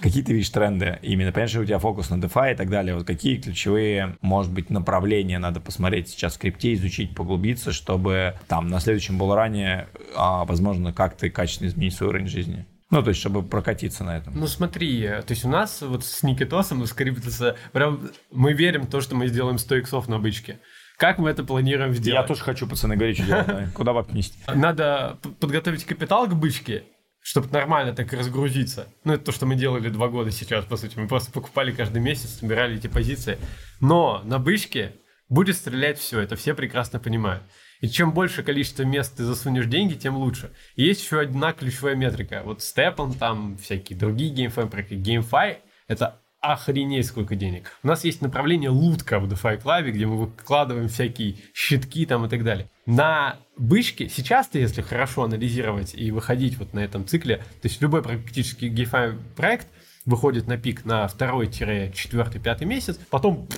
Какие 0.00 0.22
ты 0.22 0.32
видишь 0.32 0.50
тренды? 0.50 0.98
Именно, 1.02 1.32
понимаешь, 1.32 1.56
у 1.56 1.64
тебя 1.64 1.78
фокус 1.78 2.10
на 2.10 2.16
DeFi 2.16 2.52
и 2.52 2.56
так 2.56 2.70
далее. 2.70 2.94
Вот 2.94 3.06
какие 3.06 3.36
ключевые, 3.36 4.16
может 4.20 4.52
быть, 4.52 4.70
направления 4.70 5.38
надо 5.38 5.60
посмотреть 5.60 6.08
сейчас 6.08 6.36
в 6.36 6.38
крипте, 6.38 6.74
изучить, 6.74 7.14
поглубиться, 7.14 7.72
чтобы 7.72 8.34
там 8.46 8.68
на 8.68 8.80
следующем 8.80 9.18
было 9.18 9.34
ранее, 9.34 9.88
а, 10.14 10.44
возможно, 10.44 10.92
как 10.92 11.16
ты 11.16 11.30
качественно 11.30 11.68
изменить 11.68 11.94
свой 11.94 12.10
уровень 12.10 12.28
жизни? 12.28 12.66
Ну, 12.90 13.02
то 13.02 13.10
есть, 13.10 13.20
чтобы 13.20 13.42
прокатиться 13.42 14.02
на 14.02 14.16
этом. 14.16 14.38
Ну, 14.38 14.46
смотри, 14.46 15.02
то 15.02 15.26
есть 15.28 15.44
у 15.44 15.48
нас 15.48 15.82
вот 15.82 16.04
с 16.04 16.22
Никитосом, 16.22 16.84
с 16.86 16.92
Криптоса, 16.92 17.56
прям 17.72 18.10
мы 18.30 18.54
верим 18.54 18.82
в 18.82 18.90
то, 18.90 19.00
что 19.00 19.14
мы 19.14 19.26
сделаем 19.26 19.58
100 19.58 19.76
иксов 19.76 20.08
на 20.08 20.18
бычке. 20.18 20.60
Как 20.96 21.18
мы 21.18 21.30
это 21.30 21.44
планируем 21.44 21.94
сделать? 21.94 22.22
Я 22.22 22.26
тоже 22.26 22.42
хочу, 22.42 22.66
пацаны, 22.66 22.96
что 22.96 23.24
делать. 23.24 23.72
Куда 23.74 23.92
бабки 23.92 24.12
нести? 24.12 24.38
Надо 24.52 25.18
подготовить 25.38 25.84
капитал 25.84 26.26
к 26.26 26.34
бычке, 26.34 26.84
чтобы 27.20 27.48
нормально 27.50 27.94
так 27.94 28.12
разгрузиться. 28.12 28.88
Ну, 29.04 29.12
это 29.12 29.26
то, 29.26 29.32
что 29.32 29.44
мы 29.44 29.54
делали 29.54 29.90
два 29.90 30.08
года 30.08 30.30
сейчас, 30.30 30.64
по 30.64 30.76
сути. 30.76 30.98
Мы 30.98 31.06
просто 31.06 31.30
покупали 31.30 31.72
каждый 31.72 32.00
месяц, 32.00 32.38
собирали 32.40 32.78
эти 32.78 32.86
позиции. 32.86 33.38
Но 33.80 34.22
на 34.24 34.38
бычке 34.38 34.94
будет 35.28 35.56
стрелять 35.56 35.98
все, 35.98 36.20
это 36.20 36.36
все 36.36 36.54
прекрасно 36.54 36.98
понимают. 36.98 37.44
И 37.80 37.88
чем 37.88 38.12
больше 38.12 38.42
количество 38.42 38.82
мест 38.82 39.16
ты 39.16 39.24
засунешь 39.24 39.66
деньги, 39.66 39.94
тем 39.94 40.16
лучше. 40.16 40.50
И 40.76 40.84
есть 40.84 41.02
еще 41.02 41.20
одна 41.20 41.52
ключевая 41.52 41.94
метрика. 41.94 42.42
Вот 42.44 42.62
Степан, 42.62 43.12
там 43.12 43.56
всякие 43.58 43.98
другие 43.98 44.34
GameFi 44.34 44.68
проекты. 44.68 44.96
GameFi— 44.96 45.58
это 45.88 46.20
охренеть 46.40 47.06
сколько 47.06 47.34
денег. 47.34 47.72
У 47.82 47.88
нас 47.88 48.04
есть 48.04 48.22
направление 48.22 48.70
лутка 48.70 49.18
в 49.18 49.30
DeFi 49.30 49.60
Club, 49.62 49.90
где 49.90 50.06
мы 50.06 50.16
выкладываем 50.16 50.88
всякие 50.88 51.36
щитки 51.52 52.06
там 52.06 52.26
и 52.26 52.28
так 52.28 52.44
далее. 52.44 52.70
На 52.86 53.36
бычке 53.56 54.08
сейчас-то, 54.08 54.58
если 54.58 54.80
хорошо 54.80 55.24
анализировать 55.24 55.94
и 55.94 56.10
выходить 56.10 56.56
вот 56.58 56.74
на 56.74 56.80
этом 56.80 57.06
цикле, 57.06 57.38
то 57.38 57.68
есть 57.68 57.82
любой 57.82 58.02
практически 58.02 58.66
GameFi 58.66 59.18
проект 59.36 59.66
выходит 60.04 60.46
на 60.46 60.56
пик 60.56 60.84
на 60.84 61.06
второй-четвертый-пятый 61.08 62.66
месяц, 62.66 62.98
потом 63.10 63.48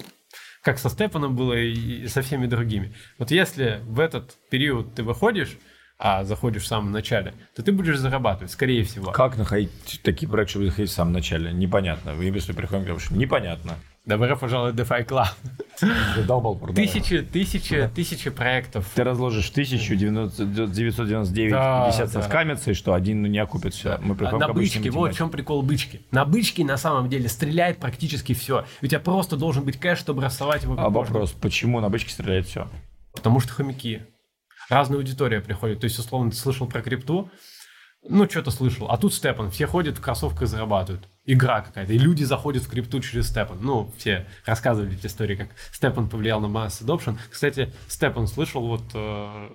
как 0.63 0.79
со 0.79 0.89
Степаном 0.89 1.37
было 1.37 1.55
и 1.55 2.07
со 2.09 2.23
всеми 2.23 2.47
другими. 2.47 2.95
Вот 3.19 3.31
если 3.31 3.81
в 3.85 4.01
этот 4.01 4.37
период 4.51 4.95
ты 4.95 5.03
выходишь, 5.03 5.59
а 5.99 6.25
заходишь 6.25 6.63
в 6.63 6.67
самом 6.67 6.93
начале, 6.93 7.35
то 7.55 7.63
ты 7.63 7.73
будешь 7.73 7.99
зарабатывать, 7.99 8.51
скорее 8.51 8.85
всего. 8.85 9.13
Как 9.13 9.37
находить 9.37 10.01
такие 10.03 10.29
проекты, 10.31 10.53
чтобы 10.53 10.67
заходить 10.67 10.91
в 10.91 10.95
самом 10.95 11.13
начале? 11.13 11.53
Непонятно. 11.53 12.15
Вы 12.15 12.25
если 12.25 12.53
приходим, 12.53 12.85
говорим, 12.85 13.19
непонятно. 13.19 13.77
Добро 14.07 14.34
пожаловать 14.34 14.74
в 14.74 14.78
DeFi 14.78 15.07
Club. 15.07 16.74
Тысячи, 16.74 17.22
тысячи, 17.22 17.90
тысячи 17.94 18.30
проектов. 18.30 18.90
Ты 18.94 19.05
разложишь 19.05 19.51
тысячу, 19.51 19.94
999, 19.94 21.53
да, 21.53 21.86
50 21.86 22.12
да. 22.12 22.22
скамятся, 22.22 22.70
и 22.70 22.74
что, 22.74 22.94
один 22.94 23.22
ну, 23.22 23.28
не 23.28 23.38
окупит 23.38 23.74
все. 23.74 23.98
Мы 24.03 24.14
на 24.14 24.48
бычке, 24.48 24.90
вот 24.90 25.12
в 25.12 25.16
чем 25.16 25.30
прикол 25.30 25.62
бычки. 25.62 26.01
На 26.11 26.24
бычке 26.24 26.64
на 26.64 26.76
самом 26.76 27.09
деле 27.09 27.28
стреляет 27.28 27.78
практически 27.78 28.34
все. 28.34 28.64
У 28.82 28.86
тебя 28.86 29.01
просто 29.01 29.36
должен 29.36 29.64
быть 29.64 29.78
кэш, 29.78 29.98
чтобы 29.98 30.22
рассовать 30.22 30.62
его. 30.62 30.76
А 30.78 30.90
вопрос, 30.90 31.32
почему 31.32 31.80
на 31.80 31.88
бычке 31.88 32.12
стреляет 32.12 32.46
все? 32.46 32.68
Потому 33.12 33.40
что 33.40 33.53
хомяки. 33.53 34.03
Разная 34.68 34.98
аудитория 34.98 35.40
приходит. 35.40 35.80
То 35.80 35.84
есть, 35.84 35.98
условно, 35.98 36.30
ты 36.30 36.36
слышал 36.36 36.66
про 36.66 36.80
крипту, 36.80 37.30
ну, 38.09 38.28
что-то 38.28 38.51
слышал. 38.51 38.86
А 38.88 38.96
тут 38.96 39.12
Степан. 39.12 39.51
Все 39.51 39.66
ходят 39.66 39.98
в 39.98 40.01
кроссовках 40.01 40.42
и 40.42 40.46
зарабатывают. 40.46 41.07
Игра 41.25 41.61
какая-то. 41.61 41.93
И 41.93 41.99
люди 41.99 42.25
заходят 42.25 42.62
в 42.62 42.68
крипту 42.68 43.01
через 43.01 43.29
Степан. 43.29 43.59
Ну, 43.61 43.93
все 43.99 44.27
рассказывали 44.47 44.95
эти 44.95 45.07
истории, 45.07 45.37
как 45.37 45.51
Степан 45.73 46.09
повлиял 46.09 46.41
на 46.41 46.49
масс 46.49 46.81
adoption. 46.81 47.18
Кстати, 47.31 47.73
Степан 47.89 48.27
слышал, 48.27 48.66
вот... 48.66 48.85
Э, 48.95 49.51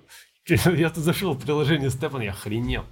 я 0.46 0.90
тут 0.90 1.04
зашел 1.04 1.34
в 1.34 1.42
приложение 1.42 1.90
Степан, 1.90 2.20
я 2.20 2.30
охренел. 2.30 2.84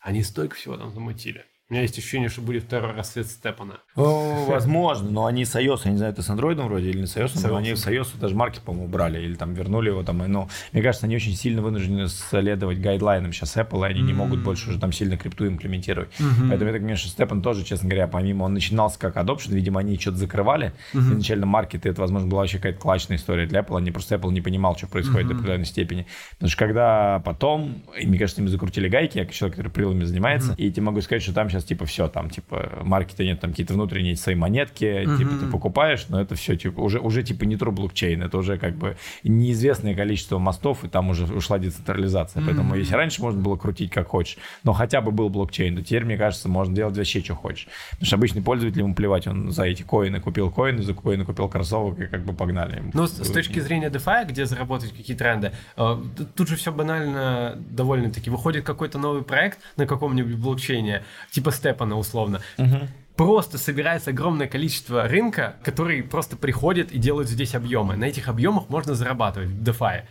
Они 0.00 0.22
столько 0.22 0.56
всего 0.56 0.76
там 0.76 0.92
замутили. 0.92 1.44
У 1.68 1.72
меня 1.74 1.82
есть 1.82 1.98
ощущение, 1.98 2.28
что 2.28 2.42
будет 2.42 2.62
второй 2.62 2.92
рассвет 2.92 3.26
Степана. 3.26 3.78
Возможно, 3.96 5.10
но 5.10 5.26
они 5.26 5.44
с 5.44 5.56
iOS, 5.56 5.80
я 5.86 5.90
не 5.90 5.96
знаю, 5.96 6.12
это 6.12 6.22
с 6.22 6.30
Android 6.30 6.62
вроде 6.62 6.90
или 6.90 7.00
не 7.00 7.06
с 7.08 7.16
iOS, 7.16 7.48
но 7.48 7.56
они 7.56 7.74
с 7.74 7.88
iOS 7.88 8.20
даже 8.20 8.36
маркет, 8.36 8.60
по-моему, 8.60 8.86
убрали 8.86 9.20
или 9.20 9.34
там 9.34 9.52
вернули 9.52 9.88
его 9.88 10.04
там. 10.04 10.18
Но 10.18 10.48
мне 10.72 10.80
кажется, 10.80 11.06
они 11.06 11.16
очень 11.16 11.34
сильно 11.34 11.62
вынуждены 11.62 12.06
следовать 12.06 12.80
гайдлайнам 12.80 13.32
сейчас 13.32 13.56
Apple, 13.56 13.84
и 13.84 13.90
они 13.90 14.02
не 14.02 14.12
могут 14.12 14.44
больше 14.44 14.70
уже 14.70 14.78
там 14.78 14.92
сильно 14.92 15.16
крипту 15.16 15.48
имплементировать. 15.48 16.10
Поэтому 16.48 16.66
я 16.66 16.72
так 16.72 16.82
понимаю, 16.82 16.98
что 16.98 17.08
Степан 17.08 17.42
тоже, 17.42 17.64
честно 17.64 17.88
говоря, 17.88 18.06
помимо 18.06 18.44
он 18.44 18.54
начинался 18.54 18.96
как 19.00 19.16
adoption, 19.16 19.52
видимо, 19.52 19.80
они 19.80 19.98
что-то 19.98 20.18
закрывали. 20.18 20.72
Изначально 20.94 21.46
маркет, 21.46 21.84
это, 21.84 22.00
возможно, 22.00 22.28
была 22.28 22.42
вообще 22.42 22.58
какая-то 22.58 22.78
клачная 22.78 23.16
история 23.16 23.46
для 23.46 23.62
Apple. 23.62 23.76
Они 23.76 23.90
просто 23.90 24.14
Apple 24.14 24.30
не 24.30 24.40
понимал, 24.40 24.76
что 24.76 24.86
происходит 24.86 25.26
до 25.26 25.34
определенной 25.34 25.66
степени. 25.66 26.06
Потому 26.34 26.48
что 26.48 26.58
когда 26.58 27.22
потом, 27.24 27.82
мне 28.00 28.18
кажется, 28.18 28.40
им 28.40 28.48
закрутили 28.48 28.88
гайки, 28.88 29.18
я 29.18 29.26
человек, 29.26 29.56
который 29.56 29.72
прилами 29.72 30.04
занимается, 30.04 30.54
и 30.56 30.70
тебе 30.70 30.82
могу 30.84 31.00
сказать, 31.00 31.24
что 31.24 31.32
там 31.32 31.50
сейчас 31.50 31.55
типа 31.64 31.86
все, 31.86 32.08
там 32.08 32.30
типа 32.30 32.80
маркета 32.82 33.24
нет, 33.24 33.40
там 33.40 33.50
какие-то 33.50 33.74
внутренние 33.74 34.16
свои 34.16 34.34
монетки, 34.34 34.84
mm-hmm. 34.84 35.18
типа 35.18 35.30
ты 35.40 35.46
покупаешь, 35.46 36.06
но 36.08 36.20
это 36.20 36.34
все 36.34 36.56
типа 36.56 36.80
уже, 36.80 37.00
уже 37.00 37.22
типа 37.22 37.44
не 37.44 37.56
true 37.56 37.70
блокчейн, 37.70 38.22
это 38.22 38.38
уже 38.38 38.58
как 38.58 38.76
бы 38.76 38.96
неизвестное 39.22 39.94
количество 39.94 40.38
мостов, 40.38 40.84
и 40.84 40.88
там 40.88 41.10
уже 41.10 41.24
ушла 41.24 41.58
децентрализация. 41.58 42.40
Mm-hmm. 42.40 42.46
Поэтому 42.46 42.74
если 42.74 42.94
раньше 42.94 43.22
можно 43.22 43.40
было 43.40 43.56
крутить 43.56 43.90
как 43.90 44.08
хочешь, 44.08 44.38
но 44.64 44.72
хотя 44.72 45.00
бы 45.00 45.10
был 45.10 45.28
блокчейн, 45.28 45.76
то 45.76 45.82
теперь, 45.82 46.04
мне 46.04 46.16
кажется, 46.16 46.48
можно 46.48 46.74
делать 46.74 46.96
вообще, 46.96 47.22
что 47.22 47.34
хочешь. 47.34 47.68
Потому 47.90 48.06
что 48.06 48.16
обычный 48.16 48.42
пользователь 48.42 48.80
ему 48.80 48.94
плевать, 48.94 49.26
он 49.26 49.50
за 49.50 49.64
эти 49.64 49.82
коины 49.82 50.20
купил 50.20 50.50
коины, 50.50 50.82
за 50.82 50.94
коины 50.94 51.24
купил 51.24 51.48
кроссовок, 51.48 52.00
и 52.00 52.06
как 52.06 52.24
бы 52.24 52.32
погнали. 52.32 52.82
Но 52.92 53.06
с, 53.06 53.12
с 53.12 53.30
точки 53.30 53.60
зрения 53.60 53.88
DeFi, 53.88 54.26
где 54.26 54.46
заработать 54.46 54.92
какие 54.92 55.16
тренды, 55.16 55.52
э, 55.76 55.96
тут 56.34 56.48
же 56.48 56.56
все 56.56 56.72
банально 56.72 57.56
довольно-таки. 57.70 58.30
Выходит 58.30 58.64
какой-то 58.64 58.98
новый 58.98 59.22
проект 59.22 59.58
на 59.76 59.86
каком-нибудь 59.86 60.36
блокчейне, 60.36 61.04
типа 61.30 61.45
Степана 61.50 61.96
условно. 61.96 62.40
Угу 62.58 62.88
просто 63.16 63.56
собирается 63.56 64.10
огромное 64.10 64.46
количество 64.46 65.08
рынка, 65.08 65.56
который 65.64 66.02
просто 66.02 66.36
приходит 66.36 66.92
и 66.92 66.98
делают 66.98 67.28
здесь 67.28 67.54
объемы. 67.54 67.96
На 67.96 68.04
этих 68.04 68.28
объемах 68.28 68.68
можно 68.68 68.94
зарабатывать 68.94 69.48
в 69.48 69.62
DeFi 69.62 70.02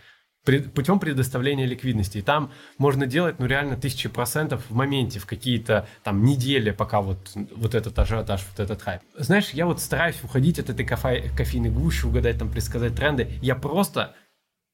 путем 0.73 0.99
предоставления 0.99 1.65
ликвидности. 1.65 2.19
И 2.19 2.21
там 2.21 2.51
можно 2.77 3.07
делать, 3.07 3.39
ну, 3.39 3.47
реально 3.47 3.77
тысячи 3.77 4.07
процентов 4.07 4.63
в 4.69 4.75
моменте, 4.75 5.19
в 5.19 5.25
какие-то 5.25 5.87
там 6.03 6.23
недели, 6.23 6.71
пока 6.71 7.01
вот, 7.01 7.31
вот 7.55 7.73
этот 7.73 7.97
ажиотаж, 7.97 8.45
вот 8.51 8.59
этот 8.59 8.81
хайп. 8.81 9.01
Знаешь, 9.17 9.49
я 9.51 9.65
вот 9.65 9.79
стараюсь 9.79 10.23
уходить 10.23 10.59
от 10.59 10.69
этой 10.69 10.85
кофе, 10.85 11.31
кофейной 11.35 11.71
гущи, 11.71 12.05
угадать 12.05 12.37
там, 12.37 12.49
предсказать 12.49 12.95
тренды. 12.95 13.27
Я 13.41 13.55
просто 13.55 14.13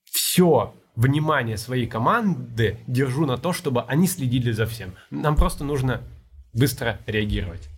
все 0.03 0.76
внимание 0.95 1.55
своей 1.55 1.88
команды 1.88 2.78
держу 2.86 3.26
на 3.26 3.38
то, 3.38 3.53
чтобы 3.53 3.84
они 3.84 4.07
следили 4.07 4.51
за 4.51 4.66
всем. 4.66 4.93
Нам 5.09 5.38
просто 5.38 5.64
нужно 5.64 6.01
быстро 6.54 6.99
реагировать. 7.06 7.70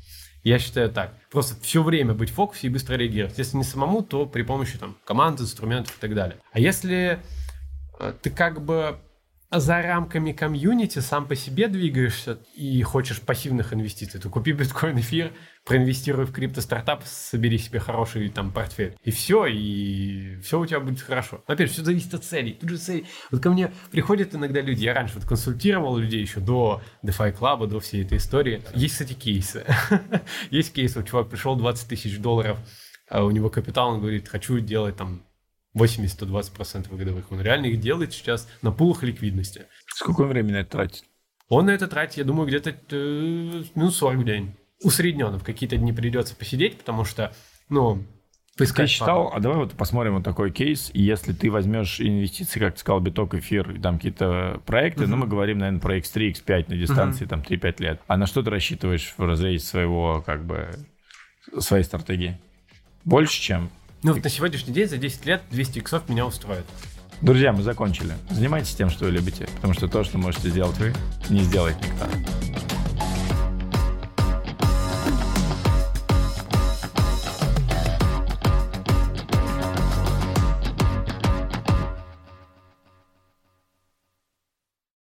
Я 0.43 0.59
считаю 0.59 0.89
так. 0.89 1.13
Просто 1.32 1.55
все 1.61 1.82
время 1.82 2.13
быть 2.13 2.30
в 2.30 2.34
фокусе 2.34 2.67
и 2.67 2.69
быстро 2.69 2.95
реагировать. 2.95 3.38
Если 3.38 3.55
не 3.55 3.63
самому, 3.63 4.03
то 4.03 4.26
при 4.26 4.41
помощи 4.43 4.78
там, 4.78 4.97
команд, 5.05 5.39
инструментов 5.39 5.97
и 5.97 6.01
так 6.01 6.13
далее. 6.13 6.38
А 6.51 6.59
если 6.59 7.19
э, 7.99 8.13
ты 8.21 8.30
как 8.30 8.61
бы 8.63 8.99
за 9.49 9.82
рамками 9.82 10.32
комьюнити 10.32 10.99
сам 10.99 11.28
по 11.28 11.36
себе 11.36 11.67
двигаешься 11.67 12.39
и 12.55 12.82
хочешь 12.82 13.21
пассивных 13.21 13.74
инвестиций, 13.74 14.19
то 14.19 14.30
купи 14.30 14.51
биткоин, 14.51 14.99
эфир, 14.99 15.32
проинвестируй 15.66 16.26
в 16.26 16.32
крипто-стартап, 16.32 17.03
собери 17.05 17.57
себе 17.57 17.80
хороший 17.80 18.30
там 18.30 18.51
портфель. 18.51 18.97
И 19.03 19.11
все, 19.11 19.45
и 19.45 20.38
все 20.41 20.59
у 20.59 20.66
тебя 20.66 20.80
будет 20.80 21.01
хорошо. 21.01 21.43
Но, 21.47 21.53
опять 21.53 21.68
же, 21.68 21.74
все 21.74 21.84
зависит 21.84 22.14
от 22.14 22.24
целей. 22.24 22.53
Тут 22.53 22.70
же 22.70 22.78
цель. 22.78 23.05
Вот 23.32 23.41
ко 23.41 23.49
мне 23.49 23.72
приходят 23.91 24.36
иногда 24.36 24.61
люди, 24.61 24.84
я 24.84 24.93
раньше 24.93 25.16
вот 25.16 25.26
консультировал 25.26 25.97
людей 25.97 26.22
еще 26.22 26.39
до 26.39 26.82
DeFi 27.03 27.38
Club, 27.38 27.68
до 27.68 27.80
всей 27.80 28.03
этой 28.03 28.18
истории. 28.18 28.61
Есть, 28.74 28.93
кстати, 28.93 29.14
кейсы. 29.14 29.66
Есть 30.51 30.74
кейс, 30.74 30.95
вот 30.95 31.07
чувак 31.07 31.30
пришел 31.30 31.55
20 31.55 31.88
тысяч 31.88 32.20
долларов, 32.20 32.59
а 33.09 33.24
у 33.24 33.32
него 33.32 33.49
капитал, 33.49 33.89
он 33.89 33.99
говорит, 33.99 34.28
хочу 34.28 34.59
делать 34.59 34.97
там 34.97 35.24
80-120% 35.78 36.95
годовых. 36.95 37.32
Он 37.32 37.41
реально 37.41 37.68
их 37.68 37.80
делает 37.80 38.14
сейчас 38.14 38.47
на 38.61 38.72
пулах 38.72 39.03
ликвидности. 39.03 39.68
Сколько 39.88 40.24
времени 40.26 40.59
это 40.59 40.72
тратит? 40.72 41.03
Он 41.49 41.66
на 41.66 41.72
это 41.72 41.88
тратит, 41.88 42.18
я 42.18 42.24
думаю, 42.24 42.47
где-то 42.47 42.72
э, 42.72 43.64
минус 43.76 43.97
40 43.97 44.20
в 44.20 44.26
день. 44.26 44.55
Усредненно. 44.84 45.39
В 45.39 45.43
какие-то 45.43 45.77
дни 45.77 45.91
придется 45.91 46.36
посидеть, 46.36 46.77
потому 46.77 47.05
что, 47.05 47.34
ну, 47.69 48.03
поискать. 48.57 48.88
Ты 48.88 48.91
считал, 48.91 49.31
а 49.34 49.39
давай 49.39 49.57
вот 49.57 49.73
посмотрим 49.73 50.15
вот 50.15 50.23
такой 50.23 50.51
кейс. 50.51 50.91
Если 50.93 51.34
ты 51.34 51.49
возьмешь 51.49 51.99
инвестиции, 51.99 52.59
как 52.59 52.75
ты 52.75 52.81
сказал, 52.81 52.99
биток, 52.99 53.34
эфир, 53.34 53.71
и 53.71 53.79
там 53.79 53.95
какие-то 53.95 54.61
проекты, 54.65 55.05
uh-huh. 55.05 55.07
ну, 55.07 55.17
мы 55.17 55.27
говорим, 55.27 55.59
наверное, 55.59 55.81
про 55.81 55.97
X3, 55.97 56.34
X5 56.34 56.65
на 56.67 56.77
дистанции, 56.77 57.25
uh-huh. 57.25 57.29
там, 57.29 57.41
3-5 57.41 57.75
лет. 57.79 58.01
А 58.07 58.17
на 58.17 58.27
что 58.27 58.43
ты 58.43 58.49
рассчитываешь 58.49 59.13
в 59.17 59.23
разрезе 59.23 59.65
своего, 59.65 60.21
как 60.25 60.45
бы, 60.45 60.69
своей 61.59 61.84
стратегии? 61.84 62.38
Больше, 63.05 63.41
чем 63.41 63.69
ну, 64.03 64.13
на 64.13 64.29
сегодняшний 64.29 64.73
день 64.73 64.89
за 64.89 64.97
10 64.97 65.25
лет 65.25 65.41
200 65.49 65.79
иксов 65.79 66.09
меня 66.09 66.25
устроит. 66.25 66.65
Друзья, 67.21 67.53
мы 67.53 67.63
закончили. 67.63 68.13
Занимайтесь 68.29 68.75
тем, 68.75 68.89
что 68.89 69.05
вы 69.05 69.11
любите, 69.11 69.47
потому 69.55 69.73
что 69.73 69.88
то, 69.88 70.03
что 70.03 70.17
можете 70.17 70.49
сделать 70.49 70.77
вы, 70.77 70.93
не 71.29 71.39
сделает 71.39 71.77
никто. 71.77 72.62